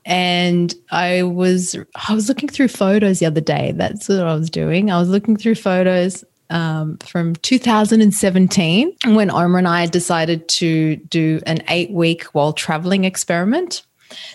and 0.06 0.74
I 0.92 1.24
was 1.24 1.76
I 2.10 2.14
was 2.14 2.28
looking 2.28 2.50
through 2.50 2.70
photos 2.70 3.20
the 3.20 3.26
other 3.26 3.42
day. 3.42 3.74
That's 3.76 4.10
what 4.10 4.20
I 4.20 4.34
was 4.34 4.50
doing. 4.50 4.92
I 4.92 5.00
was 5.00 5.10
looking 5.10 5.38
through 5.38 5.56
photos 5.56 6.24
um, 6.50 6.98
from 6.98 7.36
2017 7.38 8.96
when 9.06 9.32
Omar 9.32 9.58
and 9.58 9.68
I 9.68 9.86
decided 9.86 10.48
to 10.50 10.98
do 10.98 11.40
an 11.46 11.64
eight 11.70 11.92
week 11.92 12.24
while 12.34 12.54
traveling 12.54 13.06
experiment. 13.06 13.84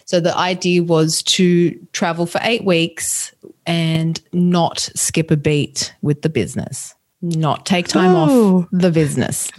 So 0.06 0.20
the 0.20 0.36
idea 0.36 0.82
was 0.82 1.22
to 1.24 1.72
travel 1.92 2.26
for 2.26 2.40
eight 2.42 2.64
weeks 2.64 3.34
and 3.66 4.20
not 4.32 4.80
skip 4.94 5.30
a 5.30 5.36
beat 5.36 5.94
with 6.00 6.22
the 6.22 6.30
business, 6.30 6.94
not 7.20 7.66
take 7.66 7.88
time 7.88 8.14
oh. 8.14 8.60
off 8.60 8.68
the 8.72 8.90
business. 8.90 9.50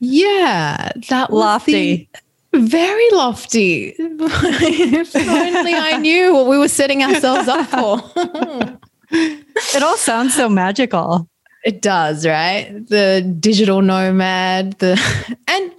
Yeah, 0.00 0.92
that 1.08 1.30
was 1.30 1.40
lofty. 1.40 2.10
Very 2.58 3.10
lofty. 3.12 3.94
if 3.98 5.16
only 5.16 5.74
I 5.74 5.96
knew 6.00 6.34
what 6.34 6.46
we 6.46 6.58
were 6.58 6.68
setting 6.68 7.02
ourselves 7.02 7.48
up 7.48 7.66
for. 7.66 8.02
it 9.10 9.82
all 9.82 9.96
sounds 9.96 10.34
so 10.34 10.48
magical. 10.48 11.28
It 11.64 11.82
does, 11.82 12.26
right? 12.26 12.70
The 12.88 13.20
digital 13.40 13.82
nomad, 13.82 14.78
the 14.78 15.00
and 15.48 15.72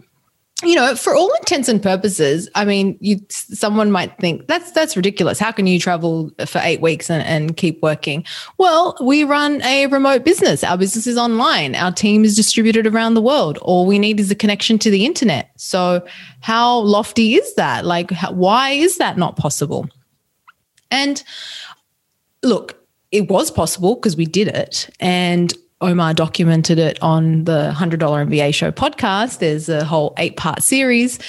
you 0.64 0.76
know, 0.76 0.94
for 0.96 1.16
all 1.16 1.34
intents 1.36 1.70
and 1.70 1.82
purposes, 1.82 2.50
I 2.54 2.66
mean, 2.66 2.98
you 3.00 3.20
someone 3.30 3.92
might 3.92 4.18
think 4.18 4.48
that's 4.48 4.72
that's 4.72 4.98
ridiculous. 4.98 5.40
How 5.40 5.52
can 5.52 5.68
you 5.68 5.80
travel 5.80 6.32
for 6.46 6.60
eight 6.64 6.82
weeks 6.82 7.10
and, 7.10 7.24
and 7.24 7.56
keep 7.56 7.82
working? 7.82 8.26
Well, 8.58 8.98
we 9.02 9.24
run 9.24 9.62
a 9.62 9.88
remote 9.88 10.26
business. 10.26 10.64
Our 10.64 10.78
business 10.78 11.08
is 11.08 11.18
online. 11.18 11.76
Our 11.76 11.94
team 11.94 12.26
is 12.26 12.36
distributed 12.36 12.86
around 12.86 13.14
the 13.14 13.22
world. 13.22 13.58
All 13.60 13.86
we 13.86 14.00
need 14.00 14.20
is 14.20 14.32
a 14.32 14.36
connection 14.36 14.78
to 14.80 14.92
the 14.92 15.06
internet. 15.06 15.52
So, 15.56 16.06
how 16.42 16.80
lofty 16.80 17.36
is 17.36 17.56
that? 17.56 17.86
Like, 17.86 18.12
how, 18.12 18.34
why 18.34 18.72
is 18.72 18.98
that 18.98 19.18
not 19.18 19.38
possible? 19.38 19.88
And 20.92 21.24
look, 22.44 22.86
it 23.12 23.30
was 23.30 23.50
possible 23.50 23.96
because 23.96 24.18
we 24.18 24.26
did 24.26 24.50
it, 24.50 24.90
and 25.00 25.54
Omar 25.82 26.14
documented 26.14 26.78
it 26.78 27.02
on 27.02 27.46
the 27.46 27.74
$100 27.76 27.98
MBA 28.00 28.54
show 28.54 28.72
podcast. 28.72 29.40
There's 29.40 29.70
a 29.70 29.86
whole 29.86 30.14
eight 30.18 30.36
part 30.36 30.62
series. 30.62 31.20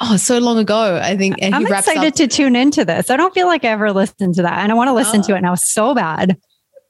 Oh, 0.00 0.16
so 0.18 0.38
long 0.38 0.58
ago. 0.58 1.00
I 1.02 1.16
think. 1.16 1.36
And 1.40 1.54
I'm 1.54 1.66
excited 1.66 2.08
up- 2.08 2.14
to 2.14 2.26
tune 2.26 2.56
into 2.56 2.84
this. 2.84 3.10
I 3.10 3.16
don't 3.16 3.32
feel 3.32 3.46
like 3.46 3.64
I 3.64 3.68
ever 3.68 3.92
listened 3.92 4.34
to 4.34 4.42
that. 4.42 4.58
And 4.58 4.70
I 4.70 4.74
want 4.74 4.88
to 4.88 4.92
listen 4.92 5.22
to 5.22 5.36
it 5.36 5.40
now 5.40 5.54
so 5.54 5.94
bad. 5.94 6.36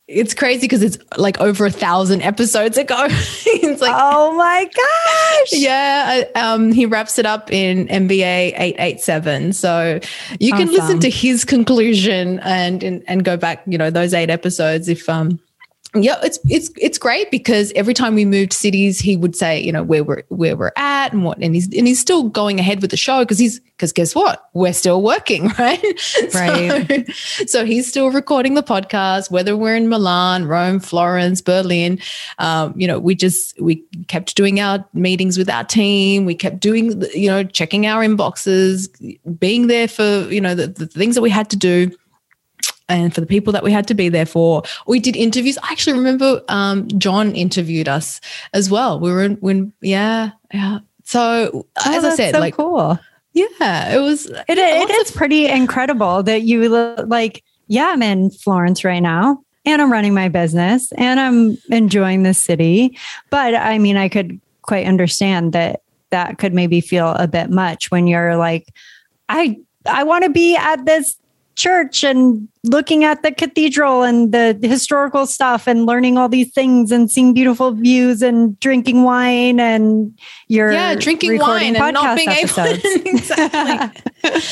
It's 0.09 0.35
crazy 0.35 0.61
because 0.61 0.85
it's 0.85 0.99
like 1.17 1.41
over 1.41 1.67
a 1.67 1.71
thousand 1.71 2.23
episodes 2.23 2.79
ago. 2.79 2.97
it's 3.09 3.83
like, 3.83 3.95
oh 3.95 4.37
my 4.37 4.65
gosh. 4.65 5.53
Yeah. 5.53 6.25
Um, 6.35 6.73
he 6.73 6.87
wraps 6.87 7.19
it 7.19 7.27
up 7.27 7.53
in 7.53 7.87
MBA 7.89 8.55
887. 8.57 9.53
So 9.53 10.01
you 10.41 10.53
can 10.53 10.69
awesome. 10.69 10.75
listen 10.75 11.01
to 11.01 11.11
his 11.11 11.45
conclusion 11.45 12.41
and, 12.41 12.83
and, 12.83 13.05
and 13.07 13.25
go 13.25 13.37
back, 13.37 13.63
you 13.67 13.79
know, 13.79 13.91
those 13.91 14.15
eight 14.15 14.31
episodes 14.31 14.89
if, 14.89 15.09
um, 15.09 15.41
yeah, 16.05 16.17
it's 16.23 16.39
it's 16.49 16.71
it's 16.77 16.99
great 16.99 17.31
because 17.31 17.73
every 17.75 17.95
time 17.95 18.15
we 18.15 18.25
moved 18.25 18.53
cities, 18.53 18.99
he 18.99 19.17
would 19.17 19.37
say, 19.37 19.61
you 19.61 19.73
know, 19.73 19.83
where 19.83 20.05
we're 20.05 20.23
where 20.29 20.57
we're 20.57 20.73
at 20.77 21.13
and 21.13 21.25
what, 21.25 21.39
and 21.39 21.55
he's 21.55 21.67
and 21.67 21.87
he's 21.87 22.01
still 22.01 22.29
going 22.29 22.59
ahead 22.59 22.81
with 22.83 22.91
the 22.91 22.97
show 22.97 23.21
because 23.21 23.39
he's 23.39 23.61
because 23.61 23.93
guess 23.93 24.15
what, 24.15 24.49
we're 24.55 24.73
still 24.73 25.03
working, 25.03 25.49
right? 25.59 25.83
Right. 26.35 27.11
So, 27.13 27.45
so, 27.47 27.65
he's 27.65 27.87
still 27.87 28.11
recording 28.11 28.55
the 28.55 28.63
podcast, 28.63 29.31
whether 29.31 29.57
we're 29.57 29.77
in 29.77 29.89
Milan, 29.89 30.47
Rome, 30.47 30.81
Florence, 30.81 31.41
Berlin. 31.43 32.01
Um, 32.39 32.73
you 32.77 32.87
know, 32.87 32.99
we 32.99 33.15
just 33.15 33.61
we 33.61 33.85
kept 34.09 34.35
doing 34.35 34.61
our 34.61 34.85
meetings 34.95 35.37
with 35.37 35.51
our 35.51 35.65
team. 35.65 36.25
We 36.25 36.35
kept 36.35 36.61
doing, 36.61 37.03
you 37.15 37.31
know, 37.31 37.45
checking 37.45 37.87
our 37.87 38.03
inboxes, 38.03 38.89
being 39.39 39.67
there 39.67 39.89
for 39.89 40.27
you 40.31 40.41
know 40.41 40.55
the, 40.55 40.69
the 40.69 40.87
things 40.87 41.15
that 41.15 41.23
we 41.23 41.31
had 41.31 41.51
to 41.51 41.57
do 41.57 41.91
and 42.89 43.15
for 43.15 43.21
the 43.21 43.27
people 43.27 43.53
that 43.53 43.65
we 43.65 43.73
had 43.73 43.89
to 43.89 43.95
be 43.95 44.09
there 44.09 44.27
for. 44.27 44.63
We 44.87 45.01
did 45.01 45.17
interviews. 45.17 45.59
I 45.59 45.73
actually 45.73 45.97
remember 45.97 46.43
um, 46.49 46.89
John 46.99 47.33
interviewed 47.35 47.89
us 47.89 48.21
as 48.53 48.71
well. 48.71 49.01
We 49.01 49.11
were 49.11 49.25
in, 49.25 49.35
when, 49.37 49.73
yeah, 49.81 50.31
yeah. 50.53 50.79
So 51.05 51.51
oh, 51.53 51.67
as 51.85 52.05
I 52.05 52.15
said, 52.15 52.35
so 52.35 52.41
like, 52.41 52.57
cool. 52.57 52.99
Yeah, 53.33 53.95
it 53.95 54.01
was. 54.01 54.27
It, 54.27 54.59
it 54.59 54.91
is 54.91 55.11
pretty 55.11 55.47
incredible 55.47 56.23
that 56.23 56.43
you 56.43 56.69
like. 56.69 57.45
Yeah, 57.69 57.91
I'm 57.93 58.03
in 58.03 58.31
Florence 58.31 58.83
right 58.83 59.01
now, 59.01 59.43
and 59.67 59.83
I'm 59.83 59.93
running 59.93 60.15
my 60.15 60.29
business, 60.29 60.91
and 60.93 61.21
I'm 61.21 61.59
enjoying 61.71 62.23
the 62.23 62.33
city. 62.33 62.97
But 63.29 63.55
I 63.55 63.77
mean, 63.79 63.99
I 63.99 64.09
could 64.09 64.41
quite 64.63 64.87
understand 64.87 65.53
that 65.53 65.83
that 66.11 66.39
could 66.39 66.55
maybe 66.55 66.81
feel 66.81 67.11
a 67.11 67.29
bit 67.29 67.51
much 67.51 67.91
when 67.91 68.07
you're 68.07 68.37
like, 68.37 68.73
I 69.29 69.59
I 69.85 70.03
want 70.05 70.25
to 70.25 70.31
be 70.31 70.57
at 70.57 70.87
this 70.87 71.19
church 71.57 72.05
and 72.05 72.49
looking 72.65 73.03
at 73.03 73.23
the 73.23 73.33
cathedral 73.33 74.03
and 74.03 74.33
the 74.33 74.59
historical 74.63 75.27
stuff 75.27 75.67
and 75.67 75.87
learning 75.87 76.19
all 76.19 76.29
these 76.29 76.53
things 76.53 76.93
and 76.93 77.11
seeing 77.11 77.33
beautiful 77.35 77.73
views 77.73 78.23
and 78.23 78.59
drinking 78.61 79.03
wine 79.03 79.59
and 79.59 80.17
you're 80.49 80.73
yeah 80.73 80.95
drinking 80.95 81.39
wine 81.39 81.75
and 81.75 81.95
not 81.95 82.17
being 82.17 82.29
episodes. 82.29 82.85
able 82.85 83.07
exactly. 83.07 84.03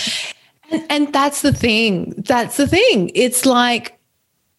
And, 0.71 0.87
and 0.89 1.13
that's 1.13 1.43
the 1.43 1.53
thing. 1.53 2.15
That's 2.17 2.57
the 2.57 2.67
thing. 2.67 3.11
It's 3.15 3.45
like 3.45 3.99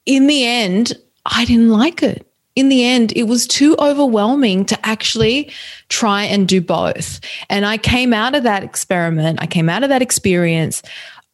in 0.05 0.27
the 0.27 0.45
end 0.45 0.93
i 1.25 1.45
didn't 1.45 1.69
like 1.69 2.03
it. 2.03 2.27
In 2.55 2.69
the 2.69 2.85
end, 2.85 3.11
it 3.17 3.23
was 3.23 3.47
too 3.47 3.75
overwhelming 3.79 4.63
to 4.65 4.85
actually 4.87 5.51
try 5.89 6.23
and 6.23 6.47
do 6.47 6.61
both. 6.61 7.19
And 7.49 7.65
I 7.65 7.77
came 7.77 8.13
out 8.13 8.33
of 8.33 8.43
that 8.43 8.63
experiment, 8.63 9.39
I 9.41 9.45
came 9.45 9.67
out 9.67 9.83
of 9.83 9.89
that 9.89 10.01
experience 10.01 10.81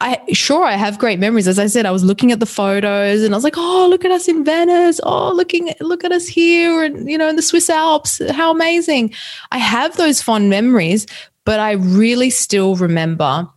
I 0.01 0.33
sure 0.33 0.63
I 0.63 0.73
have 0.73 0.97
great 0.97 1.19
memories. 1.19 1.47
As 1.47 1.59
I 1.59 1.67
said, 1.67 1.85
I 1.85 1.91
was 1.91 2.03
looking 2.03 2.31
at 2.31 2.39
the 2.39 2.47
photos 2.47 3.21
and 3.21 3.35
I 3.35 3.37
was 3.37 3.43
like, 3.43 3.55
oh, 3.55 3.87
look 3.87 4.03
at 4.03 4.09
us 4.09 4.27
in 4.27 4.43
Venice. 4.43 4.99
Oh, 5.03 5.31
looking, 5.31 5.71
look 5.79 6.03
at 6.03 6.11
us 6.11 6.27
here 6.27 6.83
and 6.83 7.07
you 7.09 7.19
know, 7.19 7.29
in 7.29 7.35
the 7.35 7.43
Swiss 7.43 7.69
Alps. 7.69 8.19
How 8.31 8.49
amazing. 8.51 9.13
I 9.51 9.59
have 9.59 9.97
those 9.97 10.19
fond 10.19 10.49
memories, 10.49 11.05
but 11.45 11.59
I 11.59 11.73
really 11.73 12.31
still 12.31 12.75
remember 12.75 13.47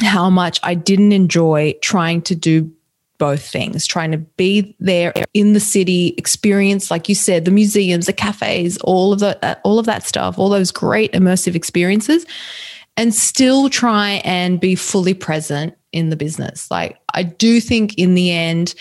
how 0.00 0.28
much 0.28 0.58
I 0.64 0.74
didn't 0.74 1.12
enjoy 1.12 1.74
trying 1.82 2.20
to 2.22 2.34
do 2.34 2.72
both 3.18 3.48
things, 3.48 3.86
trying 3.86 4.10
to 4.10 4.18
be 4.18 4.76
there 4.80 5.14
in 5.34 5.52
the 5.52 5.60
city, 5.60 6.14
experience, 6.18 6.90
like 6.90 7.08
you 7.08 7.14
said, 7.14 7.44
the 7.44 7.52
museums, 7.52 8.06
the 8.06 8.12
cafes, 8.12 8.76
all 8.78 9.12
of 9.12 9.20
the, 9.20 9.42
uh, 9.44 9.54
all 9.62 9.78
of 9.78 9.86
that 9.86 10.02
stuff, 10.02 10.36
all 10.36 10.48
those 10.48 10.72
great 10.72 11.12
immersive 11.12 11.54
experiences 11.54 12.26
and 12.96 13.14
still 13.14 13.68
try 13.68 14.22
and 14.24 14.58
be 14.58 14.74
fully 14.74 15.14
present 15.14 15.75
in 15.96 16.10
the 16.10 16.16
business. 16.16 16.70
Like, 16.70 16.98
I 17.14 17.22
do 17.22 17.60
think 17.60 17.94
in 17.98 18.14
the 18.14 18.30
end, 18.30 18.74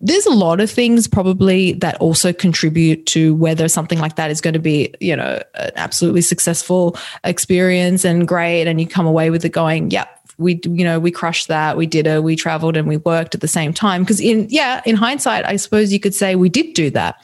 there's 0.00 0.26
a 0.26 0.30
lot 0.30 0.60
of 0.60 0.70
things 0.70 1.06
probably 1.06 1.72
that 1.74 1.96
also 1.96 2.32
contribute 2.32 3.04
to 3.06 3.34
whether 3.34 3.68
something 3.68 3.98
like 3.98 4.16
that 4.16 4.30
is 4.30 4.40
going 4.40 4.54
to 4.54 4.60
be, 4.60 4.94
you 5.00 5.14
know, 5.14 5.42
an 5.54 5.70
absolutely 5.76 6.22
successful 6.22 6.96
experience 7.24 8.04
and 8.04 8.26
great. 8.26 8.66
And 8.66 8.80
you 8.80 8.86
come 8.86 9.06
away 9.06 9.30
with 9.30 9.44
it 9.44 9.50
going, 9.50 9.90
yep. 9.90 10.18
We, 10.38 10.58
you 10.64 10.82
know, 10.82 10.98
we 10.98 11.10
crushed 11.10 11.48
that. 11.48 11.76
We 11.76 11.86
did 11.86 12.06
it. 12.06 12.24
We 12.24 12.34
traveled 12.36 12.76
and 12.76 12.88
we 12.88 12.96
worked 12.96 13.34
at 13.34 13.42
the 13.42 13.48
same 13.48 13.74
time. 13.74 14.02
Because 14.02 14.18
in, 14.18 14.46
yeah, 14.48 14.80
in 14.86 14.96
hindsight, 14.96 15.44
I 15.44 15.56
suppose 15.56 15.92
you 15.92 16.00
could 16.00 16.14
say 16.14 16.34
we 16.34 16.48
did 16.48 16.72
do 16.72 16.90
that 16.90 17.16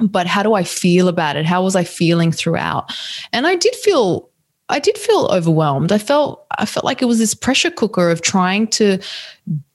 but 0.00 0.28
how 0.28 0.44
do 0.44 0.54
I 0.54 0.62
feel 0.62 1.08
about 1.08 1.34
it? 1.34 1.44
How 1.44 1.62
was 1.62 1.74
I 1.74 1.82
feeling 1.82 2.30
throughout? 2.30 2.92
And 3.32 3.48
I 3.48 3.56
did 3.56 3.74
feel 3.74 4.30
I 4.68 4.78
did 4.78 4.98
feel 4.98 5.28
overwhelmed. 5.30 5.92
I 5.92 5.98
felt 5.98 6.46
I 6.58 6.66
felt 6.66 6.84
like 6.84 7.02
it 7.02 7.06
was 7.06 7.18
this 7.18 7.34
pressure 7.34 7.70
cooker 7.70 8.10
of 8.10 8.22
trying 8.22 8.68
to 8.68 8.98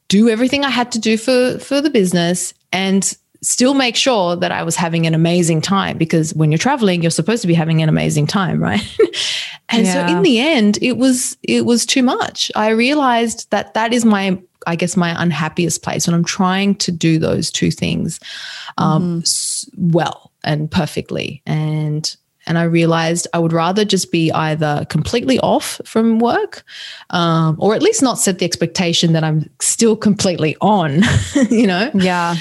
do 0.07 0.29
everything 0.29 0.63
I 0.63 0.69
had 0.69 0.91
to 0.93 0.99
do 0.99 1.17
for 1.17 1.57
for 1.59 1.81
the 1.81 1.89
business 1.89 2.53
and 2.71 3.15
still 3.41 3.73
make 3.73 3.95
sure 3.95 4.35
that 4.37 4.51
I 4.51 4.63
was 4.63 4.75
having 4.75 5.05
an 5.05 5.13
amazing 5.13 5.61
time 5.61 5.97
because 5.97 6.33
when 6.33 6.51
you're 6.51 6.57
traveling 6.57 7.01
you're 7.01 7.11
supposed 7.11 7.41
to 7.41 7.47
be 7.47 7.53
having 7.53 7.81
an 7.81 7.89
amazing 7.89 8.27
time, 8.27 8.61
right? 8.69 8.97
and 9.69 9.85
yeah. 9.85 9.93
so 9.93 10.15
in 10.15 10.21
the 10.21 10.39
end 10.39 10.77
it 10.81 10.97
was 10.97 11.37
it 11.43 11.65
was 11.65 11.85
too 11.85 12.03
much. 12.03 12.51
I 12.55 12.69
realized 12.69 13.49
that 13.51 13.73
that 13.73 13.93
is 13.93 14.05
my 14.05 14.39
I 14.65 14.75
guess 14.75 14.95
my 14.95 15.21
unhappiest 15.21 15.83
place 15.83 16.07
when 16.07 16.13
I'm 16.13 16.23
trying 16.23 16.75
to 16.75 16.91
do 16.91 17.19
those 17.19 17.51
two 17.51 17.71
things 17.71 18.19
um, 18.77 19.21
mm-hmm. 19.21 19.91
well 19.91 20.31
and 20.43 20.69
perfectly 20.69 21.41
and 21.45 22.15
and 22.45 22.57
I 22.57 22.63
realized 22.63 23.27
I 23.33 23.39
would 23.39 23.53
rather 23.53 23.85
just 23.85 24.11
be 24.11 24.31
either 24.31 24.85
completely 24.89 25.39
off 25.39 25.79
from 25.85 26.19
work 26.19 26.63
um, 27.09 27.55
or 27.59 27.75
at 27.75 27.81
least 27.81 28.01
not 28.01 28.19
set 28.19 28.39
the 28.39 28.45
expectation 28.45 29.13
that 29.13 29.23
I'm 29.23 29.49
still 29.61 29.95
completely 29.95 30.55
on, 30.61 31.01
you 31.49 31.67
know? 31.67 31.89
Yeah. 31.93 32.35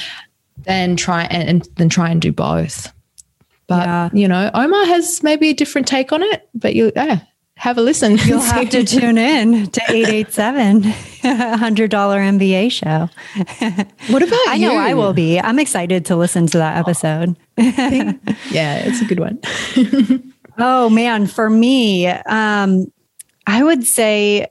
Than 0.64 0.96
try 0.96 1.24
and, 1.24 1.48
and 1.48 1.68
then 1.76 1.88
try 1.88 2.10
and 2.10 2.20
do 2.20 2.32
both. 2.32 2.92
But, 3.66 3.86
yeah. 3.86 4.10
you 4.12 4.28
know, 4.28 4.50
Omar 4.52 4.86
has 4.86 5.22
maybe 5.22 5.50
a 5.50 5.54
different 5.54 5.86
take 5.86 6.12
on 6.12 6.22
it, 6.22 6.48
but 6.54 6.74
you, 6.74 6.92
yeah, 6.94 7.20
have 7.62 7.78
a 7.78 7.80
listen. 7.80 8.18
You'll 8.24 8.40
have 8.40 8.70
to 8.70 8.82
tune 8.82 9.16
in 9.16 9.70
to 9.70 9.80
887 9.88 10.82
$100 10.82 11.88
MBA 11.88 12.72
show. 12.72 13.08
What 14.12 14.20
about 14.20 14.40
I 14.48 14.58
know 14.58 14.74
I 14.74 14.94
will 14.94 15.12
be. 15.12 15.38
I'm 15.38 15.60
excited 15.60 16.06
to 16.06 16.16
listen 16.16 16.48
to 16.48 16.58
that 16.58 16.76
episode. 16.78 17.36
yeah, 17.56 18.82
it's 18.84 19.00
a 19.00 19.04
good 19.04 19.20
one. 19.20 19.38
oh 20.58 20.90
man, 20.90 21.28
for 21.28 21.48
me, 21.48 22.08
um, 22.08 22.92
I 23.46 23.62
would 23.62 23.84
say 23.84 24.48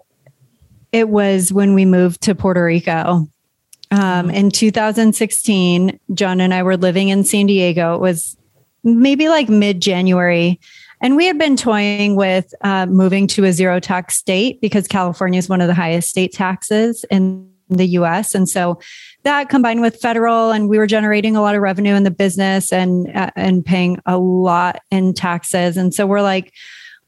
it 0.93 1.10
was 1.10 1.52
when 1.52 1.74
we 1.74 1.84
moved 1.84 2.21
to 2.21 2.34
Puerto 2.34 2.63
Rico. 2.63 3.28
Um, 3.91 4.30
in 4.30 4.52
2016, 4.52 6.00
John 6.13 6.39
and 6.39 6.54
I 6.54 6.63
were 6.63 6.78
living 6.78 7.10
in 7.10 7.26
San 7.26 7.47
Diego. 7.47 7.93
It 7.95 8.00
was 8.00 8.38
maybe 8.86 9.28
like 9.28 9.50
mid 9.50 9.82
January. 9.82 10.62
And 11.01 11.15
we 11.15 11.25
had 11.25 11.37
been 11.37 11.57
toying 11.57 12.15
with 12.15 12.53
uh, 12.61 12.85
moving 12.85 13.27
to 13.27 13.45
a 13.45 13.51
zero 13.51 13.79
tax 13.79 14.15
state 14.15 14.61
because 14.61 14.87
California 14.87 15.39
is 15.39 15.49
one 15.49 15.59
of 15.59 15.67
the 15.67 15.73
highest 15.73 16.09
state 16.09 16.31
taxes 16.31 17.03
in 17.09 17.49
the 17.69 17.87
US. 17.87 18.35
And 18.35 18.47
so 18.47 18.79
that 19.23 19.49
combined 19.49 19.81
with 19.81 19.99
federal, 19.99 20.51
and 20.51 20.69
we 20.69 20.77
were 20.77 20.87
generating 20.87 21.35
a 21.35 21.41
lot 21.41 21.55
of 21.55 21.61
revenue 21.61 21.95
in 21.95 22.03
the 22.03 22.11
business 22.11 22.71
and, 22.71 23.09
uh, 23.15 23.31
and 23.35 23.65
paying 23.65 23.99
a 24.05 24.17
lot 24.17 24.81
in 24.91 25.13
taxes. 25.13 25.77
And 25.77 25.93
so 25.93 26.05
we're 26.05 26.21
like, 26.21 26.53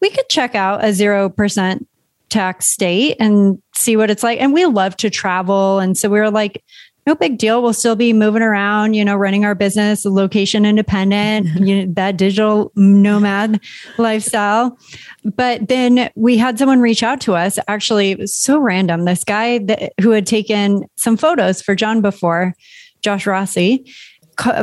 we 0.02 0.10
could 0.10 0.28
check 0.30 0.56
out 0.56 0.84
a 0.84 0.88
0% 0.88 1.86
tax 2.30 2.66
state 2.66 3.16
and 3.20 3.62
see 3.76 3.96
what 3.96 4.10
it's 4.10 4.24
like. 4.24 4.40
And 4.42 4.54
we 4.54 4.66
love 4.66 4.98
to 4.98 5.10
travel. 5.10 5.80
And 5.80 5.98
so 5.98 6.10
we 6.10 6.20
were 6.20 6.32
like, 6.32 6.64
no 7.06 7.16
big 7.16 7.38
deal. 7.38 7.62
We'll 7.62 7.74
still 7.74 7.96
be 7.96 8.14
moving 8.14 8.42
around, 8.42 8.94
you 8.94 9.04
know, 9.04 9.16
running 9.16 9.46
our 9.46 9.56
business, 9.56 10.06
location 10.06 10.66
independent, 10.66 11.48
you 11.60 11.86
know, 11.86 11.94
that 11.96 12.18
digital 12.18 12.72
nomad 12.76 13.60
lifestyle. 13.98 14.78
But 15.24 15.68
then 15.68 16.10
we 16.16 16.38
had 16.38 16.58
someone 16.58 16.82
reach 16.82 17.04
out 17.04 17.22
to 17.22 17.36
us. 17.36 17.60
Actually, 17.68 18.12
it 18.12 18.20
was 18.20 18.34
so 18.34 18.58
random. 18.60 19.06
This 19.06 19.24
guy 19.24 19.60
that, 19.60 19.94
who 20.02 20.12
had 20.12 20.26
taken 20.26 20.86
some 20.96 21.18
photos 21.18 21.62
for 21.62 21.76
John 21.76 22.02
before, 22.02 22.54
Josh 23.02 23.28
Rossi, 23.28 23.86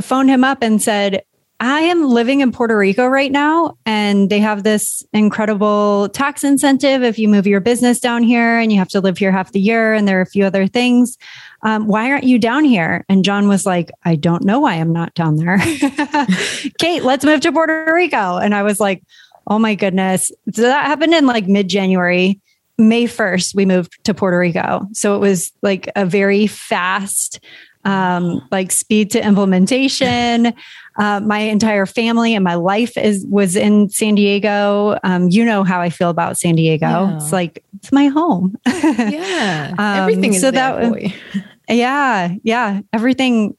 phoned 0.03 0.31
him 0.31 0.45
up 0.45 0.63
and 0.63 0.81
said, 0.81 1.23
I 1.61 1.81
am 1.83 2.09
living 2.09 2.41
in 2.41 2.53
Puerto 2.53 2.77
Rico 2.77 3.07
right 3.07 3.31
now, 3.31 3.77
and 3.85 4.31
they 4.31 4.39
have 4.39 4.63
this 4.63 5.03
incredible 5.13 6.09
tax 6.09 6.43
incentive 6.43 7.03
if 7.03 7.19
you 7.19 7.29
move 7.29 7.47
your 7.47 7.61
business 7.61 8.01
down 8.01 8.23
here 8.23 8.59
and 8.59 8.73
you 8.73 8.79
have 8.79 8.89
to 8.89 9.01
live 9.01 9.19
here 9.19 9.31
half 9.31 9.53
the 9.53 9.61
year. 9.61 9.93
And 9.93 10.09
there 10.09 10.19
are 10.19 10.23
a 10.23 10.27
few 10.27 10.45
other 10.47 10.67
things. 10.67 11.19
Um, 11.63 11.87
why 11.87 12.11
aren't 12.11 12.25
you 12.25 12.39
down 12.39 12.65
here? 12.65 13.05
And 13.11 13.27
John 13.27 13.47
was 13.47 13.67
like, 13.67 13.91
I 14.05 14.17
don't 14.17 14.43
know 14.43 14.61
why 14.61 14.77
I'm 14.77 14.93
not 14.93 15.13
down 15.15 15.37
there. 15.37 15.59
Kate, 16.79 17.05
let's 17.05 17.27
move 17.27 17.41
to 17.43 17.53
Puerto 17.53 17.93
Rico. 17.93 18.39
And 18.39 18.55
I 18.55 18.63
was 18.63 18.81
like, 18.81 19.03
oh 19.47 19.59
my 19.59 19.75
goodness. 19.75 20.33
So 20.55 20.63
that 20.63 20.87
happened 20.87 21.13
in 21.13 21.27
like 21.27 21.47
mid 21.47 21.69
January. 21.69 22.41
May 22.79 23.05
1st, 23.05 23.55
we 23.55 23.67
moved 23.67 24.03
to 24.05 24.15
Puerto 24.15 24.39
Rico. 24.39 24.87
So 24.95 25.15
it 25.15 25.19
was 25.19 25.53
like 25.61 25.91
a 25.97 26.07
very 26.07 26.47
fast, 26.47 27.39
um, 27.85 28.47
like 28.51 28.73
speed 28.73 29.11
to 29.13 29.25
implementation. 29.25 30.53
Uh, 30.99 31.21
my 31.21 31.39
entire 31.39 31.87
family 31.87 32.35
and 32.35 32.45
my 32.45 32.55
life 32.55 32.97
is 32.99 33.25
was 33.29 33.57
in 33.57 33.89
San 33.89 34.15
Diego. 34.17 34.99
Um, 35.03 35.29
you 35.31 35.45
know 35.45 35.65
how 35.65 35.81
I 35.81 35.89
feel 35.89 36.11
about 36.11 36.39
San 36.39 36.57
Diego. 36.57 36.87
Yeah. 36.87 37.17
It's 37.17 37.33
like 37.33 37.65
it's 37.77 37.93
my 37.93 38.09
home. 38.09 38.57
yeah, 38.67 39.75
um, 39.79 40.01
everything 40.01 40.35
is 40.35 40.41
so 40.41 40.51
that. 40.51 41.13
Yeah, 41.69 42.35
yeah, 42.43 42.81
everything. 42.93 43.57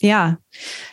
Yeah, 0.00 0.34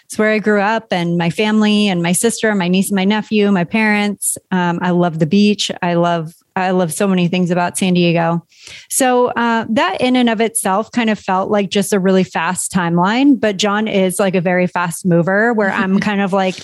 it's 0.06 0.17
where 0.17 0.32
I 0.32 0.39
grew 0.39 0.62
up, 0.62 0.88
and 0.91 1.17
my 1.17 1.30
family, 1.30 1.89
and 1.89 2.02
my 2.02 2.13
sister, 2.13 2.56
my 2.56 2.70
niece, 2.70 2.89
and 2.89 2.96
my 2.96 3.04
nephew, 3.04 3.52
my 3.52 3.65
parents. 3.65 4.38
Um, 4.52 4.80
I 4.82 4.91
love 4.91 5.20
the 5.20 5.26
beach. 5.26 5.70
I 5.82 5.96
love 5.96 6.34
I 6.56 6.72
love 6.72 6.92
so 6.92 7.08
many 7.08 7.28
things 7.28 7.50
about 7.50 7.78
San 7.78 7.94
Diego. 7.94 8.46
So 8.90 9.28
uh, 9.28 9.66
that 9.70 10.02
in 10.02 10.16
and 10.16 10.30
of 10.30 10.42
itself 10.42 10.92
kind 10.92 11.10
of 11.10 11.18
felt 11.18 11.50
like 11.50 11.70
just 11.70 11.94
a 11.94 12.00
really 12.00 12.24
fast 12.24 12.72
timeline. 12.72 13.40
But 13.40 13.58
John 13.58 13.88
is 13.88 14.20
like 14.20 14.36
a 14.36 14.42
very 14.42 14.68
fast 14.68 15.06
mover 15.06 15.54
where 15.54 15.72
I'm 15.72 16.00
kind 16.02 16.22
of 16.22 16.34
like, 16.34 16.56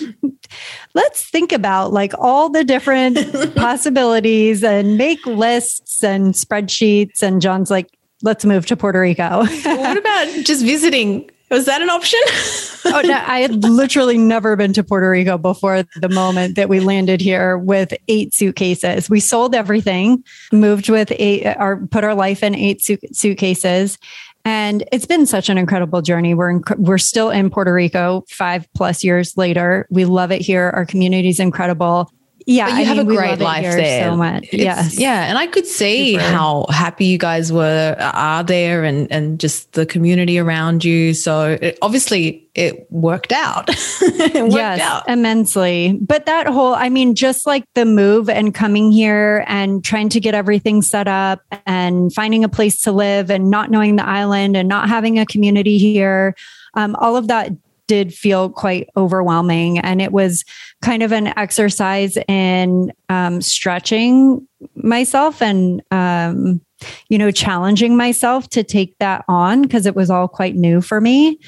let's 0.94 1.28
think 1.30 1.52
about 1.52 1.92
like 1.92 2.12
all 2.18 2.50
the 2.50 2.64
different 2.64 3.54
possibilities 3.56 4.62
and 4.62 4.98
make 4.98 5.24
lists 5.26 6.04
and 6.04 6.34
spreadsheets. 6.34 7.22
And 7.22 7.40
John's 7.40 7.70
like, 7.70 7.88
let's 8.22 8.44
move 8.44 8.66
to 8.66 8.76
Puerto 8.76 9.00
Rico. 9.00 9.44
what 9.44 9.96
about 9.96 10.26
just 10.44 10.64
visiting 10.64 11.30
was 11.50 11.66
that 11.66 11.82
an 11.82 11.90
option? 11.90 12.20
oh, 12.86 13.02
no, 13.04 13.22
I 13.26 13.40
had 13.40 13.64
literally 13.64 14.18
never 14.18 14.56
been 14.56 14.72
to 14.74 14.84
Puerto 14.84 15.10
Rico 15.10 15.38
before 15.38 15.84
the 15.96 16.08
moment 16.08 16.56
that 16.56 16.68
we 16.68 16.80
landed 16.80 17.20
here 17.20 17.58
with 17.58 17.92
eight 18.08 18.34
suitcases. 18.34 19.08
We 19.08 19.20
sold 19.20 19.54
everything, 19.54 20.24
moved 20.52 20.88
with 20.88 21.12
eight, 21.12 21.46
or 21.58 21.86
put 21.90 22.04
our 22.04 22.14
life 22.14 22.42
in 22.42 22.54
eight 22.54 22.82
suitcases. 22.82 23.98
And 24.44 24.84
it's 24.92 25.06
been 25.06 25.26
such 25.26 25.48
an 25.48 25.58
incredible 25.58 26.00
journey. 26.00 26.32
We're 26.34 26.60
we're 26.78 26.98
still 26.98 27.30
in 27.30 27.50
Puerto 27.50 27.72
Rico 27.72 28.24
five 28.28 28.66
plus 28.74 29.04
years 29.04 29.36
later. 29.36 29.86
We 29.90 30.04
love 30.06 30.32
it 30.32 30.40
here. 30.40 30.70
Our 30.70 30.86
community 30.86 31.28
is 31.28 31.40
incredible 31.40 32.10
yeah, 32.46 32.66
but 32.66 32.74
you 32.74 32.80
I 32.80 32.82
have 32.84 32.96
mean, 32.96 33.10
a 33.10 33.14
great 33.14 33.38
life 33.40 33.62
there. 33.62 34.10
So 34.10 34.16
much. 34.16 34.48
Yes. 34.52 34.98
Yeah. 34.98 35.28
And 35.28 35.36
I 35.36 35.46
could 35.46 35.66
see 35.66 36.14
Super. 36.14 36.24
how 36.24 36.66
happy 36.70 37.06
you 37.06 37.18
guys 37.18 37.52
were, 37.52 37.96
are 37.98 38.42
there 38.42 38.84
and, 38.84 39.10
and 39.12 39.38
just 39.38 39.72
the 39.72 39.84
community 39.84 40.38
around 40.38 40.84
you. 40.84 41.14
So 41.14 41.58
it, 41.60 41.78
obviously 41.82 42.48
it 42.54 42.90
worked 42.90 43.32
out. 43.32 43.68
it 43.68 44.42
worked 44.42 44.54
yes, 44.54 44.80
out. 44.80 45.08
immensely. 45.08 45.98
But 46.00 46.26
that 46.26 46.46
whole, 46.46 46.74
I 46.74 46.88
mean, 46.88 47.14
just 47.14 47.46
like 47.46 47.64
the 47.74 47.84
move 47.84 48.30
and 48.30 48.54
coming 48.54 48.92
here 48.92 49.44
and 49.46 49.84
trying 49.84 50.08
to 50.10 50.20
get 50.20 50.34
everything 50.34 50.80
set 50.80 51.06
up 51.06 51.42
and 51.66 52.12
finding 52.12 52.44
a 52.44 52.48
place 52.48 52.80
to 52.82 52.92
live 52.92 53.30
and 53.30 53.50
not 53.50 53.70
knowing 53.70 53.96
the 53.96 54.06
island 54.06 54.56
and 54.56 54.68
not 54.68 54.88
having 54.88 55.18
a 55.18 55.26
community 55.26 55.76
here. 55.78 56.34
Um, 56.74 56.96
all 56.96 57.16
of 57.16 57.28
that 57.28 57.50
did 57.88 58.14
feel 58.14 58.48
quite 58.48 58.88
overwhelming. 58.96 59.80
And 59.80 60.00
it 60.00 60.12
was 60.12 60.44
kind 60.80 61.02
of 61.02 61.10
an 61.10 61.36
exercise 61.36 62.16
in 62.28 62.92
um, 63.08 63.42
stretching 63.42 64.46
myself 64.76 65.42
and, 65.42 65.82
um, 65.90 66.60
you 67.08 67.18
know, 67.18 67.32
challenging 67.32 67.96
myself 67.96 68.48
to 68.50 68.62
take 68.62 68.96
that 68.98 69.24
on 69.26 69.62
because 69.62 69.86
it 69.86 69.96
was 69.96 70.10
all 70.10 70.28
quite 70.28 70.54
new 70.54 70.80
for 70.80 71.00
me 71.00 71.40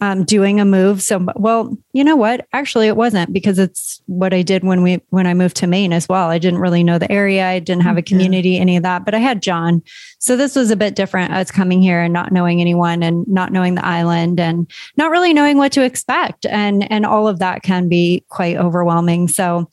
um, 0.00 0.24
doing 0.24 0.60
a 0.60 0.64
move. 0.64 1.02
So, 1.02 1.26
well, 1.36 1.76
you 1.92 2.04
know 2.04 2.16
what? 2.16 2.46
Actually, 2.52 2.86
it 2.86 2.96
wasn't 2.96 3.32
because 3.32 3.58
it's 3.58 4.00
what 4.06 4.32
I 4.32 4.42
did 4.42 4.62
when 4.62 4.82
we 4.82 5.02
when 5.10 5.26
I 5.26 5.34
moved 5.34 5.56
to 5.56 5.66
Maine 5.66 5.92
as 5.92 6.08
well. 6.08 6.28
I 6.28 6.38
didn't 6.38 6.60
really 6.60 6.84
know 6.84 6.98
the 6.98 7.10
area. 7.10 7.46
I 7.46 7.58
didn't 7.58 7.82
have 7.82 7.96
a 7.96 8.02
community, 8.02 8.50
yeah. 8.50 8.60
any 8.60 8.76
of 8.76 8.82
that. 8.84 9.04
But 9.04 9.14
I 9.14 9.18
had 9.18 9.42
John, 9.42 9.82
so 10.18 10.36
this 10.36 10.54
was 10.54 10.70
a 10.70 10.76
bit 10.76 10.94
different. 10.94 11.32
I 11.32 11.38
was 11.38 11.50
coming 11.50 11.82
here 11.82 12.00
and 12.00 12.12
not 12.12 12.32
knowing 12.32 12.60
anyone, 12.60 13.02
and 13.02 13.26
not 13.26 13.52
knowing 13.52 13.74
the 13.74 13.84
island, 13.84 14.38
and 14.38 14.70
not 14.96 15.10
really 15.10 15.34
knowing 15.34 15.58
what 15.58 15.72
to 15.72 15.84
expect, 15.84 16.46
and 16.46 16.90
and 16.90 17.04
all 17.04 17.26
of 17.26 17.40
that 17.40 17.62
can 17.62 17.88
be 17.88 18.24
quite 18.28 18.56
overwhelming. 18.56 19.28
So, 19.28 19.68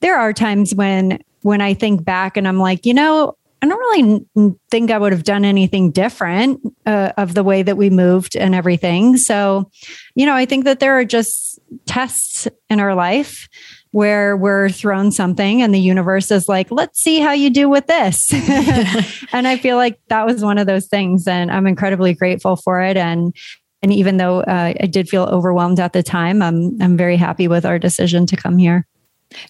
there 0.00 0.16
are 0.16 0.32
times 0.32 0.74
when 0.74 1.18
when 1.42 1.60
I 1.60 1.74
think 1.74 2.04
back 2.04 2.36
and 2.36 2.48
I'm 2.48 2.58
like, 2.58 2.86
you 2.86 2.94
know, 2.94 3.36
I 3.64 3.66
don't 3.66 3.78
really 3.78 4.56
think 4.70 4.90
I 4.90 4.98
would 4.98 5.12
have 5.12 5.24
done 5.24 5.46
anything 5.46 5.90
different 5.90 6.60
uh, 6.84 7.12
of 7.16 7.32
the 7.32 7.42
way 7.42 7.62
that 7.62 7.78
we 7.78 7.88
moved 7.88 8.36
and 8.36 8.54
everything. 8.54 9.16
So, 9.16 9.70
you 10.14 10.26
know, 10.26 10.34
I 10.34 10.44
think 10.44 10.64
that 10.64 10.80
there 10.80 10.98
are 10.98 11.04
just 11.06 11.58
tests 11.86 12.46
in 12.68 12.78
our 12.78 12.94
life 12.94 13.48
where 13.92 14.36
we're 14.36 14.68
thrown 14.68 15.10
something 15.10 15.62
and 15.62 15.72
the 15.72 15.80
universe 15.80 16.30
is 16.30 16.46
like, 16.46 16.70
let's 16.70 17.00
see 17.00 17.20
how 17.20 17.32
you 17.32 17.48
do 17.48 17.66
with 17.70 17.86
this. 17.86 18.30
and 19.32 19.48
I 19.48 19.56
feel 19.56 19.78
like 19.78 19.98
that 20.08 20.26
was 20.26 20.44
one 20.44 20.58
of 20.58 20.66
those 20.66 20.86
things. 20.86 21.26
And 21.26 21.50
I'm 21.50 21.66
incredibly 21.66 22.12
grateful 22.12 22.56
for 22.56 22.82
it. 22.82 22.98
And 22.98 23.34
and 23.82 23.94
even 23.94 24.18
though 24.18 24.40
uh, 24.40 24.74
I 24.78 24.86
did 24.86 25.08
feel 25.08 25.24
overwhelmed 25.24 25.80
at 25.80 25.94
the 25.94 26.02
time, 26.02 26.42
I'm 26.42 26.76
I'm 26.82 26.98
very 26.98 27.16
happy 27.16 27.48
with 27.48 27.64
our 27.64 27.78
decision 27.78 28.26
to 28.26 28.36
come 28.36 28.58
here. 28.58 28.86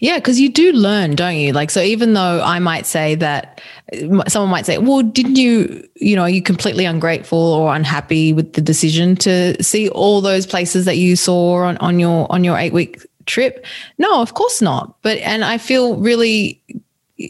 Yeah, 0.00 0.18
because 0.18 0.40
you 0.40 0.48
do 0.48 0.72
learn, 0.72 1.14
don't 1.14 1.36
you? 1.36 1.52
Like, 1.52 1.70
so 1.70 1.80
even 1.80 2.14
though 2.14 2.42
I 2.42 2.58
might 2.58 2.86
say 2.86 3.14
that 3.16 3.60
someone 4.28 4.50
might 4.50 4.66
say, 4.66 4.78
well, 4.78 5.02
didn't 5.02 5.36
you, 5.36 5.86
you 5.96 6.16
know, 6.16 6.22
are 6.22 6.30
you 6.30 6.42
completely 6.42 6.84
ungrateful 6.84 7.38
or 7.38 7.74
unhappy 7.74 8.32
with 8.32 8.54
the 8.54 8.60
decision 8.60 9.16
to 9.16 9.62
see 9.62 9.88
all 9.90 10.20
those 10.20 10.46
places 10.46 10.84
that 10.84 10.96
you 10.96 11.16
saw 11.16 11.64
on, 11.64 11.76
on 11.78 11.98
your 11.98 12.30
on 12.32 12.44
your 12.44 12.56
eight 12.56 12.72
week 12.72 13.06
trip? 13.26 13.64
No, 13.98 14.20
of 14.20 14.34
course 14.34 14.60
not. 14.62 14.96
But 15.02 15.18
and 15.18 15.44
I 15.44 15.58
feel 15.58 15.96
really 15.96 16.62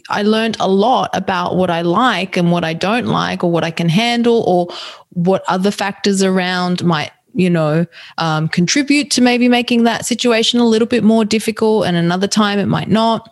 I 0.09 0.23
learned 0.23 0.57
a 0.59 0.67
lot 0.67 1.09
about 1.13 1.57
what 1.57 1.69
I 1.69 1.81
like 1.81 2.37
and 2.37 2.51
what 2.51 2.63
I 2.63 2.73
don't 2.73 3.05
like, 3.05 3.43
or 3.43 3.51
what 3.51 3.63
I 3.63 3.71
can 3.71 3.89
handle, 3.89 4.43
or 4.47 4.67
what 5.09 5.43
other 5.47 5.71
factors 5.71 6.23
around 6.23 6.83
might 6.83 7.11
you 7.35 7.49
know, 7.49 7.85
um, 8.17 8.47
contribute 8.47 9.11
to 9.11 9.21
maybe 9.21 9.47
making 9.47 9.83
that 9.83 10.05
situation 10.05 10.59
a 10.59 10.65
little 10.65 10.87
bit 10.87 11.03
more 11.03 11.25
difficult. 11.25 11.85
And 11.85 11.95
another 11.95 12.27
time 12.27 12.57
it 12.57 12.67
might 12.67 12.89
not. 12.89 13.31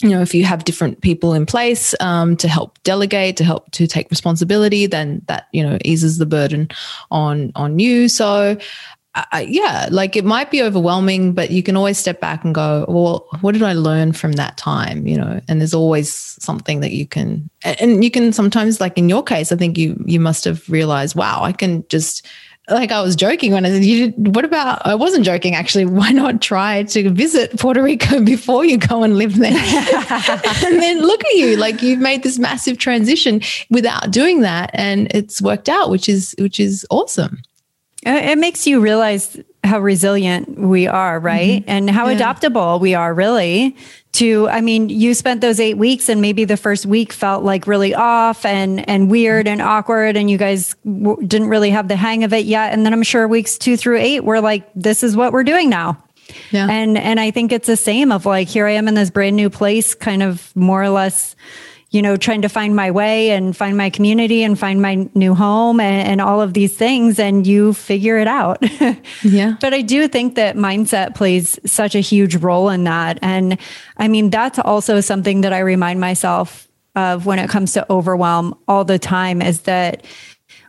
You 0.00 0.08
know, 0.08 0.20
if 0.20 0.34
you 0.34 0.44
have 0.44 0.64
different 0.64 1.00
people 1.00 1.32
in 1.32 1.46
place 1.46 1.94
um, 2.00 2.36
to 2.38 2.48
help 2.48 2.82
delegate, 2.82 3.36
to 3.36 3.44
help 3.44 3.70
to 3.72 3.86
take 3.86 4.10
responsibility, 4.10 4.86
then 4.86 5.22
that 5.28 5.46
you 5.52 5.62
know 5.62 5.78
eases 5.84 6.18
the 6.18 6.26
burden 6.26 6.68
on 7.12 7.52
on 7.54 7.78
you. 7.78 8.08
So, 8.08 8.56
uh, 9.14 9.44
yeah, 9.46 9.88
like 9.92 10.16
it 10.16 10.24
might 10.24 10.50
be 10.50 10.60
overwhelming, 10.60 11.34
but 11.34 11.52
you 11.52 11.62
can 11.62 11.76
always 11.76 11.98
step 11.98 12.18
back 12.20 12.44
and 12.44 12.52
go, 12.52 12.84
well, 12.88 13.28
what 13.42 13.52
did 13.52 13.62
I 13.62 13.74
learn 13.74 14.12
from 14.12 14.32
that 14.32 14.56
time? 14.56 15.06
You 15.06 15.18
know, 15.18 15.40
and 15.46 15.60
there's 15.60 15.74
always 15.74 16.12
something 16.12 16.80
that 16.80 16.90
you 16.90 17.06
can, 17.06 17.48
and 17.62 18.02
you 18.02 18.10
can 18.10 18.32
sometimes, 18.32 18.80
like 18.80 18.98
in 18.98 19.08
your 19.08 19.22
case, 19.22 19.52
I 19.52 19.56
think 19.56 19.78
you 19.78 20.02
you 20.04 20.18
must 20.18 20.44
have 20.46 20.68
realized, 20.68 21.14
wow, 21.14 21.42
I 21.44 21.52
can 21.52 21.86
just 21.88 22.26
like 22.72 22.92
I 22.92 23.00
was 23.00 23.16
joking 23.16 23.52
when 23.52 23.64
I 23.64 23.70
said, 23.70 23.84
you 23.84 24.10
did, 24.10 24.34
what 24.34 24.44
about, 24.44 24.86
I 24.86 24.94
wasn't 24.94 25.24
joking 25.24 25.54
actually. 25.54 25.84
Why 25.92 26.10
not 26.10 26.40
try 26.40 26.82
to 26.84 27.10
visit 27.10 27.58
Puerto 27.58 27.82
Rico 27.82 28.20
before 28.24 28.64
you 28.64 28.78
go 28.78 29.02
and 29.02 29.16
live 29.16 29.36
there? 29.36 29.52
and 29.52 30.82
then 30.82 31.02
look 31.02 31.24
at 31.24 31.34
you, 31.34 31.56
like 31.56 31.82
you've 31.82 32.00
made 32.00 32.22
this 32.22 32.38
massive 32.38 32.78
transition 32.78 33.40
without 33.70 34.10
doing 34.10 34.40
that. 34.40 34.70
And 34.74 35.12
it's 35.14 35.40
worked 35.40 35.68
out, 35.68 35.90
which 35.90 36.08
is, 36.08 36.34
which 36.38 36.58
is 36.58 36.86
awesome. 36.90 37.42
It 38.04 38.38
makes 38.38 38.66
you 38.66 38.80
realize 38.80 39.38
how 39.64 39.80
resilient 39.80 40.58
we 40.58 40.86
are, 40.86 41.20
right? 41.20 41.60
Mm-hmm. 41.62 41.70
And 41.70 41.90
how 41.90 42.08
yeah. 42.08 42.16
adaptable 42.16 42.78
we 42.78 42.94
are, 42.94 43.14
really. 43.14 43.76
To, 44.14 44.48
I 44.48 44.60
mean, 44.60 44.90
you 44.90 45.14
spent 45.14 45.40
those 45.40 45.58
eight 45.58 45.78
weeks, 45.78 46.08
and 46.08 46.20
maybe 46.20 46.44
the 46.44 46.58
first 46.58 46.84
week 46.84 47.12
felt 47.12 47.44
like 47.44 47.66
really 47.66 47.94
off 47.94 48.44
and 48.44 48.86
and 48.88 49.10
weird 49.10 49.48
and 49.48 49.62
awkward, 49.62 50.16
and 50.16 50.30
you 50.30 50.36
guys 50.36 50.74
w- 50.84 51.26
didn't 51.26 51.48
really 51.48 51.70
have 51.70 51.88
the 51.88 51.96
hang 51.96 52.22
of 52.24 52.32
it 52.32 52.44
yet. 52.44 52.72
And 52.72 52.84
then 52.84 52.92
I'm 52.92 53.02
sure 53.02 53.26
weeks 53.26 53.56
two 53.56 53.76
through 53.76 53.98
eight, 53.98 54.20
we're 54.20 54.40
like, 54.40 54.68
this 54.74 55.02
is 55.02 55.16
what 55.16 55.32
we're 55.32 55.44
doing 55.44 55.70
now. 55.70 56.02
Yeah. 56.50 56.68
And 56.68 56.98
and 56.98 57.18
I 57.18 57.30
think 57.30 57.52
it's 57.52 57.66
the 57.66 57.76
same 57.76 58.12
of 58.12 58.26
like, 58.26 58.48
here 58.48 58.66
I 58.66 58.72
am 58.72 58.86
in 58.86 58.94
this 58.94 59.10
brand 59.10 59.36
new 59.36 59.48
place, 59.48 59.94
kind 59.94 60.22
of 60.22 60.54
more 60.54 60.82
or 60.82 60.90
less 60.90 61.34
you 61.92 62.00
know, 62.00 62.16
trying 62.16 62.40
to 62.40 62.48
find 62.48 62.74
my 62.74 62.90
way 62.90 63.30
and 63.30 63.54
find 63.54 63.76
my 63.76 63.90
community 63.90 64.42
and 64.42 64.58
find 64.58 64.80
my 64.80 65.08
new 65.14 65.34
home 65.34 65.78
and, 65.78 66.08
and 66.08 66.20
all 66.22 66.40
of 66.40 66.54
these 66.54 66.74
things. 66.74 67.18
And 67.18 67.46
you 67.46 67.74
figure 67.74 68.16
it 68.16 68.26
out. 68.26 68.62
yeah. 69.22 69.56
But 69.60 69.74
I 69.74 69.82
do 69.82 70.08
think 70.08 70.34
that 70.36 70.56
mindset 70.56 71.14
plays 71.14 71.60
such 71.66 71.94
a 71.94 72.00
huge 72.00 72.36
role 72.36 72.70
in 72.70 72.84
that. 72.84 73.18
And 73.20 73.58
I 73.98 74.08
mean, 74.08 74.30
that's 74.30 74.58
also 74.58 75.02
something 75.02 75.42
that 75.42 75.52
I 75.52 75.58
remind 75.58 76.00
myself 76.00 76.66
of 76.96 77.26
when 77.26 77.38
it 77.38 77.50
comes 77.50 77.74
to 77.74 77.90
overwhelm 77.92 78.58
all 78.66 78.84
the 78.84 78.98
time 78.98 79.42
is 79.42 79.62
that 79.62 80.04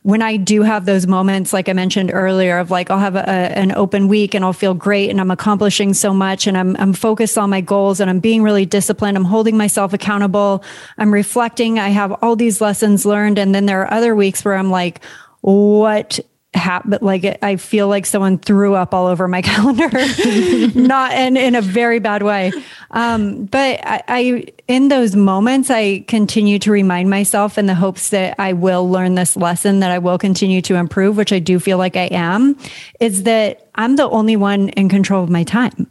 when 0.03 0.21
I 0.21 0.35
do 0.35 0.63
have 0.63 0.85
those 0.85 1.07
moments, 1.07 1.53
like 1.53 1.69
I 1.69 1.73
mentioned 1.73 2.11
earlier, 2.13 2.57
of 2.59 2.69
like 2.69 2.91
I'll 2.91 2.99
have 2.99 3.15
a, 3.15 3.27
an 3.27 3.71
open 3.71 4.09
week 4.09 4.33
and 4.33 4.43
I'll 4.43 4.51
feel 4.53 4.73
great 4.73 5.09
and 5.09 5.19
I'm 5.19 5.31
accomplishing 5.31 5.93
so 5.93 6.13
much 6.13 6.45
and 6.45 6.57
I'm 6.57 6.75
I'm 6.77 6.93
focused 6.93 7.37
on 7.37 7.49
my 7.49 7.61
goals 7.61 8.01
and 8.01 8.09
I'm 8.09 8.19
being 8.19 8.43
really 8.43 8.65
disciplined. 8.65 9.17
I'm 9.17 9.23
holding 9.23 9.55
myself 9.55 9.93
accountable. 9.93 10.63
I'm 10.97 11.13
reflecting. 11.13 11.79
I 11.79 11.89
have 11.89 12.11
all 12.21 12.35
these 12.35 12.59
lessons 12.59 13.05
learned, 13.05 13.39
and 13.39 13.55
then 13.55 13.65
there 13.65 13.81
are 13.81 13.93
other 13.93 14.13
weeks 14.13 14.43
where 14.43 14.55
I'm 14.55 14.69
like, 14.69 15.03
what 15.39 16.19
happened 16.55 17.01
like 17.01 17.37
i 17.41 17.55
feel 17.55 17.87
like 17.87 18.05
someone 18.05 18.37
threw 18.37 18.75
up 18.75 18.93
all 18.93 19.07
over 19.07 19.27
my 19.27 19.41
calendar 19.51 19.89
not 20.79 21.11
in, 21.13 21.35
in 21.37 21.55
a 21.55 21.61
very 21.61 21.99
bad 21.99 22.23
way 22.23 22.51
um, 22.91 23.45
but 23.45 23.79
I, 23.83 24.03
I 24.07 24.45
in 24.67 24.87
those 24.87 25.15
moments 25.15 25.69
i 25.69 26.05
continue 26.07 26.59
to 26.59 26.71
remind 26.71 27.09
myself 27.09 27.57
in 27.57 27.65
the 27.65 27.75
hopes 27.75 28.09
that 28.09 28.35
i 28.39 28.53
will 28.53 28.89
learn 28.89 29.15
this 29.15 29.35
lesson 29.35 29.79
that 29.79 29.91
i 29.91 29.99
will 29.99 30.17
continue 30.17 30.61
to 30.61 30.75
improve 30.75 31.17
which 31.17 31.33
i 31.33 31.39
do 31.39 31.59
feel 31.59 31.77
like 31.77 31.95
i 31.95 32.09
am 32.11 32.57
is 32.99 33.23
that 33.23 33.69
i'm 33.75 33.95
the 33.95 34.09
only 34.09 34.35
one 34.35 34.69
in 34.69 34.89
control 34.89 35.23
of 35.23 35.29
my 35.29 35.43
time 35.43 35.87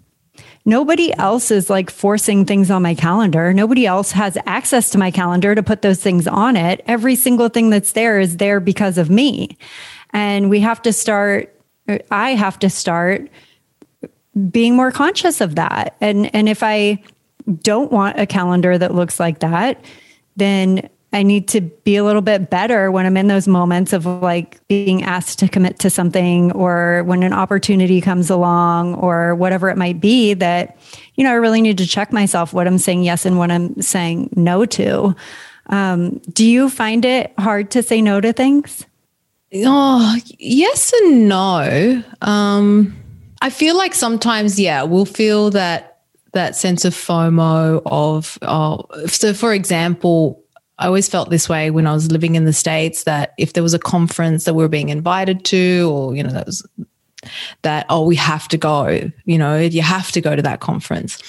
Nobody 0.64 1.12
else 1.18 1.50
is 1.50 1.68
like 1.68 1.90
forcing 1.90 2.44
things 2.44 2.70
on 2.70 2.82
my 2.82 2.94
calendar. 2.94 3.52
Nobody 3.52 3.84
else 3.84 4.12
has 4.12 4.38
access 4.46 4.90
to 4.90 4.98
my 4.98 5.10
calendar 5.10 5.56
to 5.56 5.62
put 5.62 5.82
those 5.82 6.00
things 6.00 6.28
on 6.28 6.56
it. 6.56 6.82
Every 6.86 7.16
single 7.16 7.48
thing 7.48 7.70
that's 7.70 7.92
there 7.92 8.20
is 8.20 8.36
there 8.36 8.60
because 8.60 8.96
of 8.96 9.10
me. 9.10 9.56
And 10.12 10.50
we 10.50 10.60
have 10.60 10.82
to 10.82 10.92
start, 10.92 11.54
I 12.10 12.30
have 12.30 12.58
to 12.60 12.70
start 12.70 13.28
being 14.50 14.76
more 14.76 14.92
conscious 14.92 15.40
of 15.40 15.56
that. 15.56 15.96
And, 16.00 16.34
and 16.34 16.48
if 16.48 16.62
I 16.62 17.02
don't 17.62 17.90
want 17.90 18.18
a 18.18 18.26
calendar 18.26 18.76
that 18.78 18.94
looks 18.94 19.18
like 19.18 19.40
that, 19.40 19.84
then 20.36 20.88
I 21.14 21.22
need 21.22 21.48
to 21.48 21.60
be 21.60 21.96
a 21.96 22.04
little 22.04 22.22
bit 22.22 22.48
better 22.48 22.90
when 22.90 23.04
I'm 23.04 23.18
in 23.18 23.26
those 23.26 23.46
moments 23.46 23.92
of 23.92 24.06
like 24.06 24.66
being 24.68 25.02
asked 25.02 25.40
to 25.40 25.48
commit 25.48 25.78
to 25.80 25.90
something 25.90 26.52
or 26.52 27.02
when 27.04 27.22
an 27.22 27.34
opportunity 27.34 28.00
comes 28.00 28.30
along 28.30 28.94
or 28.94 29.34
whatever 29.34 29.68
it 29.68 29.76
might 29.76 30.00
be 30.00 30.32
that, 30.34 30.78
you 31.14 31.24
know, 31.24 31.30
I 31.30 31.34
really 31.34 31.60
need 31.60 31.78
to 31.78 31.86
check 31.86 32.12
myself 32.12 32.54
what 32.54 32.66
I'm 32.66 32.78
saying 32.78 33.02
yes 33.02 33.26
and 33.26 33.36
what 33.38 33.50
I'm 33.50 33.80
saying 33.82 34.30
no 34.36 34.64
to. 34.64 35.14
Um, 35.66 36.18
do 36.32 36.46
you 36.46 36.70
find 36.70 37.04
it 37.04 37.34
hard 37.38 37.70
to 37.72 37.82
say 37.82 38.00
no 38.00 38.20
to 38.20 38.32
things? 38.32 38.86
Oh, 39.54 40.16
yes 40.38 40.92
and 40.92 41.28
no. 41.28 42.02
Um, 42.22 42.96
I 43.42 43.50
feel 43.50 43.76
like 43.76 43.94
sometimes, 43.94 44.58
yeah, 44.58 44.82
we'll 44.82 45.04
feel 45.04 45.50
that 45.50 46.00
that 46.32 46.56
sense 46.56 46.84
of 46.84 46.94
FOMO 46.94 47.82
of, 47.84 48.38
oh, 48.42 48.86
so 49.06 49.34
for 49.34 49.52
example, 49.52 50.42
I 50.78 50.86
always 50.86 51.08
felt 51.08 51.28
this 51.28 51.48
way 51.48 51.70
when 51.70 51.86
I 51.86 51.92
was 51.92 52.10
living 52.10 52.34
in 52.34 52.46
the 52.46 52.52
States 52.52 53.04
that 53.04 53.34
if 53.36 53.52
there 53.52 53.62
was 53.62 53.74
a 53.74 53.78
conference 53.78 54.44
that 54.44 54.54
we 54.54 54.62
were 54.62 54.68
being 54.68 54.88
invited 54.88 55.44
to, 55.46 55.90
or, 55.92 56.16
you 56.16 56.22
know, 56.22 56.30
that 56.30 56.46
was 56.46 56.66
that, 57.62 57.86
oh, 57.88 58.04
we 58.06 58.16
have 58.16 58.48
to 58.48 58.56
go, 58.56 59.10
you 59.24 59.38
know, 59.38 59.58
you 59.58 59.82
have 59.82 60.10
to 60.12 60.20
go 60.20 60.34
to 60.34 60.42
that 60.42 60.60
conference. 60.60 61.22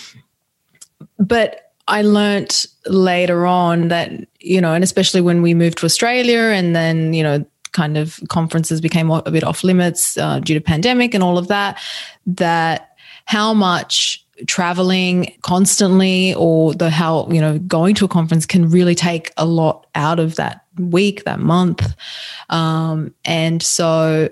But 1.19 1.73
I 1.87 2.01
learned 2.01 2.65
later 2.87 3.45
on 3.45 3.89
that, 3.89 4.11
you 4.39 4.61
know, 4.61 4.73
and 4.73 4.83
especially 4.83 5.21
when 5.21 5.41
we 5.41 5.53
moved 5.53 5.79
to 5.79 5.85
Australia 5.85 6.39
and 6.39 6.75
then, 6.75 7.13
you 7.13 7.21
know, 7.21 7.45
kind 7.73 7.97
of 7.97 8.19
conferences 8.29 8.81
became 8.81 9.09
a 9.11 9.31
bit 9.31 9.43
off 9.43 9.63
limits 9.63 10.17
uh, 10.17 10.39
due 10.39 10.53
to 10.53 10.61
pandemic 10.61 11.13
and 11.13 11.23
all 11.23 11.37
of 11.37 11.47
that, 11.47 11.79
that 12.25 12.95
how 13.25 13.53
much 13.53 14.25
traveling 14.47 15.35
constantly 15.41 16.33
or 16.35 16.73
the 16.73 16.89
how 16.89 17.27
you 17.29 17.39
know 17.39 17.59
going 17.59 17.93
to 17.95 18.05
a 18.05 18.07
conference 18.07 18.45
can 18.45 18.69
really 18.69 18.95
take 18.95 19.31
a 19.37 19.45
lot 19.45 19.85
out 19.95 20.19
of 20.19 20.35
that 20.35 20.65
week 20.77 21.23
that 21.25 21.39
month. 21.39 21.95
Um, 22.49 23.13
and 23.25 23.61
so 23.61 24.29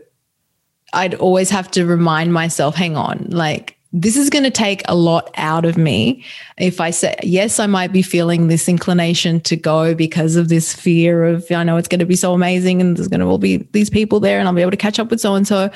i'd 0.93 1.15
always 1.15 1.49
have 1.49 1.71
to 1.71 1.85
remind 1.85 2.33
myself 2.33 2.75
hang 2.75 2.97
on 2.97 3.25
like 3.29 3.77
this 3.93 4.15
is 4.15 4.29
going 4.29 4.43
to 4.43 4.51
take 4.51 4.81
a 4.85 4.95
lot 4.95 5.29
out 5.35 5.65
of 5.65 5.77
me. 5.77 6.23
If 6.57 6.79
I 6.79 6.91
say, 6.91 7.15
yes, 7.23 7.59
I 7.59 7.67
might 7.67 7.91
be 7.91 8.01
feeling 8.01 8.47
this 8.47 8.69
inclination 8.69 9.41
to 9.41 9.57
go 9.57 9.93
because 9.93 10.37
of 10.37 10.47
this 10.47 10.73
fear 10.73 11.25
of, 11.25 11.45
I 11.51 11.63
know 11.63 11.75
it's 11.75 11.89
going 11.89 11.99
to 11.99 12.05
be 12.05 12.15
so 12.15 12.33
amazing 12.33 12.79
and 12.79 12.95
there's 12.95 13.09
going 13.09 13.19
to 13.19 13.25
all 13.25 13.37
be 13.37 13.57
these 13.73 13.89
people 13.89 14.21
there 14.21 14.39
and 14.39 14.47
I'll 14.47 14.53
be 14.53 14.61
able 14.61 14.71
to 14.71 14.77
catch 14.77 14.97
up 14.97 15.09
with 15.11 15.19
so 15.19 15.35
and 15.35 15.45
so. 15.45 15.69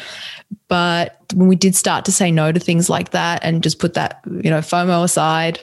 But 0.69 1.17
when 1.33 1.49
we 1.49 1.57
did 1.57 1.75
start 1.75 2.05
to 2.05 2.11
say 2.11 2.31
no 2.31 2.53
to 2.53 2.59
things 2.59 2.89
like 2.89 3.11
that 3.11 3.43
and 3.43 3.61
just 3.61 3.79
put 3.79 3.95
that, 3.95 4.21
you 4.25 4.49
know, 4.49 4.59
FOMO 4.59 5.03
aside 5.03 5.59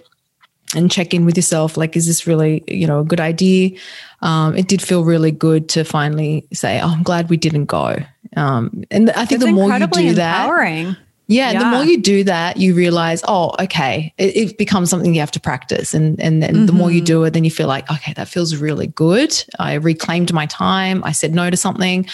and 0.74 0.90
check 0.90 1.14
in 1.14 1.24
with 1.24 1.36
yourself, 1.36 1.78
like, 1.78 1.96
is 1.96 2.06
this 2.06 2.26
really, 2.26 2.64
you 2.68 2.86
know, 2.86 3.00
a 3.00 3.04
good 3.04 3.20
idea? 3.20 3.78
Um, 4.20 4.54
it 4.56 4.68
did 4.68 4.82
feel 4.82 5.04
really 5.04 5.30
good 5.30 5.70
to 5.70 5.84
finally 5.84 6.46
say, 6.52 6.82
oh, 6.82 6.88
I'm 6.88 7.02
glad 7.02 7.30
we 7.30 7.38
didn't 7.38 7.66
go. 7.66 7.96
Um, 8.36 8.84
and 8.90 9.10
I 9.10 9.24
think 9.24 9.40
it's 9.40 9.44
the 9.44 9.52
more 9.52 9.70
you 9.70 9.78
do 9.78 10.08
empowering. 10.10 10.86
that, 10.88 10.98
yeah, 11.26 11.52
yeah. 11.52 11.58
the 11.58 11.66
more 11.66 11.84
you 11.84 12.00
do 12.00 12.24
that, 12.24 12.56
you 12.56 12.74
realize, 12.74 13.22
oh, 13.26 13.54
okay, 13.60 14.12
it, 14.18 14.36
it 14.36 14.58
becomes 14.58 14.90
something 14.90 15.14
you 15.14 15.20
have 15.20 15.30
to 15.32 15.40
practice. 15.40 15.94
And, 15.94 16.20
and 16.20 16.42
then 16.42 16.54
mm-hmm. 16.54 16.66
the 16.66 16.72
more 16.72 16.90
you 16.90 16.98
mm-hmm. 16.98 17.06
do 17.06 17.24
it, 17.24 17.30
then 17.30 17.44
you 17.44 17.50
feel 17.50 17.68
like, 17.68 17.90
okay, 17.90 18.12
that 18.14 18.28
feels 18.28 18.56
really 18.56 18.88
good. 18.88 19.42
I 19.58 19.74
reclaimed 19.74 20.32
my 20.32 20.46
time. 20.46 21.02
I 21.04 21.12
said 21.12 21.34
no 21.34 21.48
to 21.48 21.56
something. 21.56 22.06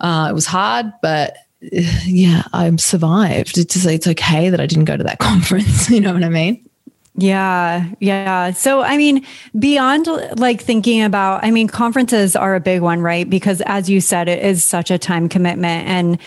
Uh, 0.00 0.28
it 0.30 0.34
was 0.34 0.46
hard, 0.46 0.92
but 1.02 1.36
yeah, 1.60 2.44
I'm 2.52 2.78
survived. 2.78 3.58
It's, 3.58 3.84
it's 3.84 4.06
okay 4.06 4.50
that 4.50 4.60
I 4.60 4.66
didn't 4.66 4.86
go 4.86 4.96
to 4.96 5.04
that 5.04 5.18
conference. 5.20 5.90
you 5.90 6.00
know 6.00 6.12
what 6.12 6.24
I 6.24 6.28
mean? 6.28 6.68
Yeah, 7.14 7.90
yeah. 8.00 8.52
So, 8.52 8.80
I 8.80 8.96
mean, 8.96 9.26
beyond 9.58 10.06
like 10.38 10.62
thinking 10.62 11.02
about, 11.02 11.44
I 11.44 11.50
mean, 11.50 11.68
conferences 11.68 12.34
are 12.34 12.54
a 12.54 12.60
big 12.60 12.80
one, 12.80 13.02
right? 13.02 13.28
Because 13.28 13.60
as 13.66 13.90
you 13.90 14.00
said, 14.00 14.28
it 14.28 14.42
is 14.42 14.64
such 14.64 14.90
a 14.90 14.96
time 14.96 15.28
commitment. 15.28 15.86
And 15.86 16.18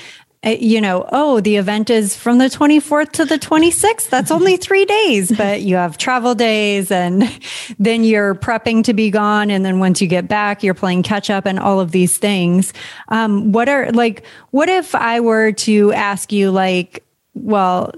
you 0.45 0.79
know, 0.79 1.07
oh, 1.11 1.39
the 1.39 1.55
event 1.57 1.89
is 1.89 2.15
from 2.15 2.37
the 2.37 2.45
24th 2.45 3.11
to 3.13 3.25
the 3.25 3.39
26th. 3.39 4.09
That's 4.09 4.31
only 4.31 4.57
three 4.65 4.85
days, 4.85 5.31
but 5.35 5.61
you 5.61 5.75
have 5.75 5.97
travel 5.97 6.35
days 6.35 6.91
and 6.91 7.23
then 7.79 8.03
you're 8.03 8.35
prepping 8.35 8.83
to 8.85 8.93
be 8.93 9.09
gone. 9.09 9.49
And 9.49 9.65
then 9.65 9.79
once 9.79 10.01
you 10.01 10.07
get 10.07 10.27
back, 10.27 10.63
you're 10.63 10.73
playing 10.73 11.03
catch 11.03 11.29
up 11.29 11.45
and 11.45 11.59
all 11.59 11.79
of 11.79 11.91
these 11.91 12.17
things. 12.17 12.73
Um, 13.09 13.51
what 13.51 13.69
are 13.69 13.91
like, 13.91 14.25
what 14.51 14.69
if 14.69 14.93
I 14.95 15.19
were 15.19 15.51
to 15.51 15.93
ask 15.93 16.31
you, 16.31 16.51
like, 16.51 17.03
well, 17.33 17.91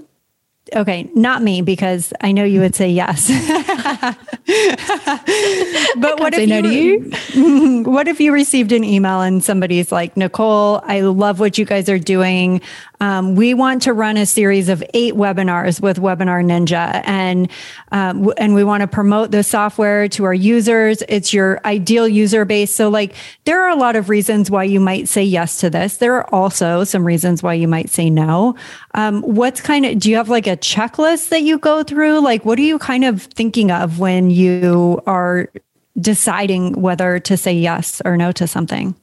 okay, 0.74 1.10
not 1.14 1.42
me 1.42 1.62
because 1.62 2.12
I 2.20 2.32
know 2.32 2.44
you 2.44 2.60
would 2.60 2.74
say 2.74 2.88
yes. 2.88 3.28
but 5.96 6.20
what 6.20 6.34
if 6.34 6.48
no 6.48 6.62
to 6.62 6.68
you? 6.68 7.82
what 7.90 8.08
if 8.08 8.20
you 8.20 8.32
received 8.32 8.72
an 8.72 8.84
email 8.84 9.20
and 9.20 9.42
somebody's 9.42 9.92
like, 9.92 10.16
Nicole, 10.16 10.80
I 10.84 11.00
love 11.00 11.40
what 11.40 11.58
you 11.58 11.64
guys 11.64 11.88
are 11.88 11.98
doing. 11.98 12.60
Um, 13.00 13.36
we 13.36 13.54
want 13.54 13.82
to 13.82 13.92
run 13.92 14.16
a 14.16 14.26
series 14.26 14.68
of 14.68 14.82
eight 14.94 15.14
webinars 15.14 15.80
with 15.80 15.98
Webinar 15.98 16.44
Ninja, 16.44 17.02
and 17.04 17.50
um, 17.92 18.32
and 18.36 18.54
we 18.54 18.64
want 18.64 18.80
to 18.80 18.86
promote 18.86 19.30
the 19.30 19.42
software 19.42 20.08
to 20.08 20.24
our 20.24 20.34
users. 20.34 21.02
It's 21.08 21.32
your 21.32 21.60
ideal 21.64 22.08
user 22.08 22.44
base. 22.44 22.74
So, 22.74 22.88
like, 22.88 23.14
there 23.44 23.62
are 23.62 23.68
a 23.68 23.76
lot 23.76 23.96
of 23.96 24.08
reasons 24.08 24.50
why 24.50 24.64
you 24.64 24.80
might 24.80 25.08
say 25.08 25.22
yes 25.22 25.60
to 25.60 25.70
this. 25.70 25.98
There 25.98 26.14
are 26.14 26.34
also 26.34 26.84
some 26.84 27.06
reasons 27.06 27.42
why 27.42 27.54
you 27.54 27.68
might 27.68 27.90
say 27.90 28.10
no. 28.10 28.56
Um, 28.94 29.22
what's 29.22 29.60
kind 29.60 29.86
of 29.86 29.98
do 29.98 30.10
you 30.10 30.16
have 30.16 30.28
like 30.28 30.46
a 30.46 30.56
checklist 30.56 31.28
that 31.28 31.42
you 31.42 31.58
go 31.58 31.82
through? 31.82 32.20
Like, 32.20 32.44
what 32.44 32.58
are 32.58 32.62
you 32.62 32.78
kind 32.78 33.04
of 33.04 33.22
thinking 33.22 33.70
of 33.70 33.98
when 33.98 34.30
you 34.30 35.00
are 35.06 35.50
deciding 36.00 36.80
whether 36.80 37.18
to 37.20 37.36
say 37.36 37.52
yes 37.52 38.02
or 38.04 38.16
no 38.16 38.32
to 38.32 38.46
something? 38.46 38.94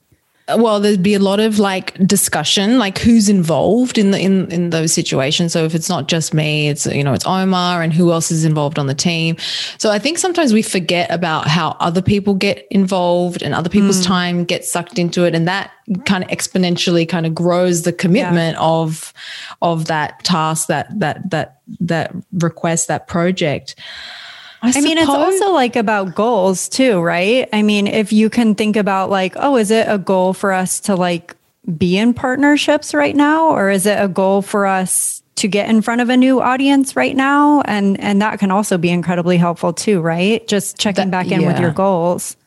Well 0.58 0.80
there'd 0.80 1.02
be 1.02 1.16
a 1.16 1.20
lot 1.20 1.40
of 1.40 1.58
like 1.58 1.96
discussion 2.08 2.78
like 2.78 3.00
who's 3.00 3.30
involved 3.30 3.98
in 3.98 4.12
the 4.12 4.20
in 4.20 4.50
in 4.52 4.70
those 4.70 4.94
situations 4.94 5.52
so 5.52 5.66
if 5.66 5.74
it's 5.74 5.90
not 5.90 6.08
just 6.08 6.34
me 6.34 6.70
it's 6.70 6.86
you 6.86 7.04
know 7.04 7.14
it's 7.14 7.26
omar 7.26 7.82
and 7.82 7.94
who 7.94 8.12
else 8.12 8.30
is 8.30 8.46
involved 8.46 8.78
on 8.78 8.86
the 8.86 8.94
team 8.94 9.36
so 9.80 9.90
i 9.90 9.98
think 9.98 10.20
sometimes 10.20 10.54
we 10.54 10.62
forget 10.62 11.10
about 11.12 11.48
how 11.48 11.76
other 11.80 12.02
people 12.02 12.36
get 12.36 12.68
involved 12.70 13.42
and 13.42 13.56
other 13.56 13.70
people's 13.70 14.02
mm. 14.02 14.06
time 14.06 14.46
gets 14.46 14.72
sucked 14.72 15.00
into 15.00 15.26
it 15.26 15.34
and 15.34 15.48
that 15.48 15.72
kind 16.06 16.24
of 16.24 16.30
exponentially 16.30 17.08
kind 17.08 17.26
of 17.26 17.34
grows 17.34 17.82
the 17.82 17.94
commitment 17.94 18.56
yeah. 18.56 18.64
of 18.64 19.14
of 19.64 19.86
that 19.86 20.24
task 20.24 20.68
that 20.68 20.88
that 21.00 21.28
that 21.32 21.62
that 21.80 22.14
request 22.34 22.88
that 22.88 23.08
project 23.08 23.76
I, 24.62 24.74
I 24.76 24.82
mean, 24.82 24.98
it's 24.98 25.10
also 25.10 25.52
like 25.52 25.76
about 25.76 26.16
goals 26.16 26.70
too, 26.70 27.02
right? 27.02 27.48
I 27.54 27.62
mean, 27.62 27.88
if 27.88 28.12
you 28.12 28.30
can 28.30 28.56
think 28.56 28.76
about 28.76 29.10
like, 29.10 29.34
oh, 29.36 29.58
is 29.58 29.72
it 29.72 29.88
a 29.90 29.98
goal 29.98 30.34
for 30.34 30.52
us 30.52 30.80
to 30.82 30.96
like 30.96 31.36
be 31.78 31.98
in 31.98 32.14
partnerships 32.14 32.94
right 32.94 33.16
now? 33.16 33.50
Or 33.50 33.70
is 33.70 33.86
it 33.86 34.02
a 34.02 34.08
goal 34.08 34.42
for 34.42 34.66
us 34.66 35.22
to 35.36 35.48
get 35.48 35.70
in 35.70 35.82
front 35.82 36.02
of 36.02 36.10
a 36.10 36.18
new 36.18 36.42
audience 36.42 36.96
right 36.96 37.16
now 37.16 37.62
and 37.62 38.00
and 38.00 38.22
that 38.22 38.40
can 38.40 38.52
also 38.52 38.78
be 38.78 38.90
incredibly 38.90 39.38
helpful 39.38 39.74
too 39.74 40.00
right 40.00 40.48
just 40.48 40.80
checking 40.80 41.12
that, 41.12 41.26
back 41.26 41.32
in 41.32 41.42
yeah. 41.42 41.48
with 41.48 41.60
your 41.60 41.72
goals 41.72 42.38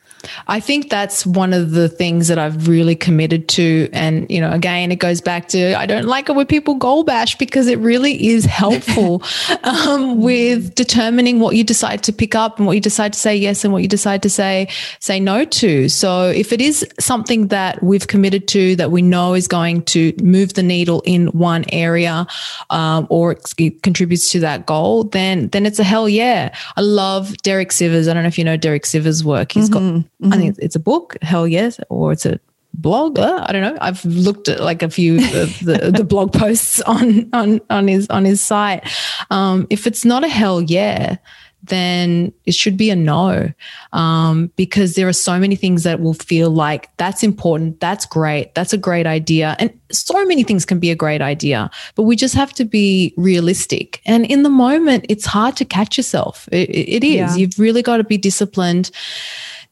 I 0.46 0.60
think 0.60 0.90
that's 0.90 1.26
one 1.26 1.52
of 1.52 1.72
the 1.72 1.88
things 1.88 2.28
that 2.28 2.38
I've 2.38 2.68
really 2.68 2.96
committed 2.96 3.48
to. 3.50 3.88
And, 3.92 4.30
you 4.30 4.40
know, 4.40 4.50
again, 4.50 4.92
it 4.92 4.96
goes 4.96 5.20
back 5.20 5.48
to 5.48 5.74
I 5.78 5.86
don't 5.86 6.06
like 6.06 6.28
it 6.28 6.34
when 6.34 6.46
people 6.46 6.74
goal 6.74 7.04
bash 7.04 7.36
because 7.36 7.66
it 7.66 7.78
really 7.78 8.28
is 8.28 8.44
helpful 8.44 9.22
um, 9.62 10.20
with 10.20 10.74
determining 10.74 11.40
what 11.40 11.56
you 11.56 11.64
decide 11.64 12.02
to 12.04 12.12
pick 12.12 12.34
up 12.34 12.58
and 12.58 12.66
what 12.66 12.72
you 12.72 12.80
decide 12.80 13.12
to 13.12 13.18
say 13.18 13.36
yes 13.36 13.64
and 13.64 13.72
what 13.72 13.82
you 13.82 13.88
decide 13.88 14.22
to 14.22 14.30
say 14.30 14.68
say 15.00 15.20
no 15.20 15.44
to. 15.44 15.88
So 15.88 16.28
if 16.28 16.52
it 16.52 16.60
is 16.60 16.86
something 16.98 17.48
that 17.48 17.82
we've 17.82 18.06
committed 18.06 18.48
to 18.48 18.76
that 18.76 18.90
we 18.90 19.02
know 19.02 19.34
is 19.34 19.48
going 19.48 19.82
to 19.82 20.12
move 20.22 20.54
the 20.54 20.62
needle 20.62 21.02
in 21.04 21.28
one 21.28 21.64
area 21.72 22.26
um, 22.70 23.06
or 23.10 23.32
it 23.32 23.82
contributes 23.82 24.30
to 24.32 24.40
that 24.40 24.66
goal, 24.66 25.04
then 25.04 25.48
then 25.48 25.66
it's 25.66 25.78
a 25.78 25.84
hell 25.84 26.08
yeah. 26.08 26.54
I 26.76 26.80
love 26.80 27.36
Derek 27.38 27.70
Sivers. 27.70 28.08
I 28.08 28.14
don't 28.14 28.22
know 28.22 28.28
if 28.28 28.38
you 28.38 28.44
know 28.44 28.56
Derek 28.56 28.84
Sivers' 28.84 29.24
work. 29.24 29.52
He's 29.52 29.70
mm-hmm. 29.70 30.00
got 30.00 30.04
Mm-hmm. 30.22 30.32
I 30.32 30.36
think 30.36 30.50
it's, 30.50 30.58
it's 30.58 30.76
a 30.76 30.80
book, 30.80 31.16
hell 31.22 31.46
yes, 31.46 31.80
or 31.88 32.12
it's 32.12 32.26
a 32.26 32.40
blog. 32.74 33.18
Uh, 33.18 33.44
I 33.46 33.52
don't 33.52 33.62
know. 33.62 33.78
I've 33.80 34.04
looked 34.04 34.48
at 34.48 34.60
like 34.60 34.82
a 34.82 34.90
few 34.90 35.16
of 35.16 35.58
the, 35.60 35.92
the 35.96 36.04
blog 36.04 36.32
posts 36.32 36.80
on 36.82 37.28
on 37.32 37.60
on 37.70 37.88
his 37.88 38.08
on 38.08 38.24
his 38.24 38.40
site. 38.40 38.88
Um, 39.30 39.66
if 39.70 39.86
it's 39.86 40.04
not 40.04 40.24
a 40.24 40.28
hell 40.28 40.62
yeah, 40.62 41.16
then 41.64 42.32
it 42.46 42.54
should 42.54 42.76
be 42.76 42.90
a 42.90 42.96
no. 42.96 43.52
Um, 43.92 44.50
because 44.56 44.94
there 44.94 45.08
are 45.08 45.12
so 45.12 45.38
many 45.38 45.56
things 45.56 45.82
that 45.82 46.00
will 46.00 46.14
feel 46.14 46.50
like 46.50 46.94
that's 46.96 47.22
important. 47.22 47.80
That's 47.80 48.06
great. 48.06 48.54
That's 48.54 48.72
a 48.72 48.78
great 48.78 49.06
idea. 49.06 49.56
And 49.58 49.78
so 49.90 50.24
many 50.26 50.42
things 50.42 50.64
can 50.64 50.78
be 50.78 50.90
a 50.90 50.96
great 50.96 51.22
idea 51.22 51.70
but 51.94 52.02
we 52.02 52.14
just 52.14 52.34
have 52.34 52.52
to 52.54 52.64
be 52.64 53.14
realistic. 53.16 54.00
And 54.04 54.26
in 54.26 54.42
the 54.42 54.50
moment 54.50 55.06
it's 55.08 55.26
hard 55.26 55.56
to 55.56 55.64
catch 55.64 55.96
yourself. 55.96 56.48
It, 56.52 56.70
it 56.70 57.04
is. 57.04 57.14
Yeah. 57.14 57.34
you've 57.36 57.58
really 57.58 57.82
got 57.82 57.96
to 57.96 58.04
be 58.04 58.18
disciplined 58.18 58.90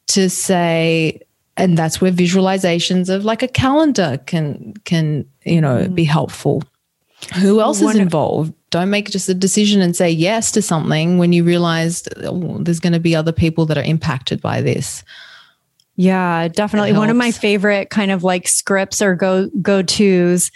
to 0.08 0.30
say 0.30 1.20
and 1.56 1.76
that's 1.76 2.00
where 2.00 2.12
visualizations 2.12 3.08
of 3.08 3.24
like 3.24 3.42
a 3.42 3.48
calendar 3.48 4.18
can 4.26 4.74
can 4.84 5.26
you 5.44 5.60
know 5.60 5.86
mm. 5.86 5.94
be 5.94 6.04
helpful. 6.04 6.62
Who 7.40 7.60
else 7.60 7.80
is 7.80 7.96
involved? 7.96 8.52
Don't 8.70 8.90
make 8.90 9.10
just 9.10 9.28
a 9.28 9.34
decision 9.34 9.80
and 9.80 9.96
say 9.96 10.10
yes 10.10 10.52
to 10.52 10.60
something 10.60 11.16
when 11.16 11.32
you 11.32 11.44
realize 11.44 12.06
oh, 12.24 12.58
there's 12.58 12.80
going 12.80 12.92
to 12.92 13.00
be 13.00 13.16
other 13.16 13.32
people 13.32 13.64
that 13.66 13.78
are 13.78 13.82
impacted 13.82 14.42
by 14.42 14.60
this. 14.60 15.02
Yeah 15.96 16.48
definitely. 16.48 16.92
One 16.92 17.08
of 17.08 17.16
my 17.16 17.30
favorite 17.30 17.88
kind 17.88 18.10
of 18.10 18.22
like 18.22 18.46
scripts 18.48 19.00
or 19.00 19.14
go 19.14 19.48
go 19.62 19.82
to's 19.82 20.50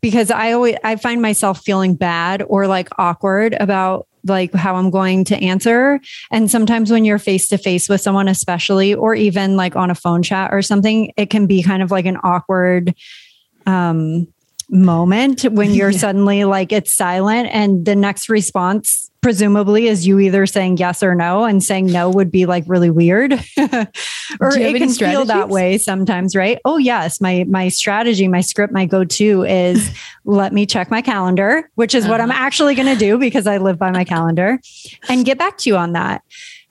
because 0.00 0.30
i 0.30 0.52
always 0.52 0.76
i 0.84 0.94
find 0.94 1.20
myself 1.20 1.64
feeling 1.64 1.94
bad 1.94 2.42
or 2.46 2.68
like 2.68 2.88
awkward 2.98 3.56
about 3.58 4.06
like 4.28 4.54
how 4.54 4.76
I'm 4.76 4.90
going 4.90 5.24
to 5.24 5.36
answer. 5.36 6.00
And 6.30 6.50
sometimes 6.50 6.90
when 6.90 7.04
you're 7.04 7.18
face 7.18 7.48
to 7.48 7.58
face 7.58 7.88
with 7.88 8.00
someone, 8.00 8.28
especially, 8.28 8.94
or 8.94 9.14
even 9.14 9.56
like 9.56 9.76
on 9.76 9.90
a 9.90 9.94
phone 9.94 10.22
chat 10.22 10.52
or 10.52 10.62
something, 10.62 11.12
it 11.16 11.30
can 11.30 11.46
be 11.46 11.62
kind 11.62 11.82
of 11.82 11.90
like 11.90 12.06
an 12.06 12.18
awkward, 12.22 12.94
um, 13.66 14.28
moment 14.68 15.42
when 15.44 15.72
you're 15.72 15.90
yeah. 15.92 15.98
suddenly 15.98 16.44
like 16.44 16.72
it's 16.72 16.92
silent 16.92 17.48
and 17.52 17.84
the 17.84 17.94
next 17.94 18.28
response 18.28 19.10
presumably 19.26 19.88
is 19.88 20.06
you 20.06 20.20
either 20.20 20.46
saying 20.46 20.76
yes 20.76 21.02
or 21.02 21.12
no 21.12 21.42
and 21.42 21.60
saying 21.64 21.86
no 21.86 22.08
would 22.08 22.30
be 22.30 22.46
like 22.46 22.62
really 22.68 22.90
weird 22.90 23.32
or 23.58 24.56
it 24.56 24.76
can 24.76 24.88
feel 24.88 25.24
that 25.24 25.48
way 25.48 25.78
sometimes 25.78 26.36
right 26.36 26.60
oh 26.64 26.76
yes 26.78 27.20
my 27.20 27.44
my 27.48 27.66
strategy 27.66 28.28
my 28.28 28.40
script 28.40 28.72
my 28.72 28.86
go-to 28.86 29.42
is 29.42 29.90
let 30.24 30.52
me 30.52 30.64
check 30.64 30.92
my 30.92 31.02
calendar 31.02 31.68
which 31.74 31.92
is 31.92 32.04
uh-huh. 32.04 32.12
what 32.12 32.20
i'm 32.20 32.30
uh-huh. 32.30 32.40
actually 32.40 32.76
going 32.76 32.86
to 32.86 32.94
do 32.94 33.18
because 33.18 33.48
i 33.48 33.56
live 33.56 33.80
by 33.80 33.90
my 33.90 34.04
calendar 34.04 34.60
and 35.08 35.24
get 35.24 35.36
back 35.36 35.58
to 35.58 35.68
you 35.70 35.76
on 35.76 35.90
that 35.90 36.22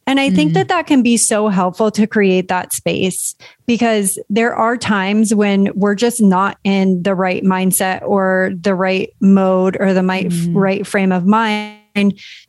and 0.07 0.19
I 0.19 0.29
think 0.29 0.51
mm. 0.51 0.53
that 0.53 0.67
that 0.67 0.85
can 0.85 1.01
be 1.01 1.17
so 1.17 1.47
helpful 1.47 1.89
to 1.89 2.05
create 2.05 2.47
that 2.49 2.73
space 2.73 3.33
because 3.65 4.19
there 4.29 4.53
are 4.53 4.77
times 4.77 5.33
when 5.33 5.71
we're 5.73 5.95
just 5.95 6.21
not 6.21 6.59
in 6.63 7.01
the 7.01 7.15
right 7.15 7.43
mindset 7.43 8.03
or 8.03 8.51
the 8.55 8.75
right 8.75 9.09
mode 9.19 9.75
or 9.79 9.95
the 9.95 10.01
mm. 10.01 10.55
right 10.55 10.85
frame 10.85 11.11
of 11.11 11.25
mind 11.25 11.79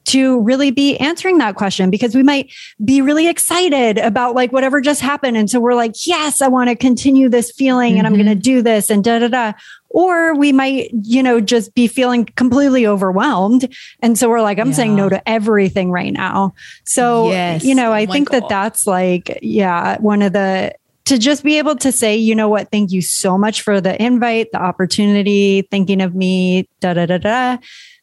to 0.04 0.40
really 0.40 0.70
be 0.70 0.96
answering 0.98 1.38
that 1.38 1.56
question 1.56 1.90
because 1.90 2.14
we 2.14 2.22
might 2.22 2.52
be 2.84 3.00
really 3.00 3.28
excited 3.28 3.98
about 3.98 4.34
like 4.34 4.52
whatever 4.52 4.80
just 4.80 5.00
happened. 5.00 5.36
And 5.36 5.50
so 5.50 5.60
we're 5.60 5.74
like, 5.74 6.06
yes, 6.06 6.42
I 6.42 6.48
want 6.48 6.70
to 6.70 6.76
continue 6.76 7.28
this 7.28 7.50
feeling 7.52 7.92
mm-hmm. 7.92 7.98
and 7.98 8.06
I'm 8.06 8.14
going 8.14 8.26
to 8.26 8.32
mm-hmm. 8.32 8.40
do 8.40 8.62
this 8.62 8.90
and 8.90 9.02
da 9.02 9.18
da 9.18 9.28
da 9.28 9.52
or 9.96 10.34
we 10.34 10.52
might, 10.52 10.90
you 10.92 11.22
know, 11.22 11.40
just 11.40 11.74
be 11.74 11.86
feeling 11.86 12.26
completely 12.36 12.86
overwhelmed. 12.86 13.74
And 14.02 14.18
so 14.18 14.28
we're 14.28 14.42
like, 14.42 14.58
I'm 14.58 14.68
yeah. 14.68 14.74
saying 14.74 14.94
no 14.94 15.08
to 15.08 15.26
everything 15.26 15.90
right 15.90 16.12
now. 16.12 16.54
So, 16.84 17.30
yes. 17.30 17.64
you 17.64 17.74
know, 17.74 17.92
I 17.92 18.04
oh 18.04 18.12
think 18.12 18.30
God. 18.30 18.42
that 18.42 18.48
that's 18.50 18.86
like, 18.86 19.38
yeah, 19.40 19.96
one 19.98 20.20
of 20.20 20.34
the, 20.34 20.74
to 21.06 21.16
just 21.16 21.44
be 21.44 21.56
able 21.56 21.76
to 21.76 21.92
say, 21.92 22.16
you 22.16 22.34
know 22.34 22.48
what, 22.48 22.70
thank 22.70 22.90
you 22.90 23.00
so 23.00 23.38
much 23.38 23.62
for 23.62 23.80
the 23.80 24.00
invite, 24.02 24.52
the 24.52 24.60
opportunity, 24.60 25.62
thinking 25.62 26.02
of 26.02 26.14
me, 26.14 26.68
da 26.80 26.92
da 26.92 27.06
da 27.06 27.16
da. 27.16 27.56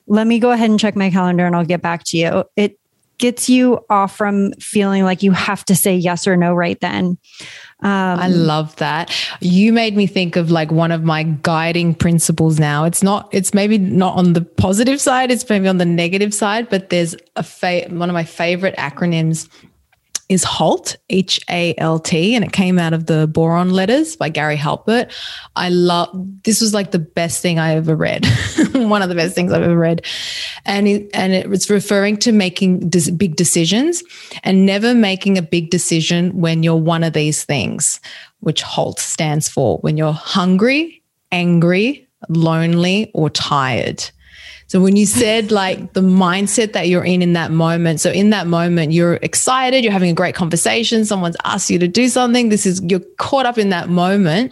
Let 0.07 0.27
me 0.27 0.39
go 0.39 0.51
ahead 0.51 0.69
and 0.69 0.79
check 0.79 0.95
my 0.95 1.09
calendar 1.09 1.45
and 1.45 1.55
I'll 1.55 1.65
get 1.65 1.81
back 1.81 2.03
to 2.05 2.17
you. 2.17 2.43
It 2.55 2.79
gets 3.19 3.47
you 3.47 3.79
off 3.89 4.15
from 4.15 4.51
feeling 4.53 5.03
like 5.03 5.23
you 5.23 5.31
have 5.31 5.63
to 5.65 5.75
say 5.75 5.95
yes 5.95 6.27
or 6.27 6.35
no 6.35 6.53
right 6.53 6.79
then. 6.81 7.17
Um, 7.81 8.19
I 8.19 8.27
love 8.27 8.75
that. 8.77 9.15
You 9.39 9.71
made 9.71 9.95
me 9.95 10.07
think 10.07 10.35
of 10.35 10.51
like 10.51 10.71
one 10.71 10.91
of 10.91 11.03
my 11.03 11.23
guiding 11.23 11.95
principles 11.95 12.59
now. 12.59 12.85
It's 12.85 13.03
not, 13.03 13.29
it's 13.31 13.53
maybe 13.53 13.77
not 13.77 14.17
on 14.17 14.33
the 14.33 14.41
positive 14.41 14.99
side, 14.99 15.31
it's 15.31 15.47
maybe 15.49 15.67
on 15.67 15.77
the 15.77 15.85
negative 15.85 16.33
side, 16.33 16.69
but 16.69 16.89
there's 16.89 17.15
a 17.35 17.43
fa- 17.43 17.87
one 17.89 18.09
of 18.09 18.13
my 18.13 18.23
favorite 18.23 18.75
acronyms 18.77 19.47
is 20.29 20.43
HALT, 20.43 20.97
H 21.09 21.39
A 21.49 21.75
L 21.77 21.99
T, 21.99 22.35
and 22.35 22.43
it 22.43 22.51
came 22.51 22.79
out 22.79 22.93
of 22.93 23.05
the 23.05 23.27
Boron 23.27 23.71
Letters 23.71 24.15
by 24.15 24.29
Gary 24.29 24.55
Halbert. 24.55 25.11
I 25.55 25.69
love 25.69 26.09
this 26.43 26.61
was 26.61 26.73
like 26.73 26.91
the 26.91 26.99
best 26.99 27.41
thing 27.41 27.59
I 27.59 27.75
ever 27.75 27.95
read, 27.95 28.25
one 28.73 29.01
of 29.01 29.09
the 29.09 29.15
best 29.15 29.35
things 29.35 29.51
I've 29.51 29.63
ever 29.63 29.77
read, 29.77 30.05
and 30.65 30.87
it, 30.87 31.09
and 31.13 31.33
it 31.33 31.49
was 31.49 31.69
referring 31.69 32.17
to 32.17 32.31
making 32.31 32.89
des- 32.89 33.11
big 33.11 33.35
decisions 33.35 34.03
and 34.43 34.65
never 34.65 34.93
making 34.93 35.37
a 35.37 35.41
big 35.41 35.69
decision 35.69 36.39
when 36.39 36.63
you're 36.63 36.75
one 36.75 37.03
of 37.03 37.13
these 37.13 37.43
things, 37.43 37.99
which 38.39 38.61
HALT 38.61 38.99
stands 38.99 39.49
for 39.49 39.77
when 39.79 39.97
you're 39.97 40.13
hungry, 40.13 41.03
angry, 41.31 42.07
lonely, 42.29 43.11
or 43.13 43.29
tired. 43.29 44.03
So 44.73 44.81
when 44.81 44.95
you 44.95 45.05
said 45.05 45.51
like 45.51 45.93
the 45.93 46.01
mindset 46.01 46.73
that 46.73 46.87
you're 46.87 47.03
in 47.03 47.21
in 47.21 47.33
that 47.33 47.51
moment, 47.51 47.99
so 47.99 48.09
in 48.09 48.31
that 48.31 48.47
moment 48.47 48.91
you're 48.91 49.19
excited, 49.21 49.83
you're 49.83 49.93
having 49.93 50.09
a 50.09 50.15
great 50.15 50.33
conversation, 50.33 51.05
someone's 51.05 51.37
asked 51.45 51.69
you 51.69 51.77
to 51.77 51.87
do 51.87 52.09
something, 52.09 52.49
this 52.49 52.65
is 52.65 52.81
you're 52.81 52.99
caught 53.19 53.45
up 53.45 53.59
in 53.59 53.69
that 53.69 53.87
moment, 53.87 54.51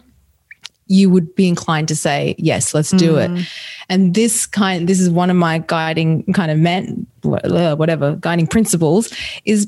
you 0.85 1.09
would 1.09 1.33
be 1.33 1.47
inclined 1.47 1.87
to 1.87 1.95
say, 1.95 2.35
"Yes, 2.37 2.75
let's 2.75 2.91
do 2.91 3.13
mm. 3.13 3.39
it." 3.39 3.47
And 3.89 4.13
this 4.13 4.45
kind 4.45 4.87
this 4.87 4.99
is 4.99 5.09
one 5.09 5.31
of 5.31 5.37
my 5.37 5.57
guiding 5.57 6.23
kind 6.33 6.51
of 6.51 6.59
men 6.59 7.07
whatever, 7.23 8.15
guiding 8.17 8.45
principles 8.45 9.11
is 9.45 9.67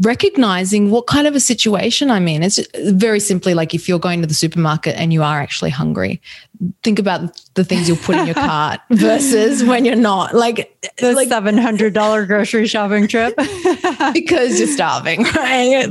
recognizing 0.00 0.90
what 0.90 1.06
kind 1.06 1.26
of 1.26 1.34
a 1.34 1.40
situation 1.40 2.10
I'm 2.10 2.26
in. 2.26 2.42
It's 2.42 2.58
very 2.90 3.20
simply 3.20 3.54
like 3.54 3.74
if 3.74 3.88
you're 3.88 3.98
going 3.98 4.20
to 4.22 4.26
the 4.26 4.34
supermarket 4.34 4.96
and 4.96 5.12
you 5.12 5.22
are 5.22 5.40
actually 5.40 5.70
hungry, 5.70 6.20
think 6.82 6.98
about 6.98 7.38
the 7.54 7.64
things 7.64 7.88
you'll 7.88 7.98
put 7.98 8.16
in 8.16 8.26
your 8.26 8.34
cart 8.34 8.80
versus 8.90 9.62
when 9.62 9.84
you're 9.84 9.94
not. 9.94 10.34
Like 10.34 10.74
the 10.98 11.12
like, 11.12 11.28
seven 11.28 11.58
hundred 11.58 11.92
dollar 11.92 12.24
grocery 12.24 12.66
shopping 12.66 13.08
trip 13.08 13.36
because 14.12 14.58
you're 14.58 14.68
starving, 14.68 15.22
right? 15.36 15.86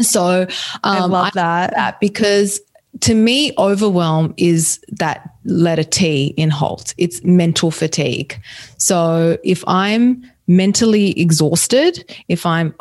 So 0.00 0.42
um, 0.42 0.48
I 0.82 1.04
love 1.04 1.32
that. 1.34 1.74
that 1.74 2.00
because 2.00 2.60
to 3.00 3.14
me, 3.14 3.52
overwhelm 3.58 4.34
is 4.36 4.80
that 4.88 5.34
letter 5.44 5.84
T 5.84 6.34
in 6.36 6.50
HALT. 6.50 6.94
It's 6.98 7.22
mental 7.22 7.70
fatigue. 7.70 8.40
So 8.76 9.38
if 9.44 9.64
I'm 9.66 10.24
mentally 10.50 11.18
exhausted, 11.18 12.04
if 12.28 12.44
I'm 12.44 12.74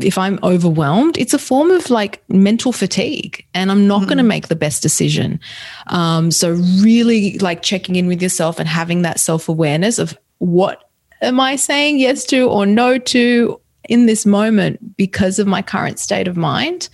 if 0.00 0.18
I'm 0.18 0.40
overwhelmed, 0.42 1.16
it's 1.16 1.34
a 1.34 1.38
form 1.38 1.70
of 1.70 1.88
like 1.88 2.20
mental 2.28 2.72
fatigue 2.72 3.46
and 3.54 3.70
I'm 3.70 3.86
not 3.86 4.00
mm-hmm. 4.00 4.08
going 4.08 4.18
to 4.18 4.24
make 4.24 4.48
the 4.48 4.56
best 4.56 4.82
decision. 4.82 5.38
Um, 5.86 6.32
so, 6.32 6.50
really 6.80 7.38
like 7.38 7.62
checking 7.62 7.94
in 7.94 8.08
with 8.08 8.20
yourself 8.20 8.58
and 8.58 8.68
having 8.68 9.02
that 9.02 9.20
self 9.20 9.48
awareness 9.48 10.00
of 10.00 10.18
what 10.38 10.90
am 11.22 11.38
I 11.38 11.54
saying 11.56 11.98
yes 12.00 12.24
to 12.26 12.48
or 12.48 12.66
no 12.66 12.98
to 12.98 13.60
in 13.88 14.06
this 14.06 14.26
moment 14.26 14.96
because 14.96 15.38
of 15.38 15.46
my 15.46 15.62
current 15.62 16.00
state 16.00 16.26
of 16.26 16.36
mind. 16.36 16.88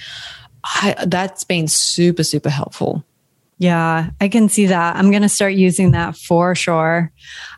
I, 0.62 0.94
that's 1.06 1.42
been 1.42 1.68
super, 1.68 2.22
super 2.22 2.50
helpful. 2.50 3.02
Yeah, 3.60 4.08
I 4.22 4.28
can 4.28 4.48
see 4.48 4.64
that. 4.66 4.96
I'm 4.96 5.10
going 5.10 5.20
to 5.20 5.28
start 5.28 5.52
using 5.52 5.90
that 5.90 6.16
for 6.16 6.54
sure. 6.54 7.12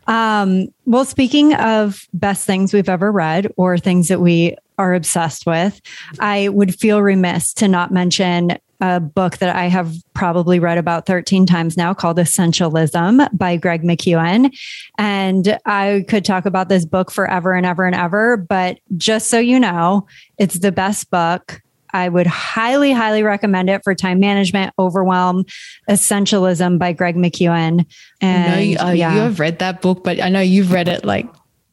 Um, 0.05 0.67
well, 0.85 1.05
speaking 1.05 1.53
of 1.53 2.09
best 2.13 2.45
things 2.45 2.73
we've 2.73 2.89
ever 2.89 3.09
read 3.09 3.49
or 3.55 3.77
things 3.77 4.09
that 4.09 4.19
we 4.19 4.57
are 4.77 4.93
obsessed 4.93 5.45
with, 5.45 5.79
I 6.19 6.49
would 6.49 6.75
feel 6.75 7.01
remiss 7.01 7.53
to 7.53 7.69
not 7.69 7.93
mention 7.93 8.57
a 8.81 8.99
book 8.99 9.37
that 9.37 9.55
I 9.55 9.67
have 9.67 9.95
probably 10.13 10.59
read 10.59 10.77
about 10.77 11.05
13 11.05 11.45
times 11.45 11.77
now 11.77 11.93
called 11.93 12.17
Essentialism 12.17 13.29
by 13.37 13.55
Greg 13.55 13.83
McKeown. 13.83 14.53
And 14.97 15.57
I 15.65 16.03
could 16.09 16.25
talk 16.25 16.45
about 16.45 16.67
this 16.67 16.83
book 16.83 17.11
forever 17.11 17.53
and 17.53 17.65
ever 17.65 17.85
and 17.85 17.95
ever. 17.95 18.35
But 18.35 18.79
just 18.97 19.29
so 19.29 19.39
you 19.39 19.57
know, 19.57 20.05
it's 20.37 20.59
the 20.59 20.73
best 20.73 21.09
book. 21.09 21.61
I 21.93 22.09
would 22.09 22.27
highly, 22.27 22.91
highly 22.91 23.23
recommend 23.23 23.69
it 23.69 23.83
for 23.83 23.95
time 23.95 24.19
management, 24.19 24.73
overwhelm, 24.79 25.45
essentialism 25.89 26.79
by 26.79 26.93
Greg 26.93 27.15
McKeown. 27.15 27.85
And 28.19 28.65
you, 28.65 28.77
uh, 28.77 28.91
yeah. 28.91 29.13
you 29.13 29.19
have 29.21 29.39
read 29.39 29.59
that 29.59 29.81
book, 29.81 30.03
but 30.03 30.19
I 30.19 30.29
know 30.29 30.41
you've 30.41 30.71
read 30.71 30.87
it 30.87 31.05
like 31.05 31.27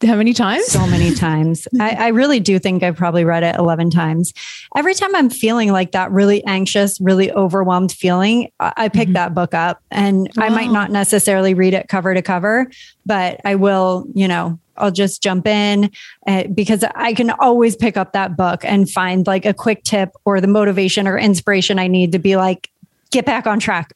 how 0.06 0.16
many 0.16 0.32
times? 0.32 0.66
So 0.66 0.86
many 0.86 1.14
times. 1.14 1.68
I, 1.78 1.90
I, 1.90 2.08
really 2.08 2.40
do 2.40 2.58
think 2.58 2.82
I've 2.82 2.96
probably 2.96 3.24
read 3.24 3.42
it 3.42 3.56
11 3.56 3.90
times. 3.90 4.32
Every 4.74 4.94
time 4.94 5.14
I'm 5.14 5.28
feeling 5.28 5.72
like 5.72 5.92
that 5.92 6.10
really 6.10 6.42
anxious, 6.46 6.98
really 7.00 7.30
overwhelmed 7.32 7.92
feeling, 7.92 8.50
I, 8.58 8.88
pick 8.88 9.08
mm-hmm. 9.08 9.12
that 9.14 9.34
book 9.34 9.52
up 9.52 9.82
and 9.90 10.30
I 10.38 10.48
might 10.48 10.70
not 10.70 10.90
necessarily 10.90 11.52
read 11.52 11.74
it 11.74 11.88
cover 11.88 12.14
to 12.14 12.22
cover, 12.22 12.70
but 13.04 13.40
I 13.44 13.56
will, 13.56 14.06
you 14.14 14.26
know, 14.26 14.58
I'll 14.76 14.90
just 14.90 15.22
jump 15.22 15.46
in 15.46 15.90
uh, 16.26 16.44
because 16.54 16.84
I 16.94 17.12
can 17.12 17.30
always 17.30 17.76
pick 17.76 17.96
up 17.96 18.12
that 18.12 18.36
book 18.36 18.64
and 18.64 18.90
find 18.90 19.26
like 19.26 19.44
a 19.44 19.54
quick 19.54 19.82
tip 19.84 20.10
or 20.24 20.40
the 20.40 20.46
motivation 20.46 21.06
or 21.06 21.18
inspiration 21.18 21.78
I 21.78 21.86
need 21.86 22.12
to 22.12 22.18
be 22.18 22.36
like, 22.36 22.69
get 23.10 23.26
back 23.26 23.46
on 23.46 23.58
track. 23.58 23.92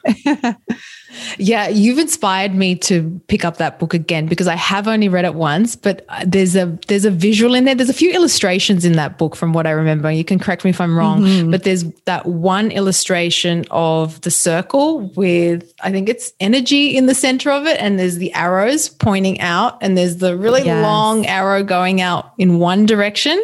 yeah, 1.38 1.68
you've 1.68 1.98
inspired 1.98 2.54
me 2.54 2.74
to 2.76 3.20
pick 3.28 3.44
up 3.44 3.58
that 3.58 3.78
book 3.78 3.94
again 3.94 4.26
because 4.26 4.48
I 4.48 4.56
have 4.56 4.88
only 4.88 5.08
read 5.08 5.24
it 5.24 5.34
once, 5.34 5.76
but 5.76 6.04
there's 6.26 6.56
a 6.56 6.78
there's 6.88 7.04
a 7.04 7.10
visual 7.10 7.54
in 7.54 7.64
there. 7.64 7.74
There's 7.74 7.88
a 7.88 7.94
few 7.94 8.12
illustrations 8.12 8.84
in 8.84 8.94
that 8.94 9.16
book 9.18 9.36
from 9.36 9.52
what 9.52 9.66
I 9.66 9.70
remember. 9.70 10.10
You 10.10 10.24
can 10.24 10.38
correct 10.38 10.64
me 10.64 10.70
if 10.70 10.80
I'm 10.80 10.96
wrong, 10.96 11.22
mm-hmm. 11.22 11.50
but 11.50 11.62
there's 11.64 11.84
that 12.06 12.26
one 12.26 12.70
illustration 12.70 13.64
of 13.70 14.20
the 14.22 14.30
circle 14.30 15.00
with 15.16 15.72
I 15.80 15.90
think 15.90 16.08
it's 16.08 16.32
energy 16.40 16.96
in 16.96 17.06
the 17.06 17.14
center 17.14 17.50
of 17.50 17.66
it 17.66 17.80
and 17.80 17.98
there's 17.98 18.16
the 18.16 18.32
arrows 18.34 18.88
pointing 18.88 19.40
out 19.40 19.78
and 19.80 19.96
there's 19.96 20.16
the 20.16 20.36
really 20.36 20.64
yes. 20.64 20.82
long 20.82 21.26
arrow 21.26 21.62
going 21.62 22.00
out 22.00 22.32
in 22.38 22.58
one 22.58 22.86
direction 22.86 23.42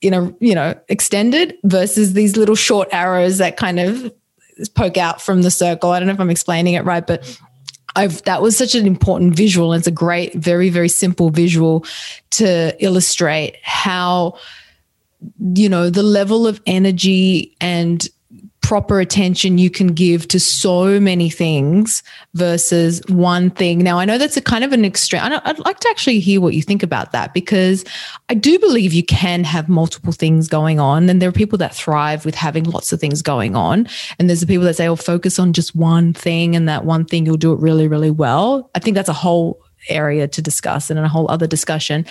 in 0.00 0.14
a 0.14 0.34
you 0.40 0.54
know 0.54 0.74
extended 0.88 1.56
versus 1.64 2.14
these 2.14 2.36
little 2.36 2.56
short 2.56 2.88
arrows 2.92 3.38
that 3.38 3.56
kind 3.56 3.78
of 3.78 4.12
poke 4.74 4.96
out 4.96 5.20
from 5.20 5.42
the 5.42 5.50
circle. 5.50 5.90
I 5.90 5.98
don't 5.98 6.08
know 6.08 6.14
if 6.14 6.20
I'm 6.20 6.30
explaining 6.30 6.74
it 6.74 6.84
right, 6.84 7.06
but 7.06 7.38
I've, 7.94 8.22
that 8.22 8.40
was 8.40 8.56
such 8.56 8.74
an 8.74 8.86
important 8.86 9.36
visual. 9.36 9.72
It's 9.72 9.86
a 9.86 9.92
great, 9.92 10.34
very, 10.34 10.70
very 10.70 10.88
simple 10.88 11.30
visual 11.30 11.84
to 12.32 12.74
illustrate 12.82 13.56
how, 13.62 14.38
you 15.54 15.68
know, 15.68 15.90
the 15.90 16.02
level 16.02 16.46
of 16.46 16.60
energy 16.66 17.56
and 17.60 18.08
proper 18.62 19.00
attention 19.00 19.58
you 19.58 19.68
can 19.68 19.88
give 19.88 20.26
to 20.28 20.40
so 20.40 20.98
many 20.98 21.28
things 21.28 22.02
versus 22.34 23.02
one 23.08 23.50
thing. 23.50 23.80
Now, 23.80 23.98
I 23.98 24.04
know 24.04 24.18
that's 24.18 24.36
a 24.36 24.40
kind 24.40 24.64
of 24.64 24.72
an 24.72 24.84
extreme. 24.84 25.20
I'd 25.22 25.58
like 25.58 25.80
to 25.80 25.88
actually 25.88 26.20
hear 26.20 26.40
what 26.40 26.54
you 26.54 26.62
think 26.62 26.82
about 26.82 27.12
that 27.12 27.34
because 27.34 27.84
I 28.28 28.34
do 28.34 28.58
believe 28.58 28.92
you 28.92 29.04
can 29.04 29.44
have 29.44 29.68
multiple 29.68 30.12
things 30.12 30.48
going 30.48 30.80
on. 30.80 31.10
And 31.10 31.20
there 31.20 31.28
are 31.28 31.32
people 31.32 31.58
that 31.58 31.74
thrive 31.74 32.24
with 32.24 32.34
having 32.34 32.64
lots 32.64 32.92
of 32.92 33.00
things 33.00 33.20
going 33.20 33.54
on. 33.54 33.88
And 34.18 34.28
there's 34.28 34.40
the 34.40 34.46
people 34.46 34.64
that 34.64 34.76
say, 34.76 34.88
oh, 34.88 34.96
focus 34.96 35.38
on 35.38 35.52
just 35.52 35.74
one 35.74 36.14
thing 36.14 36.56
and 36.56 36.68
that 36.68 36.84
one 36.84 37.04
thing 37.04 37.26
you'll 37.26 37.36
do 37.36 37.52
it 37.52 37.60
really, 37.60 37.88
really 37.88 38.10
well. 38.10 38.70
I 38.74 38.78
think 38.78 38.94
that's 38.94 39.08
a 39.08 39.12
whole 39.12 39.60
area 39.88 40.28
to 40.28 40.40
discuss 40.40 40.90
and 40.90 40.98
a 40.98 41.08
whole 41.08 41.28
other 41.30 41.46
discussion. 41.46 42.06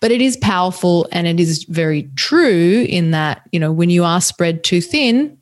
But 0.00 0.12
it 0.12 0.20
is 0.20 0.36
powerful 0.36 1.08
and 1.12 1.26
it 1.26 1.40
is 1.40 1.64
very 1.64 2.08
true 2.14 2.86
in 2.88 3.10
that, 3.10 3.42
you 3.52 3.60
know, 3.60 3.72
when 3.72 3.90
you 3.90 4.04
are 4.04 4.20
spread 4.20 4.62
too 4.64 4.80
thin, 4.80 5.36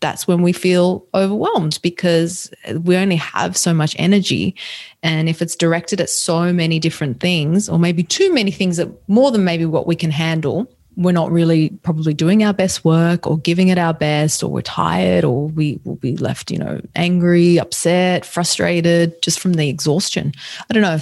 that's 0.00 0.26
when 0.26 0.42
we 0.42 0.52
feel 0.52 1.04
overwhelmed 1.14 1.78
because 1.82 2.50
we 2.82 2.96
only 2.96 3.16
have 3.16 3.56
so 3.56 3.72
much 3.72 3.96
energy. 3.98 4.54
And 5.02 5.28
if 5.28 5.42
it's 5.42 5.56
directed 5.56 6.00
at 6.00 6.10
so 6.10 6.52
many 6.52 6.78
different 6.78 7.20
things, 7.20 7.68
or 7.68 7.78
maybe 7.78 8.02
too 8.02 8.32
many 8.32 8.50
things 8.50 8.76
that 8.76 8.88
more 9.08 9.30
than 9.30 9.44
maybe 9.44 9.64
what 9.64 9.86
we 9.86 9.96
can 9.96 10.10
handle, 10.10 10.70
we're 10.96 11.12
not 11.12 11.30
really 11.30 11.70
probably 11.82 12.14
doing 12.14 12.42
our 12.42 12.54
best 12.54 12.84
work 12.84 13.26
or 13.26 13.38
giving 13.38 13.68
it 13.68 13.78
our 13.78 13.92
best, 13.92 14.42
or 14.42 14.50
we're 14.50 14.62
tired, 14.62 15.24
or 15.24 15.48
we 15.48 15.78
will 15.84 15.96
be 15.96 16.16
left, 16.16 16.50
you 16.50 16.58
know, 16.58 16.80
angry, 16.94 17.58
upset, 17.58 18.24
frustrated 18.24 19.20
just 19.20 19.38
from 19.38 19.54
the 19.54 19.68
exhaustion. 19.68 20.32
I 20.70 20.72
don't 20.72 20.82
know. 20.82 20.98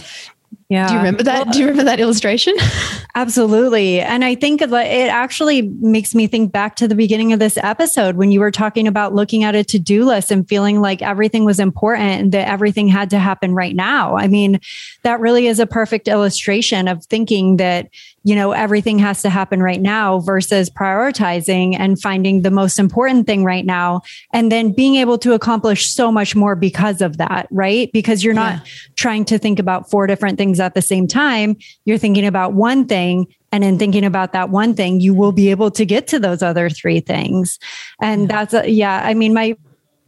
Yeah. 0.69 0.89
Do 0.89 0.95
you 0.95 0.99
remember 0.99 1.23
that? 1.25 1.53
Do 1.53 1.59
you 1.59 1.67
remember 1.67 1.85
that 1.85 2.01
illustration? 2.01 2.55
Absolutely. 3.15 4.01
And 4.01 4.25
I 4.25 4.35
think 4.35 4.63
it 4.63 4.73
actually 4.73 5.63
makes 5.63 6.15
me 6.15 6.27
think 6.27 6.53
back 6.53 6.77
to 6.77 6.89
the 6.89 6.95
beginning 6.95 7.33
of 7.33 7.39
this 7.39 7.57
episode 7.59 8.17
when 8.17 8.33
you 8.33 8.41
were 8.41 8.51
talking 8.51 8.89
about 8.89 9.15
looking 9.15 9.45
at 9.45 9.55
a 9.55 9.63
to 9.65 9.79
do 9.79 10.05
list 10.05 10.31
and 10.31 10.49
feeling 10.49 10.81
like 10.81 11.03
everything 11.03 11.45
was 11.45 11.61
important 11.61 12.03
and 12.03 12.33
that 12.33 12.49
everything 12.49 12.89
had 12.89 13.11
to 13.11 13.19
happen 13.19 13.55
right 13.55 13.77
now. 13.77 14.17
I 14.17 14.27
mean, 14.27 14.59
that 15.03 15.21
really 15.21 15.47
is 15.47 15.61
a 15.61 15.67
perfect 15.67 16.09
illustration 16.09 16.89
of 16.89 17.05
thinking 17.05 17.59
that 17.59 17.89
you 18.25 18.35
know, 18.35 18.53
everything 18.53 18.99
has 18.99 19.21
to 19.23 19.29
happen 19.29 19.63
right 19.63 19.81
now 19.83 20.19
versus 20.21 20.71
prioritizing 20.71 21.77
and 21.79 22.01
finding 22.01 22.41
the 22.41 22.51
most 22.51 22.79
important 22.79 23.27
thing 23.27 23.45
right 23.45 23.67
now. 23.67 24.01
And 24.33 24.51
then 24.51 24.73
being 24.73 24.97
able 24.97 25.19
to 25.19 25.35
accomplish 25.35 25.87
so 25.91 26.11
much 26.11 26.35
more 26.35 26.57
because 26.57 27.03
of 27.03 27.19
that, 27.19 27.47
right? 27.51 27.93
Because 27.93 28.25
you're 28.25 28.33
not 28.33 28.55
yeah. 28.55 28.73
trying 28.97 29.27
to 29.27 29.39
think 29.39 29.59
about 29.59 29.91
four 29.91 30.07
different 30.07 30.39
things 30.39 30.59
at 30.59 30.75
the 30.75 30.81
same 30.81 31.07
time. 31.07 31.57
You're 31.85 31.99
thinking 31.99 32.27
about 32.27 32.55
one 32.55 32.87
thing. 32.87 33.27
And 33.53 33.63
in 33.63 33.79
thinking 33.79 34.05
about 34.05 34.33
that 34.33 34.49
one 34.49 34.75
thing, 34.75 35.01
you 35.01 35.15
will 35.15 35.31
be 35.31 35.51
able 35.51 35.71
to 35.73 35.85
get 35.85 36.09
to 36.09 36.19
those 36.19 36.43
other 36.43 36.71
three 36.71 37.01
things. 37.01 37.59
And 38.01 38.29
that's, 38.29 38.53
a, 38.55 38.69
yeah, 38.69 39.03
I 39.05 39.15
mean, 39.15 39.33
my, 39.33 39.57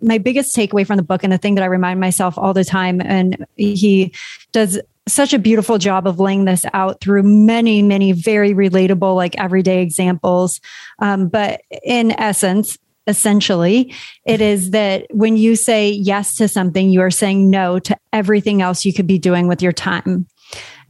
my 0.01 0.19
biggest 0.19 0.57
takeaway 0.57 0.87
from 0.87 0.97
the 0.97 1.03
book 1.03 1.23
and 1.23 1.33
the 1.33 1.39
thing 1.39 1.55
that 1.55 1.63
I 1.63 1.67
remind 1.67 2.01
myself 2.01 2.37
all 2.39 2.55
the 2.55 2.65
time, 2.65 3.01
and 3.01 3.47
he 3.57 4.13
does 4.53 4.81
such 5.09 5.33
a 5.33 5.39
beautiful 5.39 5.79
job 5.79 6.07
of 6.07 6.19
laying 6.19 6.45
this 6.45 6.65
out 6.73 7.01
through 7.01 7.23
many, 7.23 7.83
many 7.83 8.13
very 8.13 8.53
relatable, 8.53 9.15
like 9.15 9.37
everyday 9.39 9.83
examples. 9.83 10.61
Um, 10.99 11.29
but 11.29 11.61
in 11.85 12.13
essence, 12.13 12.77
essentially, 13.07 13.95
it 14.25 14.41
is 14.41 14.71
that 14.71 15.07
when 15.11 15.37
you 15.37 15.55
say 15.55 15.91
yes 15.91 16.37
to 16.37 16.49
something, 16.49 16.91
you 16.91 17.01
are 17.01 17.11
saying 17.11 17.49
no 17.49 17.79
to 17.79 17.97
everything 18.13 18.63
else 18.63 18.85
you 18.85 18.93
could 18.93 19.07
be 19.07 19.19
doing 19.19 19.47
with 19.47 19.63
your 19.63 19.73
time. 19.73 20.27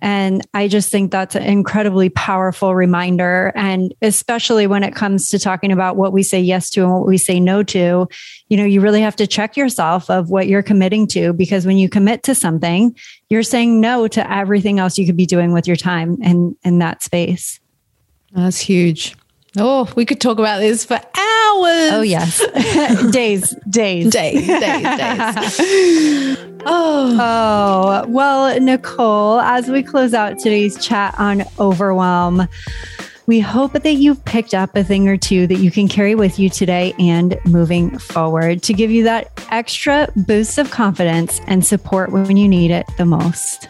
And 0.03 0.47
I 0.53 0.68
just 0.68 0.90
think 0.90 1.11
that's 1.11 1.34
an 1.34 1.42
incredibly 1.42 2.11
powerful 2.11 2.74
reminder. 2.74 3.51
And 3.57 3.94
especially 4.03 4.66
when 4.66 4.82
it 4.82 4.94
comes 4.94 5.30
to 5.30 5.38
talking 5.38 5.72
about 5.72 5.97
what 5.97 6.12
we 6.12 6.22
say 6.22 6.40
yes 6.40 6.68
to 6.70 6.82
and 6.82 6.92
what 6.92 7.07
we 7.07 7.16
say 7.16 7.40
no 7.40 7.62
to, 7.62 8.07
you 8.49 8.57
know, 8.57 8.64
you 8.64 8.80
really 8.82 9.01
have 9.01 9.16
to 9.16 9.26
check 9.26 9.57
yourself 9.57 10.11
of 10.11 10.28
what 10.28 10.49
you're 10.49 10.62
committing 10.62 11.07
to, 11.09 11.32
because 11.32 11.66
when 11.66 11.78
you 11.78 11.88
commit 11.88 12.22
to 12.24 12.34
something, 12.34 12.94
you're 13.30 13.42
saying 13.42 13.80
no 13.80 14.07
to 14.09 14.32
everything 14.32 14.78
else 14.78 14.99
you 14.99 15.07
could 15.07 15.16
be 15.16 15.26
doing 15.26 15.53
with 15.53 15.66
your 15.66 15.76
time 15.76 16.18
and 16.22 16.55
in 16.62 16.78
that 16.78 17.03
space. 17.03 17.59
That's 18.32 18.59
huge. 18.59 19.16
Oh, 19.59 19.90
we 19.96 20.04
could 20.04 20.20
talk 20.20 20.38
about 20.38 20.61
this 20.61 20.84
for 20.84 20.94
hours. 20.94 21.92
Oh, 21.92 22.02
yes. 22.04 22.38
days, 23.11 23.54
days, 23.68 24.11
days, 24.11 24.46
days, 24.46 24.46
days. 24.46 26.36
oh. 26.66 27.16
oh, 27.18 28.04
well, 28.09 28.61
Nicole, 28.61 29.40
as 29.40 29.68
we 29.68 29.82
close 29.82 30.12
out 30.12 30.38
today's 30.38 30.84
chat 30.84 31.14
on 31.18 31.44
overwhelm, 31.59 32.46
we 33.26 33.40
hope 33.40 33.72
that 33.72 33.94
you've 33.94 34.24
picked 34.26 34.52
up 34.52 34.76
a 34.76 34.84
thing 34.84 35.09
or 35.09 35.16
two 35.16 35.46
that 35.46 35.57
you 35.57 35.70
can 35.70 35.88
carry 35.88 36.14
with 36.14 36.38
you 36.38 36.50
today 36.50 36.94
and 36.98 37.38
moving 37.46 37.98
forward 37.98 38.62
to 38.64 38.74
give 38.74 38.90
you 38.90 39.04
that 39.04 39.30
extra 39.50 40.09
boost 40.16 40.59
of 40.59 40.70
confidence 40.70 41.40
and 41.46 41.64
support 41.64 42.12
when 42.12 42.36
you 42.36 42.48
need 42.48 42.70
it 42.70 42.86
the 42.98 43.07
most. 43.07 43.68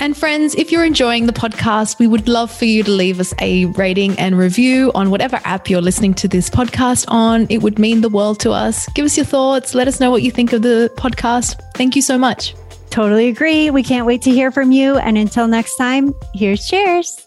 And 0.00 0.16
friends, 0.16 0.54
if 0.54 0.70
you're 0.70 0.84
enjoying 0.84 1.26
the 1.26 1.32
podcast, 1.32 1.98
we 1.98 2.06
would 2.06 2.28
love 2.28 2.50
for 2.50 2.64
you 2.64 2.82
to 2.82 2.90
leave 2.90 3.20
us 3.20 3.32
a 3.40 3.66
rating 3.66 4.18
and 4.18 4.36
review 4.36 4.92
on 4.94 5.10
whatever 5.10 5.40
app 5.44 5.70
you're 5.70 5.80
listening 5.80 6.14
to 6.14 6.28
this 6.28 6.50
podcast 6.50 7.06
on. 7.08 7.46
It 7.48 7.62
would 7.62 7.78
mean 7.78 8.00
the 8.00 8.08
world 8.08 8.40
to 8.40 8.50
us. 8.50 8.88
Give 8.90 9.04
us 9.04 9.16
your 9.16 9.26
thoughts. 9.26 9.74
Let 9.74 9.88
us 9.88 10.00
know 10.00 10.10
what 10.10 10.22
you 10.22 10.30
think 10.30 10.52
of 10.52 10.62
the 10.62 10.92
podcast. 10.96 11.60
Thank 11.74 11.96
you 11.96 12.02
so 12.02 12.18
much. 12.18 12.54
Totally 12.90 13.28
agree. 13.28 13.70
We 13.70 13.82
can't 13.82 14.06
wait 14.06 14.22
to 14.22 14.30
hear 14.30 14.50
from 14.50 14.72
you. 14.72 14.96
And 14.98 15.16
until 15.16 15.48
next 15.48 15.76
time, 15.76 16.14
here's 16.34 16.66
cheers. 16.68 17.26